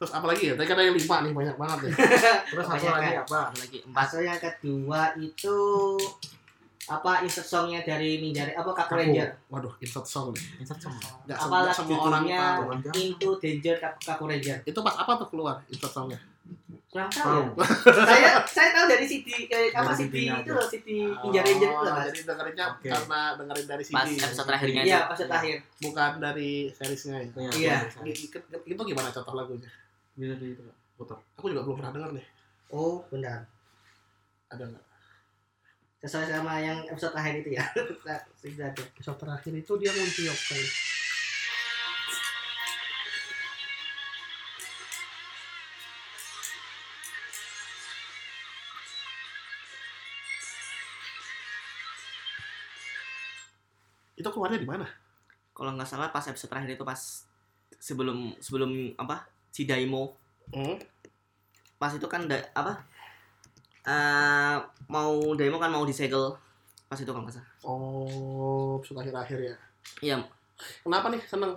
Terus 0.03 0.11
apa 0.11 0.25
lagi 0.27 0.43
ya? 0.43 0.53
Tadi 0.53 0.67
kan 0.67 0.75
ada 0.75 0.83
yang 0.83 0.97
lima 0.97 1.15
nih 1.17 1.31
banyak 1.31 1.55
banget 1.55 1.77
ya. 1.79 1.91
Terus 2.51 2.65
satu 2.67 2.85
lagi 2.89 3.15
apa? 3.17 3.39
Satu 3.47 3.57
lagi 3.57 3.77
empat. 3.81 3.95
Masuk 3.95 4.19
yang 4.21 4.35
kedua 4.37 5.01
itu 5.17 5.57
apa 6.83 7.23
insert 7.23 7.47
songnya 7.47 7.79
dari 7.81 8.19
Ninja 8.19 8.43
apa 8.51 8.67
Kaku 8.67 8.91
Kaku. 8.91 8.99
Ranger 8.99 9.27
Waduh, 9.47 9.73
insert 9.79 10.03
song 10.03 10.35
nih. 10.35 10.43
Insert 10.59 10.75
semua. 10.77 10.99
Gak, 11.23 11.37
apa 11.37 11.55
semua 11.71 11.97
orang 12.03 12.21
judulnya 12.21 12.43
tahu. 12.83 12.99
Into 12.99 13.29
Danger 13.39 13.75
Kaku, 13.79 13.99
Kaku 14.03 14.23
Ranger 14.27 14.57
Itu 14.61 14.79
pas 14.81 14.95
apa 14.97 15.11
tuh 15.15 15.27
keluar 15.29 15.63
insert 15.65 15.89
songnya? 15.89 16.19
kurang 16.85 17.09
tahu 17.09 17.25
Tahu. 17.25 17.57
ya. 17.57 18.05
saya 18.05 18.29
saya 18.45 18.69
tahu 18.69 18.85
dari 18.85 19.01
CD 19.01 19.49
kayak 19.49 19.73
apa 19.73 19.97
CD 19.97 20.29
itu 20.29 20.51
loh 20.53 20.61
CD 20.61 20.87
Ninja 21.09 21.41
Ranger 21.41 21.57
itu 21.65 21.73
loh 21.73 21.89
Oh, 21.89 22.03
Jadi 22.05 22.21
dengerinnya 22.21 22.65
Oke. 22.69 22.85
karena 22.85 23.19
dengerin 23.33 23.65
dari 23.65 23.81
CD. 23.81 23.95
Pas 23.95 24.05
episode 24.05 24.45
terakhirnya 24.45 24.81
iya 24.83 24.99
pas 25.09 25.17
terakhir 25.17 25.57
Bukan 25.81 26.11
dari 26.19 26.69
seriesnya 26.69 27.17
ya. 27.25 27.49
Iya. 27.49 27.77
Gi- 28.05 28.29
Itu 28.69 28.81
gimana 28.83 29.09
contoh 29.09 29.33
lagunya? 29.33 29.65
Bisa 30.13 30.37
di 30.37 30.53
itu, 30.53 30.61
Pak. 30.61 30.77
putar. 30.93 31.17
Aku 31.41 31.49
juga 31.49 31.65
belum 31.65 31.77
pernah 31.81 31.93
denger 31.93 32.11
nih. 32.21 32.25
oh 32.73 33.05
benar 33.09 33.45
Ada 34.49 34.65
nggak? 34.65 34.85
sesuai 36.03 36.27
sama 36.27 36.59
yang 36.59 36.83
episode 36.91 37.15
terakhir 37.15 37.35
itu 37.39 37.55
ya 37.55 37.63
sudah 38.43 38.67
ada 38.67 38.81
Episode 38.83 39.19
terakhir 39.23 39.53
itu 39.55 39.71
dia 39.79 39.91
Muntiok 39.95 40.39
kali. 40.51 40.67
Itu 54.19 54.27
keluarnya 54.27 54.59
di 54.59 54.67
mana? 54.67 54.87
Kalau 55.55 55.71
nggak 55.71 55.87
salah 55.87 56.11
pas 56.11 56.27
episode 56.27 56.51
terakhir 56.51 56.75
itu 56.75 56.83
pas 56.83 56.99
sebelum 57.79 58.35
sebelum 58.43 58.91
apa 58.99 59.32
si 59.53 59.63
Daimo 59.63 60.17
Hmm? 60.49 60.75
pas 61.75 61.89
itu 61.89 62.05
kan 62.05 62.25
da, 62.25 62.35
apa 62.53 62.73
eh 63.83 64.55
mau 64.87 65.11
Daimo 65.33 65.55
kan 65.55 65.69
mau 65.69 65.83
disegel 65.83 66.33
pas 66.85 66.95
itu 66.95 67.05
nggak 67.05 67.31
salah. 67.31 67.47
Oh, 67.63 68.77
episode 68.77 68.99
akhir-akhir 68.99 69.39
ya. 69.43 69.55
Iya, 69.99 70.15
Kenapa 70.79 71.09
nih 71.09 71.21
seneng? 71.23 71.53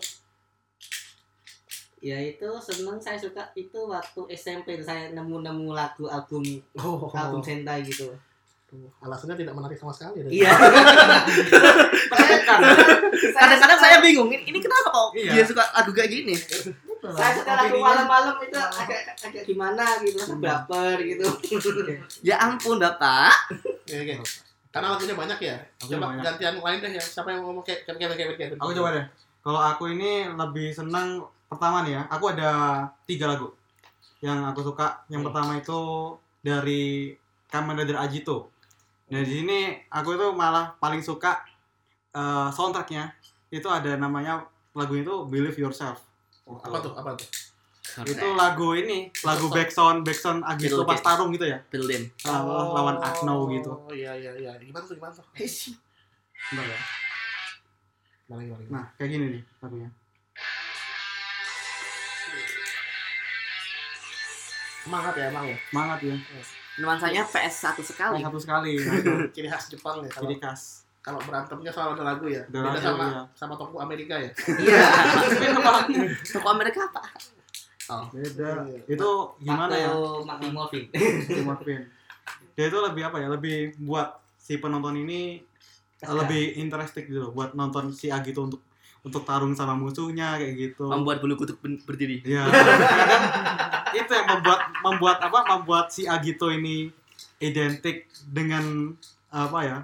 ya 1.99 2.17
itu 2.19 2.45
seneng 2.63 2.97
saya 2.97 3.17
suka 3.17 3.41
itu 3.53 3.77
waktu 3.83 4.21
SMP 4.31 4.79
saya 4.79 5.11
nemu-nemu 5.11 5.73
lagu 5.73 6.07
album 6.07 6.45
Oh, 6.75 7.09
album 7.11 7.41
Sentai 7.41 7.81
gitu 7.83 8.13
alasannya 9.01 9.35
tidak 9.37 9.55
menarik 9.55 9.75
sama 9.75 9.91
sekali. 9.91 10.21
ya? 10.23 10.29
iya 10.29 10.51
Saya- 12.07 12.45
kadang-kadang 13.33 13.79
saya 13.79 13.97
bingung 13.99 14.29
ini, 14.29 14.45
ini 14.47 14.59
kenapa 14.59 14.89
kok 14.89 15.09
Iya. 15.15 15.33
dia 15.33 15.45
suka 15.45 15.63
lagu 15.71 15.91
kayak 15.91 16.11
gini 16.11 16.35
saya 17.03 17.33
suka 17.37 17.53
lagu 17.55 17.77
malam-malam 17.79 18.35
itu 18.41 18.57
agak 18.57 19.01
agak 19.21 19.43
gimana 19.45 19.85
gitu 20.03 20.17
masa 20.19 20.35
baper 20.37 20.97
gitu 21.01 21.25
ya 22.25 22.41
ampun 22.41 22.77
bapak 22.81 23.33
Oke, 23.87 24.03
oke. 24.03 24.15
Karena 24.75 24.93
lagunya 24.93 25.15
banyak 25.17 25.39
ya. 25.41 25.57
Lagunya 25.57 25.97
Coba 25.97 26.07
banyak. 26.11 26.25
gantian 26.27 26.55
lain 26.59 26.79
deh 26.83 26.93
ya. 26.99 27.03
Siapa 27.03 27.29
yang 27.33 27.41
mau 27.41 27.49
ngomong 27.55 27.65
kayak 27.65 27.87
kayak 27.87 28.13
kayak 28.19 28.35
kayak. 28.37 28.51
Aku 28.59 28.75
coba 28.75 28.89
deh. 28.93 29.05
Kalau 29.41 29.61
aku 29.63 29.85
ini 29.95 30.27
lebih 30.27 30.75
senang 30.75 31.23
pertama 31.47 31.87
nih 31.87 31.97
ya. 31.97 32.03
Aku 32.11 32.29
ada 32.35 32.51
tiga 33.07 33.31
lagu 33.31 33.55
yang 34.21 34.43
aku 34.45 34.61
suka. 34.67 35.07
Yang 35.09 35.31
pertama 35.31 35.57
itu 35.57 35.79
dari 36.43 37.15
Kamen 37.49 37.79
Rider 37.79 37.97
Ajito. 37.97 38.51
Nah 39.09 39.23
di 39.23 39.33
sini 39.39 39.59
aku 39.89 40.19
itu 40.19 40.27
malah 40.35 40.75
paling 40.77 41.01
suka 41.01 41.41
eh, 42.11 42.49
soundtracknya 42.51 43.15
itu 43.49 43.71
ada 43.71 43.95
namanya 43.97 44.45
lagu 44.75 44.99
itu 44.99 45.25
Believe 45.31 45.57
Yourself. 45.57 46.03
Oh, 46.47 46.57
apa 46.63 46.79
tuh? 46.79 46.95
Apa 46.95 47.11
tuh? 47.19 47.27
Itu 48.07 48.27
lagu 48.37 48.77
ini, 48.77 49.09
lagu 49.25 49.49
backsound 49.51 50.05
backsound 50.05 50.45
Agito 50.47 50.79
Bill 50.79 50.87
pas 50.87 51.01
Gates. 51.01 51.07
tarung 51.07 51.31
gitu 51.35 51.47
ya. 51.49 51.59
Building. 51.71 52.07
Lawan, 52.23 52.67
lawan 52.71 52.97
Agno 53.03 53.51
gitu. 53.51 53.73
Oh 53.73 53.91
iya 53.91 54.15
iya 54.15 54.31
iya. 54.37 54.53
Gimana 54.63 54.85
tuh 54.85 54.95
gimana 54.95 55.11
tuh? 55.17 55.25
Bentar 55.27 56.67
ya. 56.67 56.79
Gimana 58.27 58.41
gimana? 58.47 58.63
gimana? 58.63 58.71
Nah, 58.71 58.87
kayak 58.95 59.11
gini 59.11 59.27
nih 59.39 59.43
lagunya. 59.59 59.91
Semangat 64.87 65.15
ya 65.19 65.25
emang 65.35 65.45
ya. 65.51 65.59
Semangat 65.67 65.99
ya. 65.99 66.15
Nuansanya 66.79 67.23
PS1 67.27 67.77
sekali. 67.83 68.23
Satu 68.23 68.39
sekali. 68.39 68.79
Nah, 68.79 69.27
Ciri 69.35 69.51
khas 69.51 69.67
Jepang 69.67 69.99
ya. 70.07 70.11
Kalau 70.15 70.31
Jadi 70.31 70.39
khas. 70.39 70.86
Kalau 71.07 71.23
berantemnya 71.23 71.71
selalu 71.71 71.91
ada 71.95 72.05
lagu 72.11 72.27
ya. 72.27 72.43
Ada 72.51 72.59
Beda 72.59 72.67
lagu, 72.67 72.83
sama 72.83 73.07
iya. 73.07 73.23
sama 73.39 73.55
toko 73.55 73.79
Amerika 73.79 74.15
ya. 74.19 74.31
Iya. 74.59 74.83
Toko 76.35 76.49
Amerika 76.51 76.81
apa? 76.91 77.03
Oh. 77.95 78.11
Beda. 78.11 78.67
Itu 78.91 79.11
gimana 79.39 79.71
ya? 79.71 79.95
Mati 80.27 80.51
Morphine. 80.51 80.91
si 81.23 81.41
Marvin. 81.47 81.87
Dia 82.59 82.67
itu 82.67 82.79
lebih 82.83 83.07
apa 83.07 83.23
ya? 83.23 83.31
Lebih 83.31 83.79
buat 83.87 84.19
si 84.35 84.59
penonton 84.59 84.99
ini 84.99 85.47
lebih 86.03 86.59
interesting 86.59 87.09
gitu 87.09 87.31
loh, 87.31 87.33
buat 87.33 87.57
nonton 87.57 87.89
si 87.95 88.13
Agito 88.13 88.45
untuk 88.45 88.61
untuk 89.07 89.23
tarung 89.23 89.55
sama 89.55 89.79
musuhnya 89.79 90.35
kayak 90.43 90.55
gitu. 90.59 90.91
Membuat 90.91 91.23
bulu 91.23 91.39
kutub 91.39 91.63
ben- 91.63 91.79
berdiri. 91.87 92.19
Iya. 92.27 92.51
itu 94.03 94.11
yang 94.11 94.27
membuat 94.27 94.61
membuat 94.83 95.23
apa? 95.23 95.39
Membuat 95.55 95.95
si 95.95 96.11
Agito 96.11 96.51
ini 96.51 96.91
identik 97.39 98.11
dengan 98.27 98.99
apa 99.31 99.59
ya? 99.63 99.79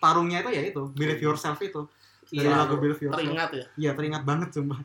Tarungnya 0.00 0.40
itu 0.40 0.50
ya 0.50 0.62
itu, 0.64 0.82
Believe 0.90 1.20
Yourself 1.20 1.60
itu. 1.60 1.84
Dari 2.26 2.46
Iya. 2.46 2.56
lagu 2.56 2.74
Believe 2.76 2.98
Yourself. 2.98 3.20
Teringat 3.20 3.50
ya. 3.52 3.64
Iya, 3.76 3.90
teringat 3.92 4.22
banget 4.24 4.48
sumpah. 4.50 4.80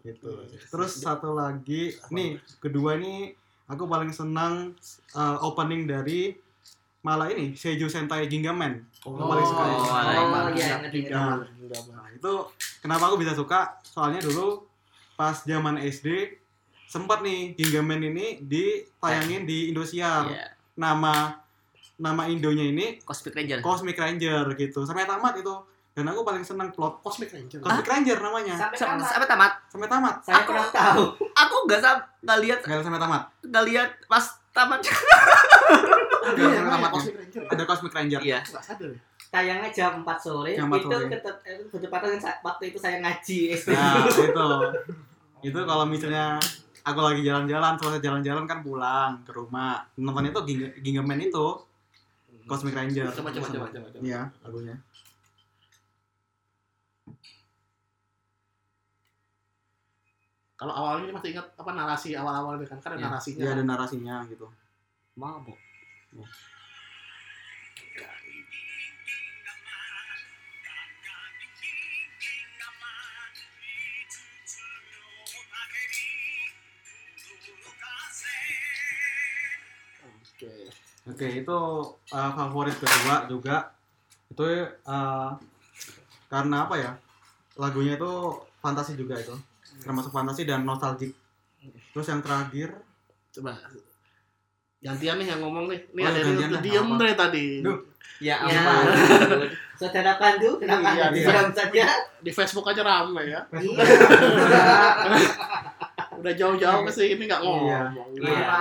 Gitu. 0.00 0.30
Terus 0.68 0.92
satu 0.94 1.32
lagi, 1.32 1.96
nih 2.08 2.36
kedua 2.58 2.94
ini 2.94 3.34
aku 3.66 3.84
paling 3.84 4.08
senang 4.10 4.72
uh, 5.12 5.36
opening 5.42 5.84
dari 5.84 6.32
malah 6.98 7.28
ini 7.28 7.54
Seiju 7.54 7.86
Sentai 7.86 8.26
Gingaman. 8.26 8.84
Oh, 9.02 9.14
paling 9.16 9.46
suka 9.46 9.62
ya. 9.64 9.74
Oh, 9.74 9.82
Oh, 9.82 10.48
iya. 10.52 10.76
iya. 10.90 11.22
Nah, 11.88 12.08
itu 12.10 12.32
kenapa 12.80 13.08
aku 13.08 13.16
bisa 13.16 13.32
suka? 13.32 13.78
Soalnya 13.82 14.20
dulu 14.20 14.66
pas 15.14 15.40
zaman 15.42 15.78
SD 15.78 16.36
sempat 16.84 17.20
nih 17.20 17.54
Gingaman 17.54 18.00
ini 18.02 18.40
ditayangin 18.40 19.44
di 19.44 19.68
Indosiar. 19.68 20.26
Iya. 20.26 20.46
Nama 20.74 21.38
nama 21.98 22.22
Indonya 22.24 22.64
ini 22.64 22.86
Cosmic 23.00 23.34
Ranger. 23.34 23.58
Cosmic 23.60 23.94
Ranger 23.94 24.46
gitu. 24.54 24.82
Sampai 24.82 25.04
tamat 25.04 25.34
itu. 25.36 25.54
Dan 25.90 26.06
aku 26.06 26.22
paling 26.22 26.40
senang 26.40 26.70
plot 26.70 27.02
Cosmic 27.02 27.26
Ranger. 27.28 27.58
Cosmic 27.58 27.84
Ranger 27.84 28.18
namanya. 28.20 28.54
Sampai 28.56 28.78
Sampai 28.78 28.94
tamat. 28.96 29.10
sampai 29.10 29.28
tamat. 29.28 29.52
Sampai 29.66 29.88
tamat. 29.88 30.14
Saya 30.22 30.34
Aku- 30.36 30.46
kurang 30.48 30.68
tahu. 30.70 31.02
Aku 31.36 31.56
nggak 31.64 31.80
sam 31.80 31.98
nggak 32.20 32.38
lihat 32.40 32.58
Nggak 32.62 32.80
sampai 32.80 33.00
tamat. 33.00 33.22
nggak 33.42 33.64
lihat 33.66 33.88
pas 34.04 34.24
tamat. 34.48 34.80
Ada 36.20 36.38
Iya, 36.38 36.60
ya? 36.60 36.88
Cosmic 36.88 37.16
Ranger. 37.16 37.42
Ada 37.48 37.62
Cosmic 37.64 37.92
Ranger. 37.92 38.20
Iya. 38.20 38.38
Ya. 38.38 38.90
Tayangnya 39.28 39.68
jam 39.68 39.92
4 40.00 40.18
sore. 40.18 40.52
Jam 40.54 40.66
4 40.66 40.78
itu 40.78 40.88
sore. 40.88 41.06
ketet- 41.10 41.42
eh, 41.44 41.60
bertepatan 41.68 42.06
dengan 42.08 42.22
saat- 42.22 42.40
waktu 42.40 42.62
itu 42.66 42.78
saya 42.78 42.96
ngaji 42.98 43.38
SD. 43.52 43.68
Nah, 43.70 44.00
itu. 44.08 44.48
Itu 45.44 45.58
kalau 45.62 45.84
misalnya 45.84 46.40
aku 46.80 47.00
lagi 47.02 47.20
jalan-jalan, 47.20 47.76
selesai 47.76 48.00
jalan-jalan 48.00 48.44
kan 48.44 48.58
pulang 48.60 49.20
ke 49.22 49.30
rumah. 49.30 49.84
Nonton 49.94 50.24
itu 50.26 50.40
Ging- 50.44 50.72
Gingaman 50.80 51.20
itu 51.20 51.46
Cosmic 52.48 52.74
Ranger. 52.74 53.06
Coba 53.12 53.30
coba 53.30 53.46
coba 53.46 53.66
coba. 53.68 53.88
coba. 53.92 54.00
Iya, 54.00 54.20
lagunya. 54.42 54.76
Kalau 60.58 60.74
awalnya 60.74 61.06
ini 61.06 61.14
masih 61.14 61.28
ingat 61.38 61.46
apa 61.54 61.70
narasi 61.70 62.18
awal-awalnya 62.18 62.66
kan? 62.66 62.78
Kan 62.82 62.90
ada 62.96 62.98
Iya. 62.98 63.06
narasinya. 63.06 63.42
Iya, 63.46 63.50
ada 63.54 63.62
narasinya 63.62 64.16
gitu. 64.26 64.46
Mabuk. 65.14 65.54
Oke. 66.18 66.47
Oke, 81.08 81.40
itu 81.40 81.58
uh, 82.12 82.30
favorit 82.36 82.76
kedua 82.76 83.24
juga. 83.26 83.72
Itu 84.28 84.44
uh, 84.84 85.30
karena 86.28 86.56
apa 86.68 86.74
ya? 86.76 86.92
Lagunya 87.56 87.96
itu 87.96 88.10
fantasi 88.60 88.94
juga 88.94 89.16
itu. 89.16 89.32
Termasuk 89.80 90.12
fantasi 90.12 90.44
dan 90.44 90.68
nostalgic. 90.68 91.16
Terus 91.92 92.06
yang 92.06 92.20
terakhir, 92.20 92.76
Coba. 93.32 93.56
Gantian 94.78 95.18
nih 95.18 95.26
yang 95.26 95.40
ngomong 95.42 95.66
nih. 95.66 95.80
Ini 95.90 96.00
Oh, 96.02 96.08
ada 96.08 96.18
yang 96.22 96.52
dah, 96.54 96.62
diem 96.62 96.88
dari 96.94 97.14
tadi. 97.18 97.46
Duh. 97.66 97.78
Ya 98.18 98.34
Ya. 98.46 98.62
ampun. 98.62 99.46
Saudara 99.78 100.18
Pandu, 100.18 100.58
kenapa 100.58 100.90
Iya, 100.90 101.06
iya. 101.14 101.26
diam 101.30 101.50
saja? 101.54 101.86
Di 102.18 102.30
Facebook 102.34 102.66
aja 102.66 102.82
rame 102.82 103.22
ya. 103.30 103.40
Iya. 103.54 103.78
Udah 106.18 106.32
jauh-jauh 106.34 106.82
ke 106.82 106.92
sini 106.92 107.24
nggak 107.24 107.42
ngomong. 107.42 107.68
Iya. 107.70 107.80
Gimana? 108.12 108.56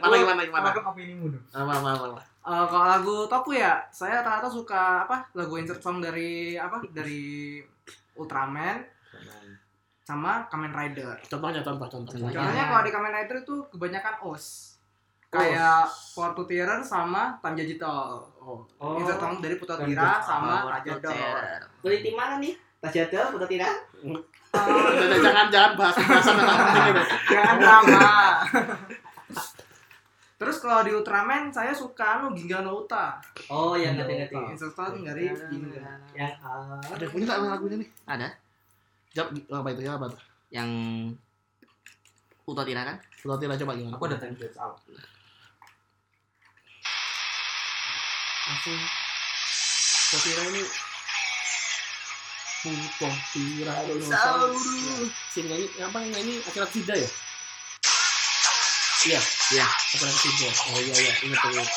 Mana 0.02 0.14
gimana 0.16 0.40
gimana? 0.48 0.68
opini 0.72 1.12
dong? 1.20 1.44
Apa 1.52 1.72
apa 1.76 1.88
apa. 1.92 2.20
Eh, 2.46 2.64
kalau 2.70 2.86
lagu 2.86 3.16
Toku 3.26 3.50
ya, 3.58 3.82
saya 3.90 4.22
rata-rata 4.22 4.46
suka 4.46 5.04
apa? 5.04 5.28
Lagu 5.34 5.58
insert 5.58 5.82
song 5.82 5.98
dari 5.98 6.54
apa? 6.54 6.78
Dari 6.94 7.58
Ultraman 8.16 8.80
sama 10.06 10.46
Kamen 10.46 10.70
Rider. 10.70 11.18
Contohnya 11.26 11.60
contoh 11.66 11.90
contoh. 11.90 12.14
Contohnya. 12.14 12.38
Contohnya 12.38 12.64
kalau 12.70 12.82
di 12.86 12.92
Kamen 12.94 13.12
Rider 13.12 13.36
itu 13.42 13.54
kebanyakan 13.74 14.14
OS. 14.22 14.78
Kayak 15.26 15.90
For 16.14 16.32
to 16.38 16.46
Terror 16.46 16.80
sama 16.86 17.36
Tanjajito. 17.42 17.90
Oh. 18.38 18.62
Oh, 18.78 18.94
Insert 19.02 19.18
song 19.18 19.42
dari 19.42 19.58
Putotira 19.58 20.22
sama 20.22 20.62
Power 20.62 20.72
Raja 20.78 20.92
Dor. 21.02 21.44
Kulit 21.82 22.00
di 22.06 22.14
mana 22.14 22.38
nih? 22.38 22.54
Tas 22.78 22.92
jadol, 22.94 23.40
udah 23.40 23.48
tidak? 23.50 23.72
Jangan 24.56 25.20
jangan 25.22 25.46
jangan 25.52 25.72
bahas 25.76 25.96
bahasan 26.00 26.34
tentang 26.40 26.58
ini 26.80 26.90
deh. 26.96 27.06
Jangan 27.30 27.56
drama. 27.60 28.10
Terus 30.36 30.56
kalau 30.60 30.80
di 30.84 30.92
Ultraman 30.92 31.48
saya 31.48 31.72
suka 31.72 32.20
anu 32.20 32.36
Ginga 32.36 32.60
no 32.60 32.84
Uta. 32.84 33.16
Oh, 33.48 33.72
yang 33.72 33.96
ngerti-ngerti. 33.96 34.36
Insert 34.52 34.76
song 34.76 35.00
dari 35.00 35.32
Ginga. 35.32 36.04
Yang 36.12 36.32
ah, 36.44 36.80
Ada 36.92 37.02
yang 37.08 37.12
punya 37.12 37.24
nggak 37.24 37.40
lagunya 37.40 37.76
nih? 37.80 37.88
Ada 38.04 38.28
Jawab 39.16 39.28
apa 39.48 39.68
itu 39.72 39.80
ya 39.80 39.96
apa 39.96 40.06
tuh? 40.12 40.20
yang 40.52 40.68
Utotira 42.46 42.86
kan? 42.86 42.96
Kalau 43.18 43.36
tidak 43.42 43.58
coba 43.58 43.74
gimana? 43.74 43.98
aku 43.98 44.06
ada 44.06 44.18
template 44.22 44.54
out. 44.60 44.78
langsung 48.46 48.78
Kau 50.06 50.18
kira 50.22 50.42
ini 50.54 50.62
Butoh 52.56 53.14
tira 53.30 53.74
dinosaurus 53.84 54.64
Si 55.30 55.40
nyanyi, 55.42 55.66
apa 55.78 55.96
yang 56.02 56.10
nyanyi 56.12 56.34
akhirat 56.42 56.70
sida 56.70 56.94
ya? 56.94 57.08
Iya, 59.06 59.20
Iya. 59.54 59.66
akhirat 59.66 60.16
sida 60.16 60.48
Oh 60.66 60.78
iya 60.80 60.94
iya, 60.96 61.12
ingat 61.22 61.38
tuh 61.38 61.50
ingat. 61.52 61.68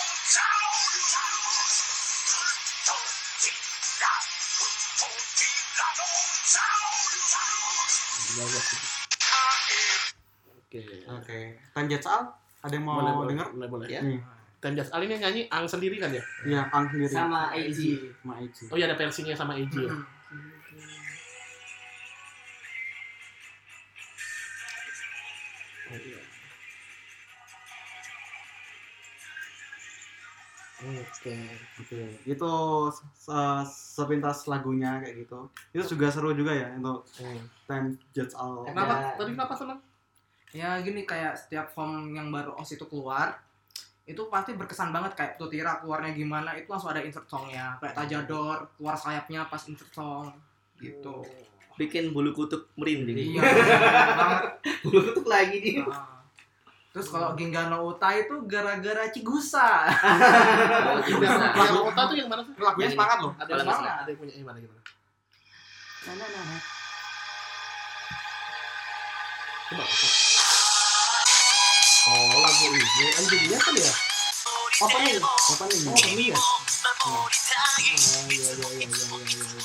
Iya, 8.29 8.43
iya. 8.45 8.61
Oke. 10.59 10.79
Oke. 11.09 11.39
Tanjat 11.73 12.03
Al, 12.05 12.21
ada 12.61 12.73
yang 12.73 12.85
mau 12.85 13.01
boleh, 13.01 13.11
boleh, 13.11 13.27
denger? 13.33 13.47
boleh, 13.51 13.69
boleh. 13.69 13.87
Ya. 13.89 14.01
Nih, 14.05 14.21
Dan 14.59 14.75
Jas 14.75 14.91
Ali 14.91 15.07
ini 15.07 15.15
nyanyi 15.17 15.41
Ang 15.47 15.65
sendiri 15.65 15.95
kan 15.97 16.11
ya? 16.11 16.19
iya, 16.43 16.61
Ang 16.69 16.85
sendiri. 16.91 17.09
sama 17.09 17.47
Eiji. 17.49 17.95
sama 18.13 18.33
Ichi. 18.37 18.63
Oh 18.67 18.75
iya 18.75 18.85
ada 18.85 18.95
versinya 18.95 19.31
sama 19.33 19.55
Eiji 19.55 19.81
ya? 19.81 19.91
Oke. 20.29 20.85
Oke, 30.79 31.35
itu 32.23 32.51
se- 33.11 33.67
sepintas 33.67 34.47
lagunya 34.47 35.03
kayak 35.03 35.27
gitu. 35.27 35.39
Itu 35.75 35.83
juga 35.91 36.07
seru 36.07 36.31
juga 36.31 36.55
ya 36.55 36.71
untuk 36.71 37.03
Hmm. 37.19 37.43
Time 37.67 37.87
Judge 38.15 38.31
All. 38.31 38.63
Kenapa? 38.63 38.93
Ya. 38.95 39.11
Tadi 39.19 39.31
kenapa 39.35 39.53
senang? 39.59 39.79
Ya 40.55 40.79
gini 40.79 41.03
kayak 41.03 41.35
setiap 41.35 41.67
form 41.75 42.15
yang 42.15 42.31
baru 42.31 42.55
OS 42.55 42.79
itu 42.79 42.87
keluar 42.87 43.43
itu 44.09 44.25
pasti 44.25 44.57
berkesan 44.57 44.89
banget 44.89 45.13
kayak 45.13 45.37
Tutira 45.37 45.77
keluarnya 45.77 46.17
gimana 46.17 46.57
itu 46.57 46.65
langsung 46.65 46.89
ada 46.89 46.97
insert 46.97 47.29
songnya 47.29 47.77
kayak 47.77 47.93
Tajador 47.93 48.65
keluar 48.73 48.97
sayapnya 48.97 49.45
pas 49.45 49.61
insert 49.69 49.93
song 49.93 50.33
gitu 50.81 51.21
Bikin 51.77 52.11
bulu 52.11 52.35
kutub 52.35 52.67
merinding. 52.75 53.37
iya 53.37 53.39
banget 54.19 54.43
Bulu 54.83 54.99
kutuk 54.99 55.27
lagi 55.29 55.61
nih. 55.63 55.75
Nah. 55.85 56.19
terus 56.89 57.07
kalau 57.07 57.37
Gingano 57.37 57.85
Uta 57.87 58.11
itu 58.11 58.35
gara-gara 58.49 59.07
Cigusa 59.13 59.87
Oh. 59.87 60.97
Yang 61.05 61.79
Kota 61.85 62.01
tuh 62.09 62.15
yang 62.17 62.27
mana 62.27 62.41
sih? 62.43 62.51
Lagunya 62.57 62.89
semangat 62.91 63.17
loh. 63.21 63.31
Ada 63.37 63.51
yang 63.53 63.69
salah. 63.69 63.95
Ada 64.03 64.09
yang 64.09 64.19
punya 64.19 64.33
yang 64.35 64.47
mana 64.49 64.57
gimana? 64.57 64.81
Tananana. 66.03 66.57
Coba. 69.69 70.28
Oh, 72.09 72.41
lagu 72.41 72.65
ini. 72.73 73.05
Endingnya 73.21 73.57
kan 73.61 73.73
ya? 73.77 73.93
Opening. 74.81 75.21
Opening. 75.21 75.85
Oh, 75.85 75.93
opening 75.93 76.33
ya? 76.33 76.37
Oh, 77.05 77.29
iya, 77.77 77.93
iya, 78.33 78.49
iya, 78.49 78.49
iya, 78.49 78.89
iya, 78.89 78.89
iya. 78.89 79.61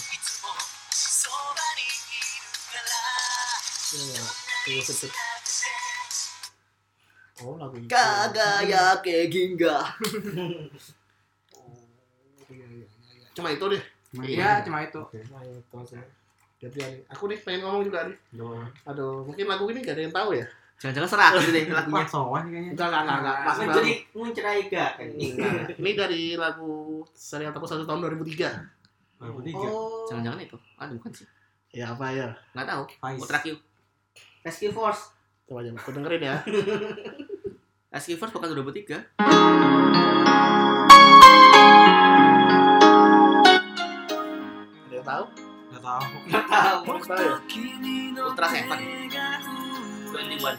Iya, 3.94 4.24
iya. 4.68 5.08
Oh, 7.40 7.56
lagu 7.56 7.80
itu. 7.80 7.88
Kagaya 7.88 9.00
ke 9.00 9.24
Ginga. 9.32 9.76
Oh, 9.80 9.88
iya, 12.52 12.66
iya, 12.68 12.84
iya. 12.84 13.26
Cuma 13.32 13.48
itu 13.56 13.64
deh. 13.72 13.82
Iya, 14.20 14.60
cuma 14.68 14.84
itu. 14.84 15.00
Oke, 15.00 15.16
cuma 15.24 15.40
itu 15.40 15.76
aja. 15.80 15.98
Jadi 16.60 16.78
aku 17.08 17.24
nih 17.32 17.40
pengen 17.40 17.64
ngomong 17.64 17.88
juga 17.88 18.04
nih. 18.04 18.20
Aduh, 18.84 19.24
mungkin 19.24 19.48
lagu 19.48 19.64
ini 19.72 19.80
gak 19.80 19.96
ada 19.96 20.04
yang 20.04 20.12
tahu 20.12 20.36
ya? 20.36 20.46
Jangan-jangan 20.84 21.10
serah 21.16 21.30
gitu 21.40 21.48
deh 21.48 21.64
lagunya. 21.80 21.96
Wah, 21.96 22.04
sowan 22.04 22.44
kayaknya. 22.52 22.70
Enggak, 22.76 22.88
enggak, 22.92 23.00
enggak, 23.00 23.16
enggak. 23.16 23.36
Baru. 23.40 23.56
Mencuri 23.64 23.92
mencurigakan. 24.12 25.06
Nah, 25.08 25.64
ini 25.80 25.90
dari 25.96 26.22
lagu 26.36 26.72
serial 27.16 27.56
Tepuk 27.56 27.64
Satu 27.64 27.88
tahun 27.88 28.04
2003. 28.04 28.52
2003. 29.16 29.64
Oh, 29.64 30.04
Jangan-jangan 30.12 30.40
itu. 30.44 30.56
Aduh 30.76 31.00
bukan 31.00 31.12
sih. 31.16 31.24
Ya 31.72 31.96
apa 31.96 32.12
ya? 32.12 32.36
Nggak 32.52 32.68
tahu. 32.68 32.82
Ultra 33.16 33.40
Q. 33.40 33.56
Rescue 34.44 34.76
Force. 34.76 35.08
Coba 35.48 35.64
aja 35.64 35.72
aku 35.72 35.90
dengerin 35.96 36.20
ya. 36.20 36.36
SQ 38.04 38.20
Force 38.20 38.36
bukan 38.36 38.52
2003. 38.52 39.16
Ada 44.84 44.92
yang 44.92 45.06
tahu? 45.06 45.24
Nggak 45.72 45.82
tahu. 45.82 46.02
Nggak 46.28 46.44
tahu. 46.52 46.78
Ya? 47.16 47.32
Ultra 48.20 48.46
Seven. 48.52 48.78
21. 50.14 50.30
Neos. 50.30 50.58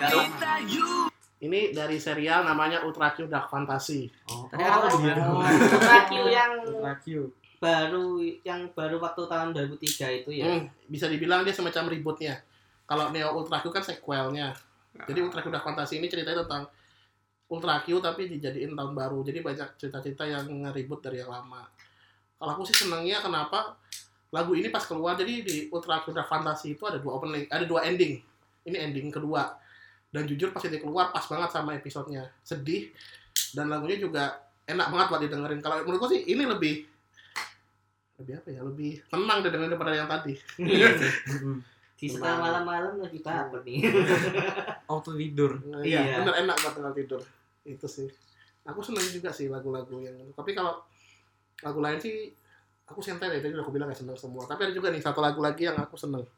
Garou. 0.00 1.12
Ini 1.42 1.76
dari 1.76 1.98
serial 2.00 2.48
namanya 2.48 2.80
Ultra 2.86 3.12
Q 3.12 3.28
Dark 3.28 3.52
Fantasy. 3.52 4.08
Oh, 4.32 4.48
Tadi 4.48 4.64
kan 4.64 4.80
oh, 4.80 4.96
gitu. 4.96 5.20
Ultra 5.76 5.98
Q 6.08 6.12
yang 6.32 6.52
Ultra 6.64 6.94
Q. 7.04 7.06
baru 7.62 8.18
yang 8.42 8.74
baru 8.74 8.96
waktu 8.98 9.22
tahun 9.28 9.52
2003 9.52 10.24
itu 10.24 10.30
ya. 10.40 10.48
Hmm, 10.48 10.72
bisa 10.88 11.06
dibilang 11.06 11.44
dia 11.44 11.52
semacam 11.52 11.92
rebootnya. 11.92 12.40
Kalau 12.88 13.12
Neo 13.12 13.28
Ultra 13.36 13.60
Q 13.60 13.68
kan 13.68 13.84
sequelnya. 13.84 14.56
Jadi 15.04 15.20
Ultra 15.20 15.44
Q 15.44 15.52
Dark 15.52 15.68
Fantasy 15.68 16.00
ini 16.00 16.08
ceritanya 16.08 16.48
tentang 16.48 16.64
Ultra 17.52 17.84
Q 17.84 18.00
tapi 18.00 18.24
dijadiin 18.24 18.72
tahun 18.72 18.96
baru. 18.96 19.20
Jadi 19.20 19.44
banyak 19.44 19.76
cerita-cerita 19.76 20.24
yang 20.24 20.48
nge-reboot 20.48 21.04
dari 21.04 21.20
yang 21.20 21.28
lama. 21.28 21.68
Kalau 22.40 22.56
aku 22.56 22.64
sih 22.64 22.86
senangnya 22.88 23.20
kenapa 23.20 23.76
lagu 24.32 24.56
ini 24.56 24.72
pas 24.72 24.80
keluar 24.82 25.12
jadi 25.14 25.44
di 25.44 25.56
Ultra 25.68 26.00
Q 26.00 26.10
Dark 26.10 26.26
Fantasy 26.26 26.72
itu 26.72 26.88
ada 26.88 26.96
dua 26.96 27.20
opening, 27.20 27.44
ada 27.52 27.68
dua 27.68 27.84
ending. 27.84 28.16
Ini 28.64 28.76
ending 28.88 29.12
kedua. 29.12 29.52
Dan 30.08 30.24
jujur 30.24 30.50
pas 30.50 30.64
ini 30.64 30.80
keluar 30.80 31.12
pas 31.12 31.24
banget 31.24 31.52
sama 31.52 31.76
episodenya. 31.76 32.32
Sedih 32.40 32.88
dan 33.52 33.68
lagunya 33.68 34.00
juga 34.00 34.40
enak 34.64 34.88
banget 34.88 35.06
buat 35.08 35.20
didengerin. 35.20 35.60
Kalau 35.60 35.84
menurutku 35.84 36.08
sih 36.08 36.24
ini 36.24 36.48
lebih 36.48 36.88
lebih 38.16 38.32
apa 38.40 38.48
ya? 38.48 38.60
Lebih 38.64 38.92
tenang 39.08 39.38
didengerin 39.44 39.70
daripada 39.76 39.92
yang 39.92 40.08
tadi. 40.08 40.34
Di 42.02 42.10
setelah 42.10 42.34
malam-malam 42.42 42.98
lagi 42.98 43.22
baper 43.22 43.62
nih. 43.62 43.78
Auto 44.90 45.14
tidur. 45.14 45.62
Nah, 45.62 45.86
Iya, 45.86 46.02
Iya. 46.02 46.14
bener 46.18 46.34
enak 46.42 46.56
buat 46.58 46.72
tinggal 46.74 46.94
tidur. 46.98 47.22
Itu 47.62 47.86
sih. 47.86 48.10
Aku 48.66 48.82
seneng 48.82 49.06
juga 49.06 49.30
sih 49.30 49.46
lagu-lagu 49.46 50.02
yang 50.02 50.18
tapi 50.34 50.50
kalau 50.50 50.82
lagu 51.62 51.78
lain 51.78 51.98
sih 51.98 52.34
aku 52.92 53.00
santai 53.00 53.32
ya, 53.32 53.40
tadi 53.40 53.56
udah 53.56 53.64
aku 53.64 53.72
bilang 53.72 53.88
gak 53.88 54.04
seneng 54.04 54.14
semua. 54.20 54.44
Tapi 54.44 54.68
ada 54.68 54.72
juga 54.76 54.92
nih 54.92 55.00
satu 55.00 55.24
lagu 55.24 55.40
lagi 55.40 55.64
yang 55.64 55.80
aku 55.80 55.96
seneng. 55.96 56.28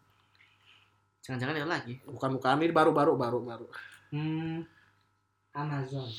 Jangan-jangan 1.26 1.58
itu 1.58 1.68
lagi. 1.68 1.94
Bukan 2.06 2.30
bukan 2.38 2.62
ini 2.62 2.70
baru-baru 2.70 3.12
baru 3.18 3.38
baru. 3.42 3.66
Hmm. 4.14 4.62
Amazon. 5.54 6.10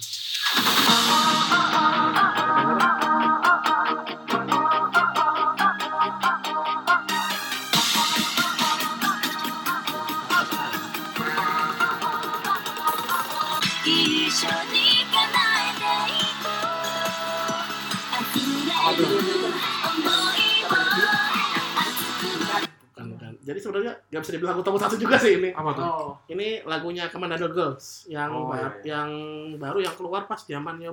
Jadi 23.46 23.60
sebenarnya 23.62 23.94
gak 24.10 24.22
bisa 24.26 24.32
dibilang 24.34 24.58
lagu 24.58 24.66
nomor 24.66 24.82
satu 24.82 24.98
juga 24.98 25.16
sih 25.16 25.38
ini. 25.38 25.54
Apa 25.54 25.70
tuh? 25.72 25.84
Oh, 25.86 26.12
Ini 26.26 26.66
lagunya 26.66 27.06
Commando 27.08 27.46
Girls 27.46 28.10
yang 28.10 28.34
Oh, 28.34 28.50
ba- 28.50 28.58
iya, 28.58 28.68
iya. 28.82 28.82
yang 28.98 29.10
baru 29.56 29.80
yang 29.80 29.94
keluar 29.94 30.26
pas 30.26 30.42
zamannya 30.42 30.90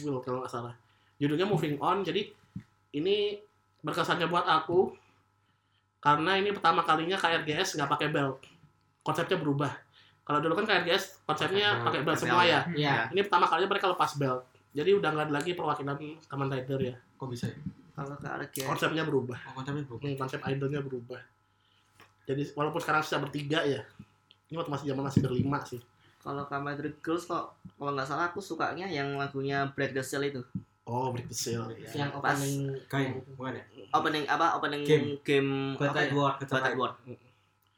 Will 0.00 0.22
kalau 0.22 0.38
nggak 0.40 0.52
salah. 0.54 0.74
Judulnya 1.18 1.42
Moving 1.44 1.82
On. 1.82 2.06
Jadi 2.06 2.30
ini 2.94 3.34
berkesannya 3.82 4.30
buat 4.30 4.46
aku 4.46 4.94
karena 5.98 6.38
ini 6.38 6.54
pertama 6.54 6.86
kalinya 6.86 7.18
KRGS 7.18 7.74
nggak 7.74 7.90
pakai 7.90 8.08
belt. 8.08 8.38
Konsepnya 9.02 9.34
berubah. 9.36 9.74
Kalau 10.22 10.38
dulu 10.38 10.54
kan 10.54 10.66
KRGS 10.66 11.26
konsepnya 11.26 11.82
pakai 11.82 12.06
belt 12.06 12.18
semua 12.18 12.46
ya. 12.46 12.62
Iya. 12.70 13.10
Ini 13.10 13.20
pertama 13.26 13.50
kalinya 13.50 13.66
mereka 13.68 13.90
lepas 13.90 14.14
belt. 14.14 14.46
Jadi 14.70 14.90
udah 14.92 15.08
nggak 15.10 15.26
ada 15.26 15.34
lagi 15.34 15.58
perwakilan 15.58 15.96
Kamen 16.30 16.48
Rider 16.52 16.80
ya. 16.82 16.94
Kok 17.16 17.26
bisa 17.26 17.50
ya? 17.50 17.58
Kalau 17.96 18.12
ke 18.14 18.28
RG. 18.28 18.56
Konsepnya 18.68 19.02
berubah. 19.02 19.38
Oh, 19.48 19.56
konsepnya 19.56 19.82
berubah. 19.82 20.04
Hmm, 20.04 20.16
konsep 20.20 20.38
idolnya 20.44 20.80
berubah. 20.84 21.20
Jadi 22.26 22.42
walaupun 22.58 22.82
sekarang 22.82 23.06
sudah 23.06 23.22
bertiga 23.22 23.62
ya. 23.62 23.80
Ini 24.50 24.58
waktu 24.58 24.70
masih 24.70 24.86
zaman 24.90 25.04
masih 25.06 25.20
berlima 25.22 25.62
sih. 25.62 25.78
Kalau 26.26 26.42
Kamen 26.50 26.74
Rider 26.74 26.90
Girls 26.98 27.22
kok 27.22 27.54
kalau 27.78 27.94
nggak 27.94 28.06
salah 28.10 28.34
aku 28.34 28.42
sukanya 28.42 28.90
yang 28.90 29.14
lagunya 29.14 29.70
Break 29.78 29.94
the 29.94 30.02
Seal 30.02 30.26
itu. 30.26 30.42
Oh, 30.82 31.14
Break 31.14 31.30
the 31.30 31.38
Seal. 31.38 31.62
Yang 31.94 32.10
opening 32.18 32.54
Kayak 32.90 33.22
bukan 33.38 33.54
ya? 33.54 33.64
Opening 33.94 34.24
apa? 34.26 34.46
Opening 34.58 34.82
Game. 34.82 35.06
game 35.22 35.50
Battle 35.78 36.02
ya? 36.02 36.10
World. 36.10 36.36
Battle 36.42 36.74
World. 36.74 36.96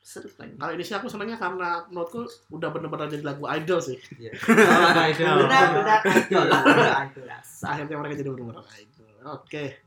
Seru 0.01 0.32
kan? 0.32 0.49
Kalau 0.57 0.72
ini 0.72 0.80
sih 0.80 0.96
aku 0.96 1.12
senangnya 1.12 1.36
karena 1.36 1.84
menurutku 1.92 2.24
udah 2.49 2.72
bener-bener 2.72 3.12
jadi 3.12 3.24
lagu 3.28 3.44
idol 3.53 3.80
sih. 3.84 4.01
Iya. 4.16 4.32
Benar-benar 5.44 6.01
idol. 6.09 6.49
Akhirnya 7.68 7.96
mereka 8.01 8.14
jadi 8.16 8.32
bener-bener 8.32 8.64
idol. 8.80 9.12
Oke. 9.28 9.84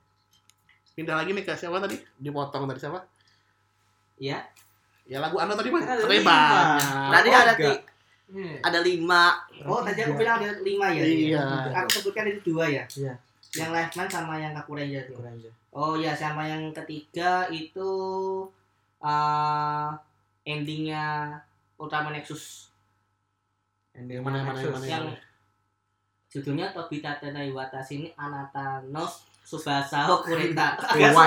Pindah 0.93 1.17
lagi 1.17 1.33
nih 1.33 1.41
ke 1.41 1.57
siapa 1.57 1.81
tadi? 1.81 1.97
Dipotong 2.21 2.69
dari 2.69 2.77
siapa? 2.77 3.01
Iya. 4.21 4.37
Ya 5.03 5.17
lagu 5.17 5.35
Anda 5.35 5.57
tadi 5.57 5.67
mah. 5.67 5.81
Ada 5.81 5.97
Katanya 5.97 6.13
lima. 6.13 6.37
banyak. 6.37 7.09
Tadi 7.09 7.27
Oh, 7.27 7.35
ada 7.35 7.53
ti- 7.57 7.83
ada 8.61 8.79
lima. 8.79 9.23
Oh, 9.65 9.81
tadi 9.81 9.99
aku 9.99 10.13
bilang 10.15 10.37
ada 10.37 10.53
lima 10.61 10.87
ya. 10.87 11.01
Iya. 11.03 11.41
Aku 11.75 11.89
sebutkan 11.91 12.29
itu 12.29 12.39
dua 12.47 12.69
ya. 12.69 12.85
Iya. 12.87 13.13
Yang 13.51 13.69
Liveman 13.73 14.07
sama 14.07 14.33
yang 14.37 14.53
Kaku 14.53 14.71
Ranger. 14.73 15.03
tuh. 15.05 15.17
Keren 15.19 15.35
aja. 15.35 15.51
Oh 15.71 15.93
ya, 15.95 16.13
sama 16.13 16.45
yang 16.45 16.71
ketiga 16.71 17.43
itu 17.49 17.91
uh, 19.01 19.91
endingnya 20.43 21.35
Ultraman 21.75 22.13
Nexus. 22.13 22.71
Ending 23.91 24.19
Yang 24.19 24.23
mana 24.23 24.35
yang 24.37 24.47
mana 24.47 24.59
yang 24.61 24.71
mana? 24.71 24.85
Yang 24.85 25.03
yang- 25.09 25.19
judulnya 26.31 26.71
Tobita 26.71 27.19
Tenai 27.19 27.51
Watashi 27.51 27.93
ini 27.97 28.07
Anata 28.15 28.79
no 28.87 29.03
Subasa 29.43 30.07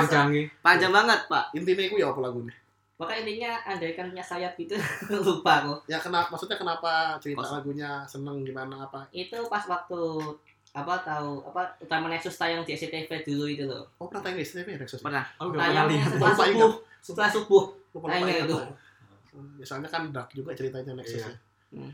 canggih. 0.08 0.46
Panjang 0.62 0.88
banget, 0.88 1.20
Pak. 1.28 1.52
Intinya 1.52 1.82
itu 1.82 1.96
ya 1.98 2.08
apa 2.08 2.20
lagunya? 2.22 2.54
Pokoknya 2.94 3.20
intinya 3.20 3.52
andaikan 3.64 4.06
punya 4.06 4.22
sayap 4.22 4.54
gitu 4.54 4.78
lupa 5.26 5.52
aku. 5.60 5.74
Ya 5.86 5.98
kenapa 5.98 6.30
maksudnya 6.30 6.54
kenapa 6.54 7.18
cerita 7.18 7.40
Kos- 7.40 7.52
lagunya 7.52 7.90
seneng 8.04 8.40
gimana 8.40 8.86
apa? 8.86 9.02
Itu 9.10 9.34
pas 9.46 9.64
waktu 9.64 10.00
apa 10.70 10.94
tahu 11.00 11.42
apa 11.44 11.74
Ultraman 11.78 12.10
Nexus 12.10 12.34
tayang 12.34 12.62
di 12.62 12.72
SCTV 12.72 13.06
dulu 13.22 13.44
itu 13.46 13.64
loh. 13.64 13.86
Oh 13.96 14.06
pernah 14.06 14.22
tayang 14.24 14.38
di 14.38 14.44
STV 14.44 14.66
ya 14.68 14.78
Nexus? 14.78 15.00
Pernah. 15.00 15.26
Oh, 15.36 15.50
pernah 15.50 15.62
Tayang 15.64 15.86
lihat. 15.88 16.08
setelah 16.08 16.30
Lupa 16.30 16.44
subuh, 16.44 16.72
setelah 17.00 17.30
subuh. 17.30 17.64
Lupa 17.90 18.06
Tayangnya 18.08 18.34
itu. 18.40 18.56
Biasanya 19.58 19.88
kan 19.88 20.02
dark 20.10 20.30
juga 20.30 20.50
ceritanya 20.52 20.92
Nexus 20.94 21.18
Iya. 21.18 21.26
ya. 21.26 21.34
Hmm. 21.74 21.90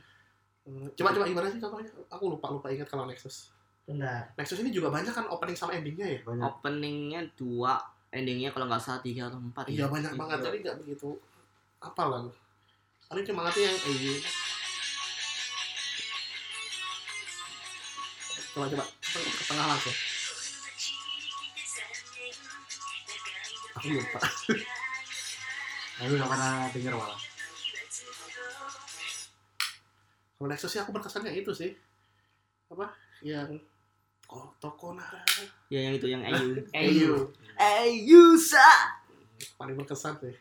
Hmm, 0.61 0.87
Coba 0.93 1.09
coba 1.11 1.25
gimana 1.25 1.49
sih 1.49 1.57
contohnya? 1.59 1.89
Aku 2.11 2.25
lupa 2.31 2.47
lupa 2.51 2.69
ingat 2.69 2.85
kalau 2.87 3.05
Nexus. 3.05 3.49
Bentar. 3.83 4.29
Nexus 4.35 4.61
ini 4.61 4.69
juga 4.69 4.89
banyak 4.89 5.09
kan 5.09 5.25
opening 5.27 5.57
sama 5.57 5.73
endingnya 5.73 6.07
ya? 6.07 6.21
Banyak. 6.23 6.45
Openingnya 6.47 7.21
dua, 7.35 7.81
endingnya 8.11 8.51
kalau 8.51 8.67
nggak 8.67 8.83
salah 8.83 9.01
tiga 9.03 9.31
atau 9.31 9.39
empat. 9.39 9.71
Iya 9.71 9.87
ya. 9.87 9.87
banyak 9.87 10.13
Iya. 10.15 10.19
banget 10.19 10.39
jadi 10.43 10.57
nggak 10.67 10.77
begitu 10.83 11.09
apa 11.81 12.03
lah. 12.07 12.21
Paling 13.11 13.25
cuma 13.27 13.41
ngerti 13.47 13.61
yang 13.67 13.77
eh 13.79 14.21
Coba 18.51 18.67
coba 18.67 18.85
ke 18.85 19.45
tengah 19.47 19.67
langsung. 19.71 19.97
Aku 23.79 23.87
lupa. 23.95 24.19
Aku 26.01 26.13
nggak 26.17 26.31
pernah 26.33 26.55
denger 26.75 26.95
malah. 26.99 27.21
Kalau 30.41 30.49
Nexus 30.49 30.73
sih 30.73 30.81
aku 30.81 30.91
berkesannya 30.97 31.37
itu 31.37 31.53
sih 31.53 31.77
apa 32.73 32.89
yang 33.21 33.61
Kok 34.31 34.63
toko 34.63 34.95
Nara. 34.95 35.19
Ya 35.75 35.91
yang 35.91 35.99
itu 35.99 36.07
yang 36.07 36.23
Ayu. 36.23 36.63
Ayu. 36.71 37.13
Ayu 37.61 38.35
sa. 38.35 38.97
Paling 39.55 39.77
berkesan 39.77 40.17
deh. 40.19 40.33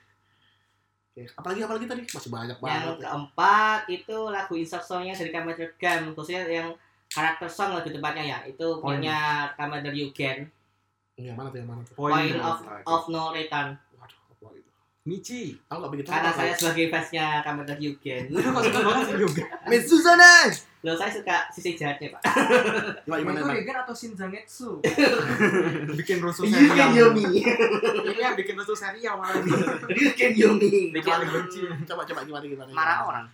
Oke, 1.09 1.28
apalagi 1.36 1.61
apalagi 1.67 1.86
tadi 1.86 2.01
masih 2.07 2.32
banyak 2.32 2.55
Yang 2.55 2.63
banget. 2.63 2.95
ya. 2.95 2.95
keempat 3.03 3.82
itu 3.91 4.17
lagu 4.32 4.53
insert 4.55 4.86
songnya 4.86 5.11
dari 5.11 5.36
Kamen 5.36 5.51
Gun, 5.51 6.01
khususnya 6.15 6.47
yang 6.47 6.72
karakter 7.11 7.49
song 7.51 7.76
lebih 7.76 7.91
tepatnya 7.91 8.24
ya. 8.24 8.38
Itu 8.47 8.80
Point. 8.80 9.03
punya 9.03 9.20
Kamen 9.59 9.84
Yugen, 9.89 10.47
Yang 11.20 11.36
mana 11.36 11.47
tuh 11.51 11.59
yang 11.59 11.67
mana 11.67 11.82
tuh? 11.84 11.93
Point 11.99 12.32
Poin. 12.32 12.39
of 12.39 12.57
of 12.88 13.03
No 13.11 13.36
Return. 13.36 13.76
Waduh, 13.99 14.15
apa 14.32 14.55
itu? 14.55 14.72
Michi. 15.03 15.59
Aku 15.67 15.84
nggak 15.84 15.91
begitu. 15.91 16.07
Karena 16.07 16.32
tahu. 16.32 16.39
saya 16.39 16.53
sebagai 16.55 16.86
fansnya 16.88 17.26
Kamen 17.43 17.67
Yugen. 17.76 18.24
Lu 18.32 18.39
kok 18.55 18.63
Loh, 20.80 20.95
saya 20.95 21.11
suka 21.11 21.51
sisi 21.51 21.75
jahatnya, 21.75 22.15
Pak. 22.15 22.23
Coba 23.03 23.19
gimana, 23.19 23.43
Itu? 23.43 23.51
Regen 23.51 23.77
atau 23.84 23.91
Shinzangetsu? 23.91 24.80
Bikin 25.99 26.23
rusuh 26.23 26.47
Yugen 26.47 26.71
serial. 26.71 26.89
Yomi. 26.95 27.43
Ini 28.07 28.15
yang 28.15 28.36
bikin 28.39 28.55
rusuh 28.55 28.80
serial 28.80 29.19
malah. 29.19 29.43
Yugen 29.91 30.32
Yomi. 30.39 30.95
Yang 30.95 31.03
paling 31.03 31.30
benci. 31.36 31.59
Coba 31.84 32.07
coba 32.07 32.23
gimana 32.23 32.45
gimana. 32.47 32.69
Marah 32.71 32.95
gimana? 32.95 33.09
orang. 33.11 33.25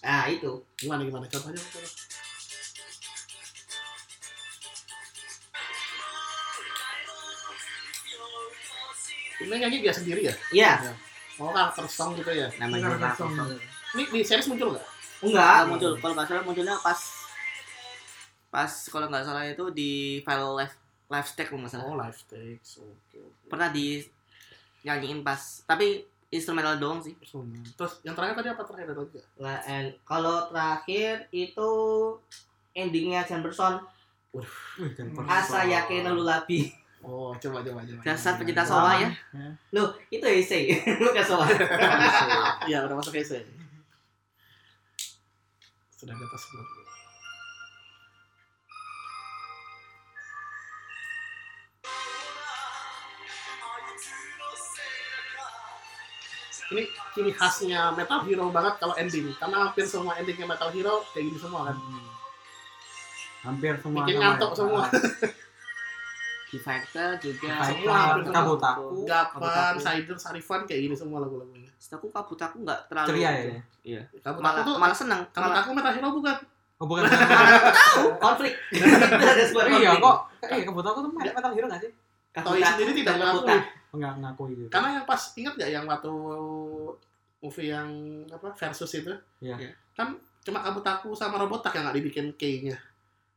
Nah, 0.00 0.24
itu. 0.32 0.52
Gimana 0.80 1.04
gimana? 1.04 1.28
Contohnya 1.28 1.60
coba. 1.60 1.84
Ini 9.36 9.52
nyanyi 9.52 9.84
dia 9.84 9.92
sendiri 9.92 10.20
ya? 10.24 10.34
Iya. 10.48 10.72
Oh 11.36 11.52
karakter 11.52 11.84
song 11.84 12.16
gitu 12.16 12.32
ya? 12.32 12.48
Namanya 12.56 12.96
Rafa. 12.96 13.20
song. 13.20 13.36
Ini 13.92 14.02
di 14.08 14.20
series 14.24 14.48
muncul 14.48 14.72
nggak? 14.72 14.95
Enggak. 15.24 15.44
Nggak 15.44 15.68
muncul. 15.70 15.92
Kalau 16.00 16.12
nggak 16.16 16.28
salah 16.28 16.44
munculnya 16.44 16.76
pas 16.80 17.00
pas 18.46 18.72
kalau 18.88 19.06
nggak 19.12 19.26
salah 19.26 19.44
itu 19.44 19.64
di 19.74 20.22
file 20.24 20.48
live 20.56 20.76
live 21.12 21.28
stack 21.28 21.48
kalau 21.52 21.60
nggak 21.64 21.72
salah. 21.72 21.86
Oh 21.88 21.96
live 21.96 22.20
takes. 22.28 22.80
Oke 22.80 23.18
oke. 23.20 23.46
Pernah 23.48 23.68
di 23.72 24.00
nyanyiin 24.86 25.20
pas 25.26 25.64
tapi 25.64 26.04
instrumental 26.28 26.76
doang 26.76 27.00
sih. 27.00 27.14
Terus 27.76 28.02
yang 28.02 28.14
terakhir 28.18 28.42
tadi 28.42 28.48
apa 28.52 28.62
terakhir 28.66 28.86
lagi? 28.92 29.18
Nah, 29.38 29.58
and 29.64 29.88
kalau 30.02 30.50
terakhir 30.50 31.30
itu 31.30 31.70
endingnya 32.76 33.24
Jemberson 33.24 33.80
pernah. 34.92 35.40
Asayake 35.40 36.04
no 36.04 36.12
Lulabi. 36.18 36.68
Oh 37.06 37.30
coba 37.38 37.62
coba 37.62 37.86
coba. 37.86 38.00
Dasar 38.02 38.34
pecinta? 38.36 38.66
Sowa 38.66 38.98
ya. 38.98 39.08
Loh, 39.70 39.94
itu 40.10 40.26
Heisei, 40.26 40.74
bukan 41.00 41.22
Soa. 41.22 41.46
Iya 42.66 42.82
udah 42.82 42.98
masuk 42.98 43.14
essay. 43.14 43.46
Sudah 45.96 46.12
di 46.12 46.24
atas 46.28 46.44
belum? 46.52 46.66
Ini 56.66 56.82
ciri 57.14 57.32
khasnya 57.32 57.94
Metal 57.94 58.20
Hero 58.26 58.50
banget 58.50 58.74
kalau 58.82 58.92
ending, 58.98 59.30
karena 59.38 59.70
hampir 59.70 59.86
semua 59.86 60.18
endingnya 60.18 60.50
Metal 60.50 60.68
Hero 60.74 61.06
kayak 61.14 61.30
gini 61.30 61.38
semua 61.38 61.70
kan. 61.70 61.76
Hmm. 61.78 62.06
Hampir 63.46 63.78
semua. 63.80 64.02
Bikin 64.02 64.18
ngantuk 64.18 64.50
ya. 64.52 64.56
semua. 64.58 64.82
Di 66.56 66.60
Fighter 66.64 67.10
juga. 67.20 67.60
Semua. 67.60 68.16
Kabutaku. 68.24 69.04
Gapan. 69.04 69.76
Sider, 69.76 70.16
Sarifan 70.16 70.64
kayak 70.64 70.88
gini 70.88 70.96
semua 70.96 71.20
lagu-lagunya. 71.20 71.68
Setahu 71.76 72.08
Kabutaku 72.08 72.64
nggak 72.64 72.88
terlalu 72.88 73.08
Ceria 73.12 73.30
itu. 73.36 73.48
ya? 73.52 73.60
Iya. 73.84 74.02
Kabutaku 74.24 74.40
Malah 74.40 74.62
tuh, 74.64 74.74
malah 74.80 74.96
seneng. 74.96 75.20
Malah 75.20 75.36
Kabutaku 75.36 75.70
Metal 75.76 75.92
Hero 75.92 76.08
bukan? 76.16 76.36
Oh 76.76 76.86
bukan. 76.88 77.04
Konflik. 78.24 78.52
Ada 78.72 79.44
sebuah 79.52 79.64
iya 79.76 79.92
kok. 80.00 80.16
Eh 80.48 80.64
Kabutaku 80.64 80.98
tuh 81.04 81.10
main 81.12 81.28
Metal 81.28 81.52
Hero 81.52 81.66
nggak 81.68 81.82
sih? 81.84 81.92
Toei 82.36 82.60
sendiri 82.64 82.92
tidak 82.96 83.14
mengakui. 83.20 83.58
Enggak 83.96 84.12
ngakui 84.20 84.52
gitu. 84.56 84.68
Karena 84.72 84.88
yang 85.00 85.04
pas 85.04 85.20
ingat 85.36 85.52
nggak 85.56 85.70
yang 85.72 85.84
waktu 85.84 86.12
movie 87.40 87.68
yang 87.68 87.88
apa 88.32 88.48
versus 88.56 88.92
itu? 88.96 89.12
Iya. 89.44 89.56
Iya. 89.60 89.72
Kan 89.92 90.16
cuma 90.40 90.64
Kabutaku 90.64 91.12
sama 91.12 91.36
Robotak 91.36 91.76
yang 91.76 91.88
nggak 91.88 91.96
dibikin 92.00 92.26
K-nya. 92.36 92.76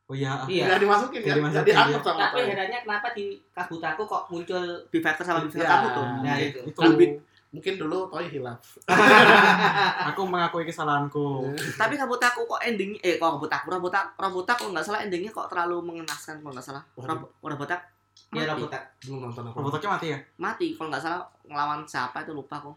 Oh 0.10 0.16
iya. 0.18 0.42
Iya. 0.44 0.66
Nggak 0.66 0.82
dimasukin 0.82 1.22
kan? 1.22 1.36
dimasukin, 1.38 1.54
Nggak 1.54 1.66
dianggap 1.70 1.94
iya. 1.94 2.02
sama 2.04 2.20
Tapi 2.26 2.40
herannya 2.44 2.80
kenapa 2.82 3.08
di 3.14 3.26
Kabutaku 3.54 4.02
kok 4.04 4.24
muncul 4.28 4.62
Fighter 4.90 5.22
sama 5.22 5.40
di 5.40 5.50
Iya. 5.54 5.70
Kabuto. 5.70 6.02
Nah, 6.20 6.36
itu. 6.36 6.60
Itu 6.66 6.80
Kan 6.80 6.94
bi- 6.96 7.18
Mungkin 7.50 7.74
dulu 7.78 8.06
Toei 8.06 8.30
hilaf. 8.30 8.62
aku 10.10 10.22
mengakui 10.24 10.64
kesalahanku. 10.64 11.50
Tapi 11.74 11.94
Kabutaku 11.94 12.46
kok 12.46 12.58
ending 12.60 12.94
eh 13.00 13.18
kok 13.18 13.30
Kabutaku 13.32 13.70
Robotak 13.70 14.14
Robotak 14.16 14.56
kalau 14.56 14.70
nggak 14.72 14.82
salah 14.84 15.02
endingnya 15.02 15.30
kok 15.30 15.46
terlalu 15.48 15.78
mengenaskan 15.84 16.42
kalau 16.42 16.54
nggak 16.54 16.62
salah. 16.64 16.84
Waduh. 16.96 17.08
Rob- 17.08 17.30
Robotak 17.44 17.82
Ya 18.30 18.46
mati. 18.46 18.50
Robotak. 18.56 18.82
Belum 19.00 19.20
nonton 19.24 19.44
aku. 19.44 19.56
Robotaknya 19.58 19.90
mati 19.92 20.08
ya? 20.08 20.20
mati 20.38 20.68
kalau 20.74 20.90
nggak 20.90 21.02
salah 21.02 21.22
ngelawan 21.44 21.82
siapa 21.84 22.18
itu 22.20 22.32
lupa 22.32 22.56
kok. 22.60 22.76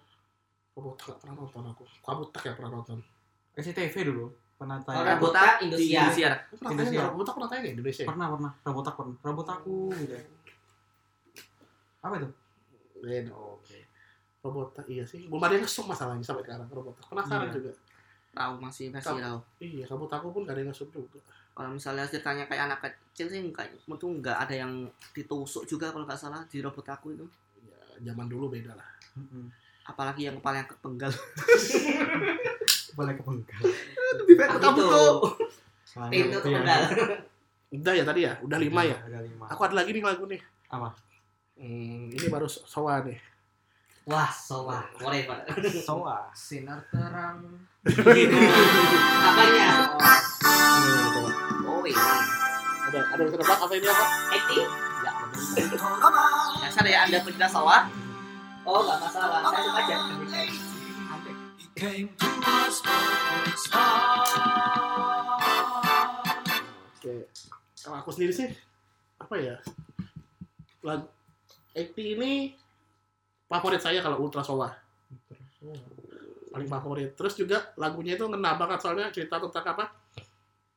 Robotak 0.72 1.16
pernah 1.16 1.34
nonton 1.34 1.62
aku. 1.66 1.84
Kabutak 1.98 2.42
ya 2.42 2.52
pernah 2.54 2.70
nonton. 2.74 2.98
SCTV 3.54 3.94
dulu 4.06 4.32
pernah 4.62 4.76
Oh. 4.78 5.02
Robotak 5.02 5.52
Di 5.58 5.64
Indonesia. 5.66 6.00
Indonesia. 6.00 6.28
Aku 6.38 6.54
pernah 6.56 6.84
nggak? 6.86 7.06
Robotak 7.10 7.32
pernah 7.34 7.48
tanya 7.50 7.68
Indonesia? 7.68 8.04
Pernah 8.06 8.26
pernah. 8.30 8.52
Robotak 8.62 8.94
pernah. 8.94 9.16
Robotaku 9.20 9.76
gitu. 9.92 10.14
Apa 12.00 12.14
itu? 12.16 12.28
Eh, 13.02 13.22
Oke. 13.28 13.78
Robotak 14.40 14.86
iya 14.86 15.04
sih. 15.04 15.26
Belum 15.26 15.38
ada 15.38 15.54
yang 15.54 15.62
ngesuk 15.62 15.86
masalahnya 15.86 16.22
sampai 16.22 16.42
sekarang 16.42 16.66
Robotak. 16.66 17.02
Penasaran 17.06 17.46
Iya. 17.46 17.54
juga. 17.54 17.72
Tahu 18.32 18.52
masih 18.58 18.88
versi 18.88 19.12
Tahu. 19.12 19.38
Iya, 19.60 19.84
Kabutaku 19.84 20.26
pun 20.32 20.40
gak 20.42 20.56
ada 20.56 20.60
yang 20.62 20.72
ngesuk 20.72 20.88
juga. 20.88 21.20
Kalau 21.52 21.68
misalnya 21.68 22.08
ceritanya 22.08 22.48
kayak 22.48 22.64
anak 22.64 22.78
kecil 22.80 23.28
sih 23.28 23.44
enggak 23.44 23.68
itu 23.68 24.06
nggak 24.08 24.38
ada 24.40 24.54
yang 24.56 24.72
ditusuk 25.12 25.68
juga 25.68 25.92
kalau 25.92 26.08
nggak 26.08 26.16
salah 26.16 26.40
di 26.48 26.58
Robotaku 26.58 27.12
itu. 27.12 27.26
Ya, 27.60 27.76
zaman 28.08 28.24
dulu 28.26 28.48
beda 28.48 28.72
lah. 28.72 28.88
Mm-mm. 29.20 29.52
Apalagi 29.84 30.24
yang 30.24 30.40
kepala 30.40 30.64
yang 30.64 30.70
kepenggal. 30.70 31.12
Boleh 32.92 33.14
kepenggal. 33.16 33.62
Di 34.22 34.34
Fighter 34.36 34.58
Itu. 34.58 34.64
Kabuto. 34.64 35.04
Nah, 35.92 36.08
Itu 36.08 36.28
ya. 36.28 36.38
kepenggal. 36.40 36.80
Udah 37.72 37.92
ya 37.96 38.04
tadi 38.04 38.20
ya? 38.28 38.32
Udah 38.44 38.58
lima 38.60 38.80
ya? 38.84 38.96
Ada 39.00 39.20
lima. 39.24 39.44
Aku 39.48 39.60
ada 39.64 39.74
lagi 39.80 39.90
nih 39.96 40.04
lagu 40.04 40.24
nih. 40.28 40.40
Apa? 40.68 40.92
Hmm, 41.56 42.12
ini 42.12 42.26
baru 42.28 42.44
Sowa 42.48 43.00
nih. 43.04 43.16
Wah, 44.04 44.28
Soa. 44.28 44.82
Boleh, 44.98 45.24
Pak. 45.24 45.46
Soa. 45.80 46.28
Sinar 46.34 46.84
terang. 46.90 47.38
Apanya? 49.22 49.68
Ini, 49.94 51.06
coba. 51.16 51.30
Oh 51.64 51.80
ini. 51.86 51.94
Ada 52.92 52.98
ada 53.08 53.20
yang 53.22 53.32
tebak 53.32 53.56
apa 53.56 53.72
ini 53.72 53.88
apa? 53.88 54.04
Acting? 54.36 54.66
Ya, 55.02 55.12
bener. 55.32 55.78
Dasar 56.60 56.84
ya 56.84 56.98
Anda 57.06 57.18
pecinta 57.24 57.48
sawah. 57.48 57.88
Oh, 58.62 58.82
nggak 58.84 58.98
masalah. 59.00 59.38
Saya 59.48 59.62
suka 59.64 59.80
aja. 59.80 59.96
Oke. 66.94 67.26
Kalau 67.82 67.96
aku 67.98 68.14
sendiri 68.14 68.30
sih 68.30 68.46
apa 69.18 69.34
ya? 69.34 69.58
Lagu 70.86 71.10
80 71.74 72.14
ini 72.14 72.54
favorit 73.50 73.82
saya 73.82 73.98
kalau 73.98 74.22
Ultra 74.22 74.46
Sowa. 74.46 74.70
Paling 76.54 76.70
favorit. 76.70 77.18
Terus 77.18 77.34
juga 77.34 77.74
lagunya 77.74 78.14
itu 78.14 78.30
ngena 78.30 78.54
banget 78.54 78.78
soalnya 78.78 79.10
cerita 79.10 79.42
tentang 79.42 79.74
apa? 79.74 79.90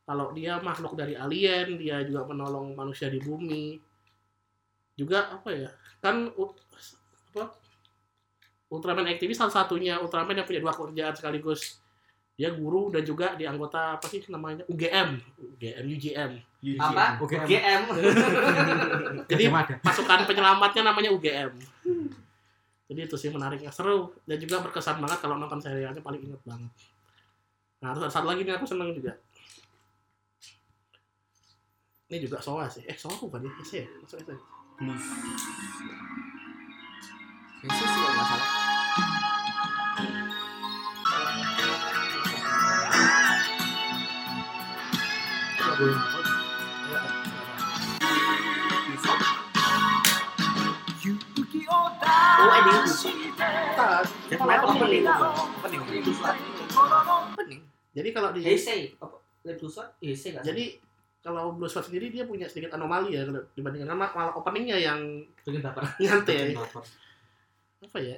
Kalau 0.09 0.33
dia 0.33 0.57
makhluk 0.57 0.97
dari 0.97 1.13
alien, 1.13 1.77
dia 1.77 2.01
juga 2.01 2.25
menolong 2.25 2.73
manusia 2.73 3.13
di 3.13 3.21
bumi. 3.21 3.77
Juga 4.97 5.37
apa 5.37 5.53
ya? 5.53 5.69
Kan? 6.01 6.33
Ultraman 8.75 9.07
aktivis 9.07 9.39
salah 9.39 9.53
satunya 9.53 9.95
Ultraman 9.97 10.35
yang 10.35 10.47
punya 10.47 10.59
dua 10.59 10.75
kerjaan 10.75 11.15
sekaligus. 11.15 11.79
Dia 12.35 12.51
guru 12.51 12.91
dan 12.91 13.07
juga 13.07 13.31
di 13.39 13.47
anggota 13.47 13.95
apa 13.95 14.11
sih 14.11 14.19
namanya? 14.27 14.67
UGM, 14.67 15.15
UGM, 15.39 15.85
UGM. 15.87 16.31
Apa? 16.75 17.23
Oke. 17.23 17.39
GM. 17.47 17.81
Jadi 19.31 19.43
pasukan 19.79 20.27
penyelamatnya 20.27 20.83
namanya 20.83 21.15
UGM. 21.15 21.55
Jadi 22.85 22.99
itu 23.01 23.15
sih 23.17 23.31
menariknya 23.33 23.73
seru 23.73 24.13
dan 24.29 24.37
juga 24.37 24.61
berkesan 24.61 25.01
banget 25.01 25.17
kalau 25.23 25.39
nonton 25.39 25.57
serialnya 25.57 26.03
paling 26.03 26.21
inget 26.21 26.41
banget. 26.45 26.69
Nah 27.81 27.95
terus 27.95 28.09
ada 28.09 28.13
satu 28.13 28.27
lagi 28.29 28.45
nih 28.45 28.53
aku 28.53 28.67
seneng 28.69 28.93
juga. 28.93 29.17
Ini 32.05 32.21
juga 32.21 32.37
Soa 32.43 32.69
sih. 32.69 32.85
Eh 32.85 32.93
Soa 32.93 33.17
bukan 33.17 33.41
ya? 33.41 33.51
Ya? 33.81 33.85
Masuk. 34.85 35.17
Itu 37.65 37.73
sih 37.73 37.87
kalau 37.97 38.13
nggak 38.13 38.27
salah. 38.29 38.64
Yang 45.75 45.91
Oh 54.39 54.71
opening. 54.71 55.03
opening. 55.03 55.81
Opening. 57.35 57.61
Jadi 57.91 58.09
kalau 58.15 58.31
di 58.31 58.41
Heisei. 58.47 58.95
Jadi 60.47 60.79
kalau 61.19 61.59
Blue 61.59 61.67
Sweat 61.67 61.91
sendiri 61.91 62.07
dia 62.07 62.23
punya 62.23 62.47
sedikit 62.47 62.79
anomali 62.79 63.19
ya 63.19 63.27
kalau 63.27 63.43
dibandingkan 63.51 63.91
sama 63.91 64.07
malah 64.15 64.33
openingnya 64.37 64.79
yang 64.79 65.27
baper. 65.43 65.83
nyantai 65.99 66.55
apa 67.85 67.99
ya 68.01 68.17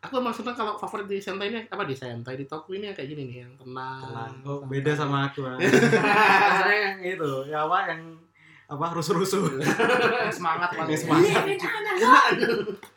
aku 0.00 0.14
emang 0.16 0.32
seneng 0.32 0.56
kalau 0.56 0.80
favorit 0.80 1.06
di 1.06 1.20
Sentai 1.20 1.52
ini 1.52 1.60
apa 1.68 1.84
di 1.84 1.92
Sentai 1.92 2.34
di 2.40 2.48
Toku 2.48 2.72
ini 2.72 2.88
yang 2.88 2.96
kayak 2.96 3.08
gini 3.12 3.22
nih 3.28 3.36
yang 3.44 3.52
tenang, 3.60 4.00
Tenang. 4.08 4.34
Oh, 4.48 4.64
beda 4.64 4.96
sama 4.96 5.28
aku. 5.28 5.44
Rasanya 5.44 6.74
yang 6.88 6.96
itu, 7.04 7.32
ya 7.52 7.68
apa 7.68 7.78
yang 7.92 8.16
apa 8.70 8.86
rusuh-rusuh. 8.94 9.58
semangat 10.30 10.70
banget 10.78 11.02
semangat. 11.02 11.42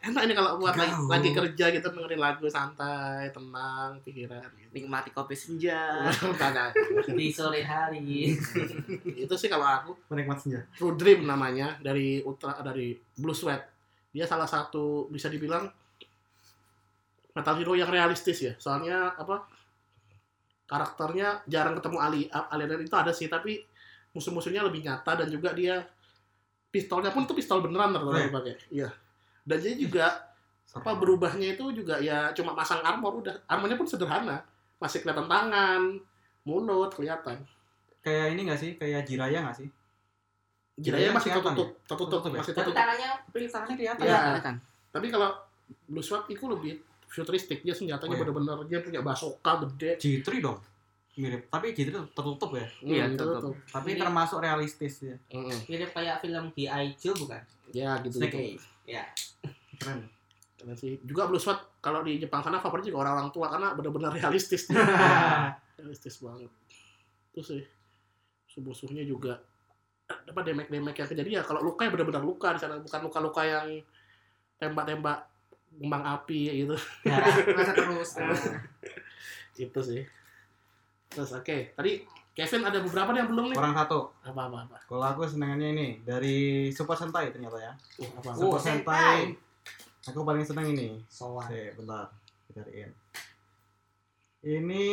enak 0.06 0.22
ini 0.30 0.34
kalau 0.38 0.62
buat 0.62 0.78
lagi, 0.78 0.94
lagi 1.10 1.30
kerja 1.34 1.66
gitu 1.74 1.88
dengerin 1.90 2.22
lagu 2.22 2.46
santai 2.46 3.34
tenang 3.34 3.98
pikiran 4.06 4.46
gitu. 4.54 4.70
Nikmati 4.70 5.10
kopi 5.10 5.34
senja. 5.34 6.06
Kagak. 6.42 6.78
Di 7.10 7.34
sore 7.34 7.66
hari. 7.66 8.38
itu 9.26 9.34
sih 9.34 9.50
kalau 9.50 9.66
aku 9.66 9.92
Penikmat 10.08 10.38
senja. 10.40 10.62
True 10.78 10.94
Dream 10.94 11.26
namanya 11.26 11.76
dari 11.82 12.22
ultra 12.22 12.54
dari 12.62 12.94
Blue 13.18 13.34
Sweat 13.34 13.74
dia 14.14 14.30
salah 14.30 14.46
satu 14.46 15.10
bisa 15.10 15.26
dibilang 15.26 15.66
metal 17.34 17.56
hero 17.58 17.74
yang 17.74 17.90
realistis 17.90 18.40
ya 18.40 18.54
soalnya 18.58 19.14
apa 19.14 19.46
karakternya 20.66 21.44
jarang 21.46 21.76
ketemu 21.78 21.98
ali 22.00 22.22
alien 22.30 22.86
itu 22.86 22.96
ada 22.96 23.12
sih 23.12 23.28
tapi 23.28 23.62
musuh-musuhnya 24.14 24.62
lebih 24.64 24.86
nyata 24.86 25.18
dan 25.20 25.28
juga 25.30 25.52
dia 25.54 25.82
pistolnya 26.70 27.10
pun 27.14 27.26
itu 27.26 27.34
pistol 27.34 27.62
beneran 27.62 27.94
ternyata 27.94 28.14
Right. 28.14 28.30
dipakai 28.30 28.54
iya 28.70 28.90
dan 29.44 29.58
dia 29.60 29.74
juga 29.76 30.06
apa 30.78 30.92
berubahnya 30.98 31.54
itu 31.54 31.70
juga 31.74 32.02
ya 32.02 32.34
cuma 32.34 32.54
masang 32.58 32.82
armor 32.82 33.22
udah 33.22 33.36
armornya 33.46 33.78
pun 33.78 33.86
sederhana 33.86 34.42
masih 34.82 35.02
kelihatan 35.06 35.30
tangan 35.30 35.82
mulut 36.44 36.94
kelihatan 36.94 37.42
Kayak 38.04 38.36
ini 38.36 38.42
gak 38.52 38.60
sih? 38.60 38.76
Kayak 38.76 39.08
Jiraya 39.08 39.48
gak 39.48 39.64
sih? 39.64 39.68
Jiraya 40.76 41.08
Jiraya 41.08 41.16
masih 41.16 41.30
kelihatan 41.32 41.56
tertutup 41.56 41.70
tertutup 41.88 42.20
Tertutup 42.20 42.28
ya? 42.36 42.40
masih 42.44 42.52
tertutup 42.52 42.76
tangannya 42.76 43.10
kelihatan. 43.80 44.04
Iya. 44.04 44.20
Kelihatan. 44.28 44.56
Tapi 44.92 45.08
kalau 45.08 45.30
Blue 45.88 46.04
Sword 46.04 46.28
itu 46.28 46.44
lebih 46.52 46.74
futuristik, 47.14 47.62
dia 47.62 47.72
senjatanya 47.72 48.10
Oh, 48.10 48.18
iya. 48.18 48.22
bener-bener 48.26 48.58
dia 48.66 48.80
punya 48.82 49.00
basoka 49.00 49.62
gede. 49.64 50.02
G3 50.02 50.42
dong. 50.42 50.58
Mirip. 51.14 51.46
Tapi 51.46 51.72
G3 51.72 51.94
tertutup 52.10 52.52
ya. 52.52 52.66
Iya, 52.82 53.04
Hmm, 53.06 53.14
tertutup. 53.14 53.54
Tapi 53.70 53.90
Ini- 53.94 54.02
termasuk 54.02 54.42
realistis 54.42 54.94
ya. 55.00 55.14
Mm-mm. 55.30 55.70
mirip 55.70 55.94
kayak 55.94 56.20
film 56.20 56.50
G.I. 56.52 56.98
Joe 56.98 57.14
bukan? 57.14 57.38
Ya 57.70 58.02
gitu. 58.02 58.18
Snake 58.18 58.34
gitu. 58.58 58.66
Ya. 58.84 59.06
Keren. 59.78 60.10
Karena 60.58 60.74
sih 60.74 60.98
juga 61.04 61.28
Blue 61.28 61.38
Sword 61.38 61.78
kalau 61.78 62.02
di 62.02 62.18
Jepang 62.18 62.42
sana 62.42 62.58
favorit 62.58 62.82
juga 62.84 63.04
orang-orang 63.04 63.30
tua 63.30 63.46
karena 63.48 63.72
bener-bener 63.72 64.10
realistis. 64.12 64.66
realistis 65.78 66.18
banget. 66.18 66.50
Itu 67.30 67.42
sih. 67.44 67.62
Musuh-musuhnya 68.48 69.04
juga 69.04 69.38
apa 70.04 70.42
demek-demek 70.42 70.94
yang 70.96 71.08
kejadian 71.08 71.36
ya 71.36 71.44
kalau 71.44 71.62
luka 71.62 71.84
ya 71.84 71.90
bener-bener 71.90 72.22
luka 72.22 72.54
di 72.54 72.60
sana 72.60 72.78
bukan 72.78 73.02
luka-luka 73.02 73.42
yang 73.42 73.68
tembak-tembak 74.56 75.26
kembang 75.80 76.04
api 76.06 76.66
gitu. 76.66 76.76
Ya. 77.06 77.18
masa 77.58 77.74
terus 77.74 78.12
Itu 79.64 79.80
sih. 79.82 80.02
Terus 81.14 81.30
oke, 81.34 81.78
tadi 81.78 82.02
Kevin 82.34 82.66
ada 82.66 82.82
beberapa 82.82 83.14
yang 83.14 83.30
belum 83.30 83.54
nih. 83.54 83.58
Orang 83.62 83.78
satu. 83.78 84.10
Apa 84.26 84.50
apa 84.50 84.58
apa. 84.66 84.78
Kalau 84.90 85.06
aku 85.06 85.22
senengannya 85.30 85.70
ini 85.78 85.88
dari 86.02 86.70
Super 86.74 86.98
Sentai 86.98 87.30
ternyata 87.30 87.62
ya. 87.62 87.74
Uh, 88.02 88.10
apa, 88.18 88.34
apa. 88.34 88.40
Super 88.42 88.58
Oh, 88.58 88.62
Sentai. 88.62 89.18
Aku 90.10 90.26
paling 90.26 90.42
seneng 90.42 90.74
ini. 90.74 90.98
Soan. 91.06 91.46
Oke, 91.46 91.78
bentar. 91.78 92.10
Cariin. 92.50 92.90
Ini 94.42 94.86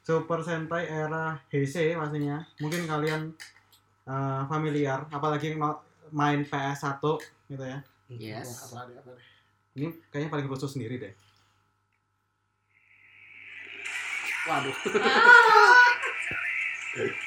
Super 0.00 0.40
Sentai 0.40 0.88
era 0.88 1.36
Heisei 1.52 1.92
pastinya. 1.92 2.40
Mungkin 2.56 2.88
kalian 2.88 3.36
eh, 4.08 4.42
familiar, 4.48 5.04
apalagi 5.12 5.54
main 6.08 6.40
PS1 6.48 7.04
gitu 7.52 7.64
ya. 7.64 7.78
Yes. 8.08 8.72
Apa, 8.72 8.88
apa, 8.88 8.96
apa, 8.96 9.12
apa. 9.12 9.35
Ini 9.76 9.92
kayaknya 10.08 10.32
paling 10.32 10.48
khusus 10.48 10.72
sendiri 10.72 10.96
deh. 10.96 11.12
Waduh. 14.48 14.72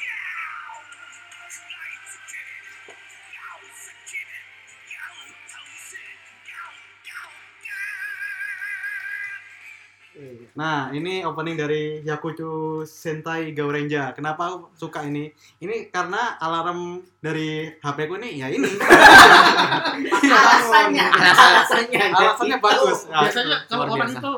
Nah, 10.55 10.91
ini 10.91 11.23
opening 11.23 11.55
dari 11.55 11.83
Yakucho 12.03 12.83
Sentai 12.83 13.55
Gaurenja. 13.55 14.11
Kenapa 14.11 14.51
aku 14.51 14.57
suka 14.75 15.07
ini? 15.07 15.31
Ini 15.63 15.87
karena 15.93 16.35
alarm 16.41 17.03
dari 17.23 17.71
HP 17.79 17.97
ku 18.09 18.15
nih 18.19 18.43
ya 18.43 18.47
ini. 18.51 18.67
Alasannya, 20.35 21.07
alasannya. 21.11 22.03
Alasannya 22.11 22.57
bagus. 22.59 23.07
Nah, 23.07 23.23
Biasanya 23.27 23.57
kalau 23.67 23.85
luar 23.87 23.95
orang 23.95 24.11
biasa. 24.11 24.21
itu 24.21 24.33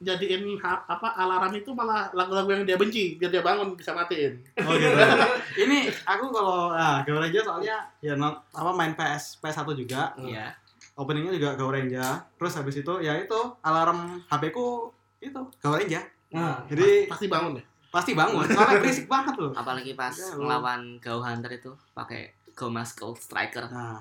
jadiin 0.00 0.56
apa 0.64 1.12
alarm 1.12 1.52
itu 1.52 1.70
malah 1.76 2.08
lagu-lagu 2.16 2.48
yang 2.56 2.64
dia 2.64 2.80
benci 2.80 3.20
biar 3.20 3.28
dia 3.28 3.44
bangun 3.44 3.76
bisa 3.76 3.92
matiin. 3.92 4.40
Oh 4.64 4.72
gitu. 4.72 4.96
ini 5.68 5.92
aku 6.08 6.32
kalau 6.32 6.72
nah, 6.72 7.04
Gaurenja 7.04 7.40
soalnya 7.44 7.84
ya 8.00 8.16
not, 8.16 8.48
apa 8.56 8.72
main 8.72 8.96
PS 8.96 9.38
PS1 9.44 9.68
juga. 9.76 10.16
Iya. 10.16 10.56
Openingnya 10.96 11.36
juga 11.36 11.50
Gaurenja. 11.56 12.24
Terus 12.40 12.56
habis 12.56 12.80
itu 12.80 12.94
ya 13.04 13.20
itu 13.20 13.40
alarm 13.60 14.24
HP 14.32 14.56
ku 14.56 14.88
itu 15.20 15.40
Gaurenja. 15.58 16.00
Nah, 16.30 16.62
Jadi 16.64 17.06
Pasti 17.06 17.26
bangun 17.26 17.54
ya. 17.54 17.64
pasti 17.90 18.12
bangun. 18.14 18.46
Soalnya 18.46 18.78
berisik 18.82 19.06
banget 19.06 19.34
loh. 19.36 19.50
Apalagi 19.50 19.92
pas 19.92 20.12
Ya, 20.12 20.30
ngelawan 20.32 20.96
Go 20.98 21.18
Hunter 21.18 21.50
itu 21.50 21.70
pakai 21.90 22.30
Go 22.52 22.68
Muscle 22.68 23.12
Striker. 23.14 23.66
Nah, 23.66 23.98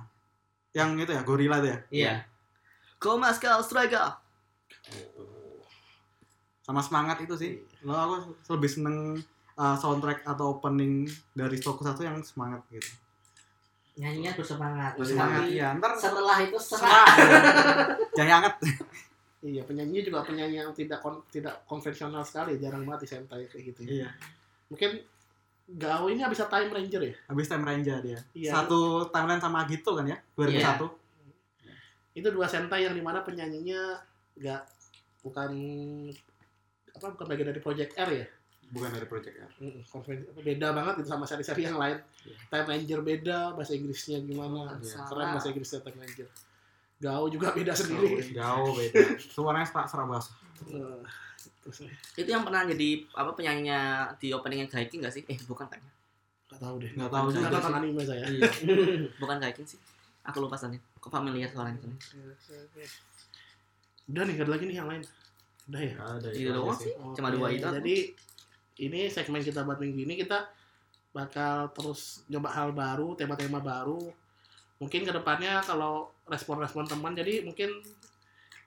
yang 0.72 0.94
itu 0.96 1.10
ya 1.10 1.22
gorila 1.22 1.58
tuh 1.58 1.70
ya. 1.70 1.78
iya. 1.90 2.14
Go 2.98 3.16
Muscle 3.16 3.60
Striker. 3.60 4.14
sama 6.62 6.80
semangat 6.80 7.18
itu 7.20 7.34
sih 7.34 7.52
lo 7.82 7.92
aku 7.92 8.16
lebih 8.52 8.70
seneng 8.70 9.18
uh, 9.56 9.74
soundtrack 9.74 10.22
atau 10.22 10.54
opening 10.54 11.04
dari 11.32 11.58
Stoku 11.58 11.82
satu 11.82 12.02
yang 12.02 12.22
semangat 12.22 12.62
gitu 12.70 12.86
Nyanyinya 13.98 14.32
bersemangat. 14.32 14.94
semangat 14.96 15.44
Tapi 15.44 15.58
ya 15.58 15.74
ntar 15.76 15.92
Setelah 15.92 16.38
itu 16.40 16.56
serah. 16.56 16.86
serah 16.86 17.08
jangan 18.18 18.34
anget 18.40 18.54
Iya, 19.40 19.64
penyanyinya 19.64 20.04
juga 20.04 20.20
penyanyi 20.22 20.60
yang 20.60 20.72
tidak 20.72 21.00
kon- 21.00 21.24
tidak 21.28 21.64
konvensional 21.64 22.22
sekali, 22.22 22.60
jarang 22.60 22.84
banget 22.84 23.04
di 23.04 23.10
Sentai 23.10 23.48
kayak 23.48 23.64
gitu. 23.66 23.80
ya. 23.84 23.92
iya 24.04 24.10
Mungkin 24.68 25.00
Gao 25.70 26.10
ini 26.10 26.26
bisa 26.26 26.46
Time 26.46 26.70
Ranger 26.70 27.02
ya? 27.04 27.14
habis 27.26 27.46
time 27.46 27.62
ranger 27.62 28.02
dia 28.02 28.20
Iya. 28.34 28.52
satu 28.52 29.06
timeline 29.08 29.38
sama 29.38 29.64
Agito 29.64 29.94
kan 29.94 30.04
ya 30.04 30.18
2001 30.34 30.90
Itu 32.12 32.28
dua 32.30 32.50
Sentai 32.50 32.84
yang 32.84 32.92
di 32.92 33.00
mana 33.00 33.22
penyanyinya 33.22 34.02
nggak 34.36 34.62
bukan 35.22 35.52
apa 36.90 37.06
bukan 37.14 37.28
bagian 37.28 37.48
dari 37.48 37.62
Project 37.62 37.94
R 37.96 38.12
ya? 38.12 38.28
bukan 38.70 38.90
dari 38.92 39.06
project 39.06 39.34
konven- 39.88 40.30
beda 40.36 40.70
banget 40.70 41.02
itu 41.02 41.10
sama 41.10 41.26
seri-seri 41.26 41.66
yang 41.66 41.82
lain. 41.82 41.98
Time 42.50 42.68
Ranger 42.68 43.02
beda, 43.02 43.58
bahasa 43.58 43.74
Inggrisnya 43.74 44.22
gimana? 44.22 44.78
Iya. 44.78 45.10
Keren 45.10 45.28
bahasa 45.34 45.50
Inggrisnya 45.50 45.82
Time 45.82 45.98
Ranger. 45.98 46.30
Gao 47.00 47.32
juga 47.32 47.52
beda 47.58 47.72
sendiri. 47.72 48.20
jauh 48.36 48.76
beda 48.76 49.00
suaranya 49.20 49.68
tak 49.68 49.88
serabas 49.88 50.36
terus 51.64 51.88
eh, 51.88 51.92
Itu 52.20 52.30
yang 52.30 52.44
pernah 52.44 52.68
jadi 52.68 53.04
apa 53.16 53.32
penyanyinya 53.32 54.12
di 54.20 54.36
openingnya 54.36 54.68
Gaiking 54.68 55.00
nggak 55.00 55.14
sih? 55.14 55.24
Eh 55.28 55.40
bukan 55.48 55.68
kayaknya. 55.72 55.92
nggak 56.50 56.60
tahu 56.60 56.76
deh. 56.82 56.92
Nggak 56.98 57.12
tahu 57.14 57.28
juga 57.30 57.48
nonton 57.48 57.62
sih. 57.62 57.78
anime 57.80 58.04
saya. 58.04 58.24
iya 58.28 58.50
Bukan 59.22 59.38
Gaiking 59.40 59.68
sih. 59.70 59.80
Aku 60.28 60.44
lupa 60.44 60.58
soalnya. 60.60 60.82
Kok 61.00 61.08
familiar 61.14 61.48
suaranya 61.48 61.80
soalnya. 61.80 62.00
Udah 64.10 64.24
nih, 64.26 64.36
ada 64.42 64.52
lagi 64.52 64.64
nih 64.66 64.78
yang 64.82 64.90
lain. 64.90 65.04
Udah 65.70 65.82
ya. 65.86 65.94
Ada 65.96 66.28
Itu 66.34 66.50
doang 66.52 66.76
sih. 66.76 66.92
Cuma 67.16 67.30
dua 67.30 67.48
itu 67.54 67.64
aku. 67.64 67.78
Jadi 67.80 67.96
ini 68.80 69.00
segmen 69.08 69.42
kita 69.46 69.62
buat 69.64 69.78
minggu 69.78 70.00
ini 70.04 70.16
kita 70.18 70.50
bakal 71.14 71.70
terus 71.72 72.26
coba 72.26 72.50
hal 72.52 72.70
baru, 72.74 73.14
tema-tema 73.14 73.62
baru. 73.62 74.10
Mungkin 74.80 75.04
ke 75.04 75.12
depannya 75.12 75.60
kalau 75.62 76.08
respon-respon 76.26 76.88
teman, 76.88 77.12
jadi 77.12 77.44
mungkin 77.44 77.68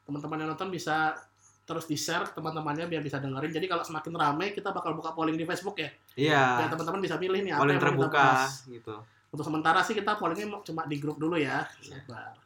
teman-teman 0.05 0.45
yang 0.45 0.49
nonton 0.53 0.69
bisa 0.69 1.17
terus 1.63 1.87
di 1.87 1.95
share 1.95 2.27
teman-temannya 2.35 2.91
biar 2.91 3.01
bisa 3.01 3.23
dengerin. 3.23 3.49
Jadi 3.55 3.67
kalau 3.71 3.81
semakin 3.87 4.13
ramai 4.19 4.53
kita 4.53 4.75
bakal 4.75 4.93
buka 4.93 5.15
polling 5.15 5.39
di 5.39 5.47
Facebook 5.47 5.79
ya. 5.79 5.91
iya 6.19 6.45
Biar 6.61 6.69
teman-teman 6.75 7.01
bisa 7.01 7.17
milih 7.17 7.41
nih 7.41 7.53
apa 7.55 7.63
paling 7.65 7.79
yang 7.79 7.81
kita 7.81 7.91
terbuka 7.97 8.19
bahas. 8.21 8.53
gitu 8.67 8.95
Untuk 9.33 9.45
sementara 9.49 9.81
sih 9.81 9.95
kita 9.97 10.21
pollingnya 10.21 10.61
cuma 10.61 10.85
di 10.85 10.97
grup 11.01 11.17
dulu 11.17 11.39
ya. 11.41 11.65
Sabar. 11.81 12.37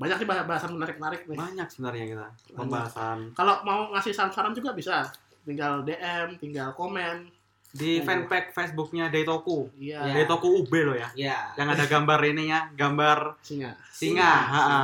Banyak 0.00 0.16
sih 0.22 0.26
bah- 0.28 0.46
bahasan 0.46 0.72
menarik-menarik 0.78 1.28
nih. 1.28 1.36
banyak 1.36 1.68
sebenarnya 1.68 2.04
kita 2.08 2.26
pembahasan 2.56 3.18
Kalau 3.34 3.60
mau 3.66 3.92
ngasih 3.92 4.12
saran-saran 4.14 4.54
juga 4.56 4.72
bisa. 4.72 5.04
Tinggal 5.44 5.84
DM, 5.84 6.38
tinggal 6.40 6.72
komen. 6.72 7.28
Di 7.76 8.00
fanpage 8.00 8.50
Facebooknya 8.50 9.06
Deitoku 9.06 9.68
Iya, 9.76 10.00
Ya. 10.02 10.14
Deitoku 10.16 10.48
UB 10.56 10.72
loh 10.82 10.94
ya 10.94 11.08
Ya. 11.14 11.38
yang 11.54 11.68
ada 11.68 11.84
gambar 11.84 12.18
ininya 12.24 12.72
gambar 12.72 13.36
singa. 13.40 13.76
singa, 13.86 13.92
Singa. 13.92 14.32
ha-ha. 14.48 14.80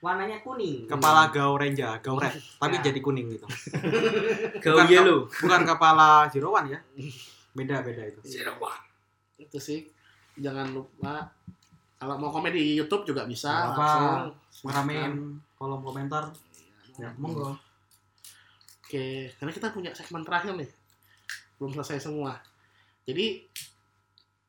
Warnanya 0.00 0.40
kuning. 0.40 0.84
kepala 0.84 1.28
gaurenja 1.28 1.96
gauret 1.98 2.32
tapi 2.56 2.76
Ya. 2.76 2.82
jadi 2.82 3.00
kuning 3.00 3.28
gitu 3.30 3.46
Go 4.62 4.74
Bukan 4.74 4.86
Yellow. 4.86 5.18
bukan 5.30 5.62
kepala 5.64 6.08
Jirowan 6.28 6.66
ya 6.66 6.80
beda 7.52 7.80
beda 7.80 8.02
itu 8.04 8.20
Itu 9.36 9.58
sih. 9.58 9.88
jangan 10.34 10.66
lupa 10.70 11.30
kalau 11.94 12.18
mau 12.18 12.28
komen 12.28 12.50
di 12.50 12.74
YouTube 12.74 13.06
juga 13.06 13.24
bisa 13.24 13.70
apa. 13.70 13.80
langsung 13.80 14.34
ngeramein 14.62 15.12
kolom 15.54 15.80
komentar 15.80 16.28
ya 16.94 17.08
monggo 17.16 17.56
Oke, 18.84 19.32
karena 19.34 19.50
kita 19.50 19.72
punya 19.72 19.90
segmen 19.90 20.20
terakhir 20.22 20.54
nih. 20.54 20.68
Belum 21.64 21.72
selesai 21.72 22.12
semua. 22.12 22.36
Jadi 23.08 23.48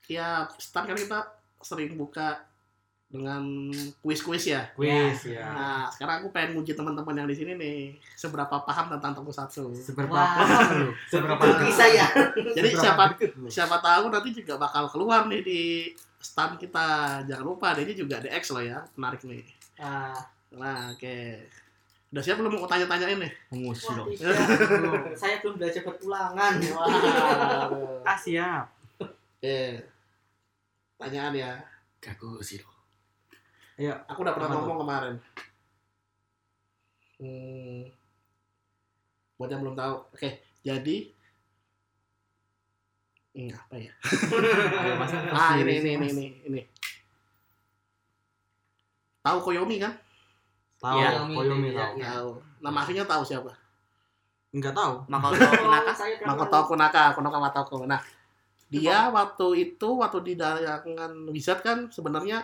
tiap 0.04 0.52
start 0.60 0.92
kan 0.92 1.00
kita 1.00 1.20
sering 1.64 1.96
buka 1.96 2.44
dengan 3.08 3.72
kuis-kuis 4.04 4.52
ya. 4.52 4.68
kuis 4.76 5.24
ya 5.32 5.48
Nah, 5.48 5.88
sekarang 5.88 6.20
aku 6.20 6.36
pengen 6.36 6.60
nguji 6.60 6.76
teman-teman 6.76 7.24
yang 7.24 7.30
di 7.32 7.36
sini 7.40 7.56
nih, 7.56 7.96
seberapa 8.20 8.60
paham 8.68 8.92
tentang 8.92 9.16
tokusatsu. 9.16 9.72
seberapa 9.72 10.12
Wah. 10.12 10.36
paham 10.36 10.84
lu 10.84 10.92
seberapa 11.08 11.40
Bisa 11.64 11.88
ya. 11.88 12.04
Jadi 12.60 12.76
seberapa 12.76 13.16
siapa 13.16 13.48
siapa 13.48 13.78
tahu 13.80 14.12
nanti 14.12 14.30
juga 14.36 14.60
bakal 14.60 14.92
keluar 14.92 15.32
nih 15.32 15.42
di 15.48 15.62
stand 16.20 16.60
kita. 16.60 17.24
Jangan 17.24 17.46
lupa, 17.48 17.72
ini 17.80 17.96
juga 17.96 18.20
DX 18.20 18.52
loh 18.52 18.64
ya, 18.68 18.84
menarik 19.00 19.24
nih. 19.24 19.48
Ah, 19.80 20.20
Nah, 20.56 20.92
oke. 20.96 21.20
Udah 22.16 22.24
siap 22.24 22.40
belum 22.40 22.64
mau 22.64 22.64
tanya-tanyain 22.64 23.20
nih? 23.20 23.34
mengusi 23.52 23.92
wah, 23.92 24.08
dong. 24.08 24.08
Saya 25.20 25.36
belum 25.44 25.60
belajar 25.60 25.84
berulangan. 25.84 26.54
Wah. 26.72 28.08
ah 28.08 28.16
siap 28.16 28.72
Oke. 29.04 29.84
Tanyaan 30.96 31.36
ya. 31.36 31.60
Gaku 32.00 32.40
sih 32.40 32.64
dong. 32.64 32.72
ayo 33.76 34.00
Aku 34.08 34.24
udah 34.24 34.32
pernah 34.32 34.48
ngomong 34.48 34.80
kemarin. 34.88 35.16
Hmm, 37.20 37.84
buat 39.36 39.52
yang 39.52 39.68
belum 39.68 39.76
tahu. 39.76 39.96
Oke, 40.16 40.40
jadi 40.64 41.12
hmm, 43.36 43.52
apa 43.60 43.76
ya? 43.76 43.92
Ah, 45.36 45.60
ini 45.60 45.84
ini 45.84 45.90
ini 46.00 46.08
ini 46.16 46.26
ini. 46.48 46.62
Tahu 49.20 49.38
Koyomi 49.44 49.84
kan? 49.84 50.05
Tahu 50.86 50.96
Iya. 50.96 51.10
koyomi 51.26 51.68
Iya, 51.68 51.74
tahu 51.82 51.94
iya. 51.98 52.06
Tahu. 52.12 52.30
Nama 52.62 52.78
aslinya 52.80 53.04
tahu 53.06 53.22
siapa? 53.24 53.52
enggak 54.50 54.72
tahu 54.72 54.94
Makoto 55.06 55.36
Oh, 55.36 55.52
kurang 55.52 55.84
Makoto 56.24 56.54
tahu. 56.54 56.64
Kunaka, 56.70 57.02
Kunaka 57.12 57.38
Matoko. 57.40 57.76
Nah, 57.84 58.00
dia 58.66 59.08
waktu 59.10 59.46
itu 59.68 59.88
waktu 59.96 60.18
di 60.24 60.34
dayangan 60.34 61.12
Wizard 61.28 61.60
kan 61.60 61.86
sebenarnya 61.90 62.44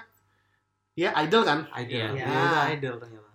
dia 0.92 1.10
idol 1.18 1.42
kan? 1.42 1.66
idol 1.74 2.12
Iya. 2.12 2.14
Dia 2.20 2.26
udah 2.28 2.64
idol 2.70 2.94
ternyata 2.98 3.30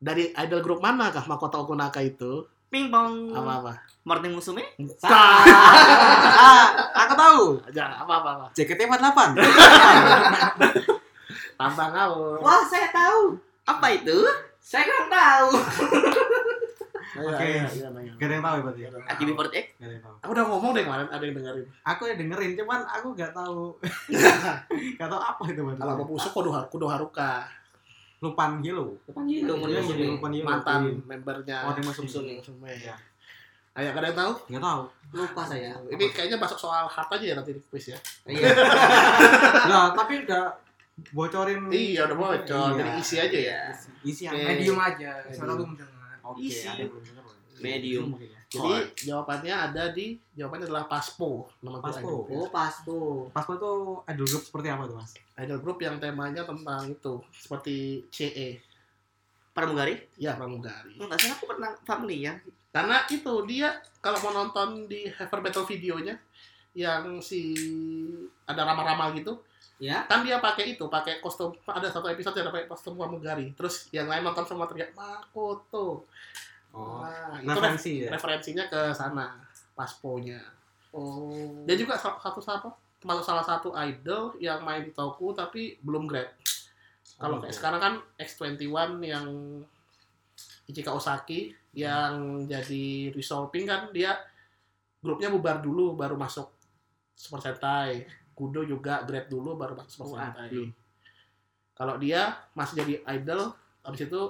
Dari 0.00 0.32
idol 0.32 0.60
grup 0.60 0.78
mana 0.78 1.10
kah 1.10 1.22
Makoto 1.22 1.62
Kunaka 1.62 2.00
itu? 2.00 2.44
Ping 2.66 2.88
pong. 2.88 3.30
Apa-apa? 3.30 3.78
Morning 4.00 4.32
Musume. 4.32 4.64
ah 5.04 6.64
aku 6.96 7.12
tahu 7.12 7.40
Jangan 7.68 8.00
apa-apa. 8.00 8.48
JKT48 8.54 9.18
Tambah 11.58 11.86
ngawur. 11.92 12.36
Wah, 12.40 12.62
saya 12.64 12.88
tahu. 12.88 13.36
Apa 13.70 13.86
itu? 13.92 14.16
Saya 14.58 14.82
kurang 14.84 15.08
tahu. 15.08 15.48
Oke. 17.10 17.48
gak 18.16 18.22
ada 18.22 18.34
yang 18.38 18.44
tahu 18.44 18.54
ya 18.54 18.62
berarti 18.62 18.80
AKB48. 18.86 19.50
gak 19.76 19.82
ada 19.82 19.92
yang 19.92 20.04
tahu 20.06 20.14
Aku 20.22 20.30
udah 20.30 20.44
ngomong 20.46 20.70
deh 20.72 20.84
kemarin, 20.86 21.06
ada 21.10 21.24
yang 21.26 21.34
dengerin. 21.36 21.66
aku 21.82 22.02
ya 22.06 22.14
dengerin 22.14 22.50
cuman 22.54 22.80
aku 22.86 23.08
gak 23.12 23.32
tahu 23.34 23.76
gak 25.00 25.08
tahu 25.10 25.20
apa 25.20 25.42
itu 25.50 25.60
Kalau 25.60 25.74
berarti 25.74 26.00
mau 26.00 26.06
busuk 26.06 26.32
kudu 26.32 26.50
kudu 26.70 26.86
haruka 26.86 27.50
lupan 28.22 28.62
hilo 28.62 28.94
Iya, 29.26 29.42
jadi 29.82 30.04
lupan 30.06 30.30
hilo 30.32 30.46
mantan 30.46 31.02
membernya. 31.02 31.58
Oh, 31.66 31.72
dia 31.74 31.82
masuk. 31.82 32.04
Musume. 32.06 32.70
Iya. 32.70 32.94
Ayo, 33.74 33.88
ada 33.90 34.06
yang 34.06 34.18
tahu? 34.18 34.32
gak 34.46 34.62
tahu 34.62 34.82
Lupa 35.10 35.42
saya. 35.42 35.72
Ini 35.90 36.04
kayaknya 36.14 36.38
masuk 36.38 36.58
soal 36.60 36.86
hard 36.86 37.10
aja 37.10 37.24
ya 37.26 37.34
nanti 37.34 37.50
di 37.58 37.62
quiz 37.66 37.90
ya. 37.90 37.98
Iya. 38.24 38.54
Nah, 39.70 39.90
tapi 39.92 40.22
udah 40.22 40.46
bocorin 41.12 41.68
Iya, 41.72 42.06
udah 42.10 42.16
bocor. 42.16 42.68
Iya. 42.74 42.78
Jadi 42.78 42.90
isi 43.00 43.16
aja 43.16 43.38
ya. 43.38 43.60
isi 44.04 44.22
yang 44.28 44.34
Medium 44.36 44.78
aja. 44.80 45.10
Suara 45.32 45.52
belum 45.56 45.72
dengar. 45.76 46.16
Oke, 46.24 46.46
Isi. 46.46 46.66
ada 46.68 46.84
belum 46.86 47.02
loh. 47.20 47.34
Medium. 47.60 48.08
Ya. 48.16 48.40
Jadi 48.50 48.74
jawabannya 49.06 49.54
ada 49.54 49.94
di 49.94 50.18
jawabannya 50.34 50.66
adalah 50.66 50.90
Paspo. 50.90 51.46
Nama 51.62 51.78
Paspo. 51.78 52.26
idol. 52.26 52.34
Oh, 52.34 52.48
pas 52.50 52.74
bu. 52.82 52.98
Pasco 53.30 53.52
itu 53.54 53.72
idol 54.10 54.26
group 54.26 54.42
seperti 54.42 54.66
apa 54.74 54.82
tuh 54.90 54.96
mas? 54.98 55.10
Idol 55.38 55.60
group 55.62 55.78
yang 55.78 55.96
temanya 56.02 56.42
tentang 56.42 56.90
itu 56.90 57.14
seperti 57.30 58.02
CE. 58.10 58.58
Pramugari. 59.54 60.02
Ya, 60.18 60.34
pramugari. 60.34 60.98
Enggak 60.98 61.18
salah 61.22 61.36
aku 61.38 61.46
pernah 61.46 61.70
familiar. 61.86 62.42
Karena 62.74 63.06
itu 63.06 63.34
dia 63.46 63.78
kalau 64.02 64.18
mau 64.26 64.32
nonton 64.34 64.86
di 64.90 65.06
Hyper 65.10 65.42
Battle 65.42 65.66
videonya 65.66 66.18
yang 66.74 67.18
si 67.18 67.54
ada 68.46 68.62
ramal-ramal 68.62 69.10
gitu, 69.18 69.42
Ya. 69.80 70.04
kan 70.04 70.20
dia 70.20 70.36
pakai 70.36 70.76
itu, 70.76 70.84
pakai 70.86 71.18
kostum 71.18 71.56
ada 71.64 71.88
satu 71.88 72.04
episode 72.06 72.36
yang 72.36 72.52
pakai 72.52 72.68
kostum 72.68 72.94
pramugari. 72.94 73.56
Terus 73.56 73.88
yang 73.90 74.06
lain 74.06 74.20
nonton 74.20 74.44
semua 74.44 74.68
teriak 74.68 74.92
Makoto. 74.92 76.04
Oh, 76.70 77.00
Nah, 77.00 77.40
itu 77.40 77.48
referensi 77.48 77.92
ya. 77.98 78.08
referensinya 78.12 78.64
ke 78.68 78.92
sana, 78.92 79.40
pasponya. 79.72 80.38
Oh. 80.92 81.64
Dia 81.64 81.74
juga 81.74 81.96
sa- 81.96 82.14
satu 82.14 82.38
satu 82.38 82.68
termasuk 83.00 83.24
salah 83.24 83.40
satu 83.40 83.72
idol 83.74 84.36
yang 84.36 84.60
main 84.60 84.84
di 84.84 84.92
Toku 84.92 85.32
tapi 85.32 85.80
belum 85.80 86.04
grade. 86.04 86.36
Kalau 87.16 87.36
Oh, 87.36 87.40
kayak 87.40 87.50
gitu. 87.50 87.58
sekarang 87.58 87.80
kan 87.80 87.94
X21 88.16 88.68
yang 89.02 89.26
Ichika 90.66 90.92
Osaki 90.92 91.50
yang 91.72 92.44
jadi 92.44 92.86
resolving 93.10 93.64
kan 93.64 93.88
dia 93.90 94.14
grupnya 95.00 95.26
bubar 95.28 95.58
dulu 95.58 95.94
baru 95.94 96.14
masuk 96.14 96.52
Super 97.12 97.40
Sentai. 97.40 98.04
Kudo 98.40 98.64
juga 98.64 99.04
grade 99.04 99.28
dulu 99.28 99.52
baru 99.54 99.76
masuk 99.76 100.08
Sentai. 100.08 100.48
Waduh. 100.48 100.68
Kalau 101.74 101.94
dia 101.96 102.24
masih 102.52 102.80
jadi 102.80 102.94
idol 103.12 103.52
habis 103.80 104.00
itu 104.02 104.22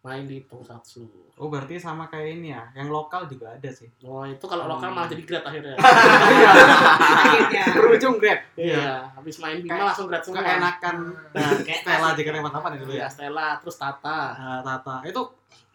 main 0.00 0.24
di 0.24 0.40
Tokusatsu. 0.42 1.04
Oh 1.36 1.48
berarti 1.48 1.76
sama 1.76 2.04
kayak 2.06 2.28
ini 2.34 2.48
ya, 2.50 2.64
yang 2.74 2.88
lokal 2.88 3.24
juga 3.24 3.48
ada 3.50 3.68
sih. 3.68 3.84
Oh 4.02 4.24
itu 4.24 4.40
kalau 4.42 4.64
lokal 4.66 4.88
Hmm. 4.88 4.96
malah 4.98 5.08
jadi 5.08 5.22
grade 5.22 5.44
akhirnya. 5.46 5.76
Akhirnya. 7.20 7.62
Berujung 7.74 8.16
grade. 8.16 8.44
Iya, 8.54 9.08
habis 9.10 9.36
main 9.38 9.56
Bima 9.58 9.72
Kayak- 9.74 9.86
langsung 9.88 10.06
grade 10.08 10.24
semua. 10.24 10.40
Keenakan 10.40 10.96
Nah, 11.30 11.50
kayak 11.60 11.80
Stella 11.80 12.08
JKT48 12.14 12.66
itu 12.74 12.84
Iya, 12.90 12.98
ya. 12.98 13.08
Stella, 13.08 13.48
terus 13.56 13.76
Tata. 13.76 14.20
Nah, 14.32 14.60
Tata 14.60 14.96
itu 15.02 15.20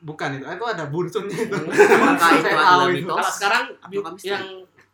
bukan 0.01 0.29
itu, 0.35 0.43
itu 0.43 0.65
ada 0.67 0.83
bunsunnya 0.85 1.37
itu. 1.39 1.55
Apakah 1.65 2.29
itu 2.31 2.45
Saya 2.45 2.53
adalah 2.55 2.87
itu. 2.89 2.95
mitos? 2.99 3.13
Kalau 3.15 3.31
sekarang 3.31 3.63
yang 4.23 4.45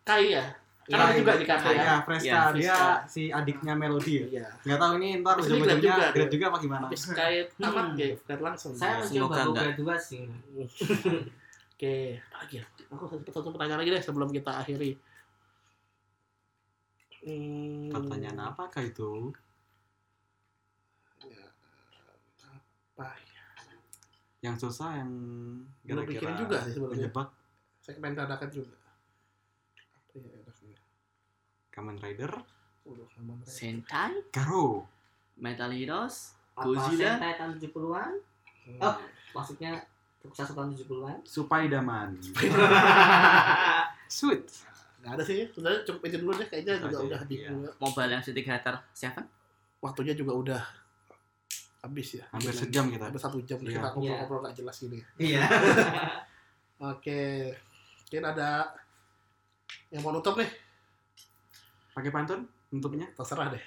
Kai 0.02 0.24
ya, 0.28 0.44
Iya, 0.44 0.44
kan 0.82 0.98
ada 0.98 1.14
juga 1.14 1.32
di 1.38 1.46
Kai 1.46 1.62
ya. 1.62 1.72
Ya, 1.78 1.96
Freska 2.02 2.26
Iya, 2.26 2.40
dia 2.52 2.78
si 3.06 3.22
adiknya 3.30 3.74
Melody 3.78 4.12
ya. 4.18 4.26
Iya. 4.26 4.46
Nggak 4.66 4.78
tahu 4.78 4.92
ini 4.98 5.08
ntar 5.22 5.34
grade 5.34 5.46
ujung-ujungnya 5.46 5.78
juga, 5.78 6.06
grade 6.10 6.36
apa 6.42 6.58
gimana? 6.58 6.84
Habis 6.90 7.02
Kai 7.08 7.36
tamat 7.54 7.84
Hmm. 7.84 7.94
kayak 7.94 8.14
grade 8.20 8.42
langsung. 8.42 8.72
Saya 8.74 8.92
Ya. 8.92 8.98
Mencoba 9.00 9.34
enggak. 9.38 9.46
Google 9.46 9.72
juga 9.78 9.94
sih. 9.96 10.22
Oke, 11.72 11.94
apa 12.18 12.36
lagi 12.40 12.54
ya? 12.58 12.64
Aku 12.90 13.04
satu, 13.04 13.30
satu 13.30 13.48
pertanyaan 13.50 13.80
lagi 13.80 13.90
deh 13.90 14.02
sebelum 14.02 14.28
kita 14.28 14.52
akhiri. 14.56 14.90
Hmm, 17.22 17.86
Pertanyaan 17.88 18.38
apakah 18.44 18.82
itu? 18.82 19.30
apa 22.92 23.08
ya? 23.16 23.46
Yang 24.42 24.56
susah 24.60 24.98
yang 24.98 25.10
kira-kira 25.80 26.34
juga 26.36 26.56
sih 26.60 26.74
sebenarnya. 26.74 27.08
menjebak 27.08 27.28
Segmen 27.78 28.12
dadakan 28.12 28.50
juga. 28.52 28.74
Apa 29.96 30.18
ya? 30.18 30.41
Kamen 31.72 31.96
Rider, 31.98 32.32
Udah, 32.84 33.06
aman, 33.16 33.40
Ray. 33.40 33.48
Sentai, 33.48 34.12
Garo. 34.28 34.84
Metal 35.40 35.72
Heroes, 35.72 36.36
Apa 36.52 36.68
Godzilla. 36.68 37.16
Sentai 37.16 37.32
tahun 37.40 37.56
70-an? 37.56 38.12
Hmm. 38.68 38.80
Oh. 38.84 38.96
Maksudnya 39.32 39.80
Tokusatsu 40.20 40.52
tahun 40.52 40.76
70-an? 40.76 41.18
Supaidaman. 41.24 42.14
Sweet. 44.12 44.44
Nggak 45.02 45.12
ada 45.18 45.24
sih, 45.26 45.50
sebenarnya 45.50 45.80
cukup 45.82 46.02
itu 46.06 46.16
dulu 46.22 46.32
deh 46.38 46.46
kayaknya 46.46 46.78
juga 46.78 46.94
aja, 46.94 47.06
udah 47.10 47.20
di 47.26 47.36
iya. 47.42 47.50
Mobile 47.82 48.10
yang 48.14 48.22
City 48.22 48.46
Creator 48.46 48.74
7. 48.94 49.18
waktunya 49.82 50.14
juga 50.14 50.32
udah 50.36 50.62
habis 51.82 52.22
ya. 52.22 52.24
Hampir 52.30 52.54
sejam 52.54 52.86
kita. 52.86 53.10
Hampir 53.10 53.18
satu 53.18 53.42
jam 53.42 53.58
Iya. 53.58 53.82
kita 53.82 53.88
ngobrol-ngobrol 53.98 54.40
nggak 54.46 54.56
jelas 54.62 54.76
gini. 54.78 55.02
Iya. 55.18 55.42
Oke, 56.94 57.50
mungkin 58.06 58.22
ada 58.22 58.70
yang 59.90 60.06
mau 60.06 60.14
nutup 60.14 60.38
nih, 60.38 60.46
Pakai 61.92 62.10
pantun 62.12 62.40
untuknya. 62.72 63.06
terserah 63.12 63.52
deh. 63.52 63.62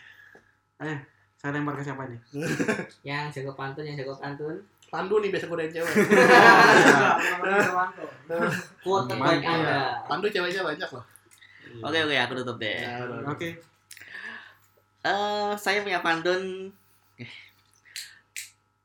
Saya 1.37 1.61
lempar 1.61 1.77
ke 1.77 1.85
siapa 1.85 2.09
nih? 2.09 2.19
yang 3.13 3.29
jago 3.29 3.53
pantun, 3.53 3.85
yang 3.85 3.93
jago 3.93 4.17
pantun. 4.17 4.57
Pandu 4.89 5.21
nih 5.21 5.29
biasa 5.33 5.45
godain 5.49 5.69
cewek. 5.69 5.93
Quote 8.85 9.05
terbaik 9.09 9.41
Mantap. 9.41 9.53
Anda. 9.61 9.79
Pandu 10.09 10.27
ceweknya 10.29 10.61
banyak 10.65 10.89
loh. 10.89 11.05
Oke 11.83 11.97
oke 12.05 12.15
aku 12.15 12.33
tutup 12.41 12.57
deh. 12.61 12.79
Ya, 12.81 13.03
udah. 13.03 13.29
Oke. 13.29 13.49
Eh, 15.05 15.51
saya 15.57 15.85
punya 15.85 16.01
pantun. 16.01 16.73
Eh. 17.21 17.31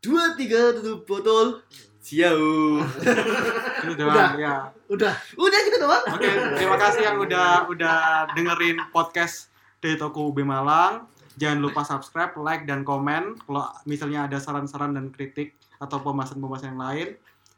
Dua 0.05 0.36
tiga 0.36 0.76
tutup 0.76 1.09
botol. 1.09 1.64
Siau. 2.01 2.80
Itu 3.84 3.92
Udah. 3.92 4.09
doang 4.09 4.34
ya. 4.40 4.55
Udah, 4.88 5.14
Udah 5.36 5.59
gitu 5.68 5.76
doang. 5.80 6.05
Oke, 6.16 6.28
terima 6.57 6.76
kasih 6.80 7.01
yang 7.07 7.16
udah 7.20 7.68
udah 7.68 8.28
dengerin 8.34 8.80
podcast 8.92 9.53
dari 9.80 9.96
toko 10.01 10.32
UB 10.32 10.42
Malang. 10.44 11.07
Jangan 11.40 11.59
lupa 11.62 11.80
subscribe, 11.86 12.36
like, 12.40 12.68
dan 12.68 12.84
komen. 12.84 13.38
Kalau 13.46 13.64
misalnya 13.88 14.28
ada 14.28 14.36
saran-saran 14.36 14.92
dan 14.92 15.09
kritik 15.09 15.57
atau 15.80 16.03
pembahasan-pembahasan 16.05 16.76
yang 16.76 16.82
lain. 16.82 17.09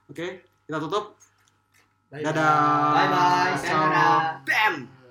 Oke, 0.07 0.47
kita 0.69 0.79
tutup. 0.79 1.19
Dadah. 2.13 2.93
Bye 2.93 3.09
bye. 3.09 3.53
Assalamualaikum. 3.57 3.65
Sayonara. 3.65 4.45
Bam. 4.45 5.02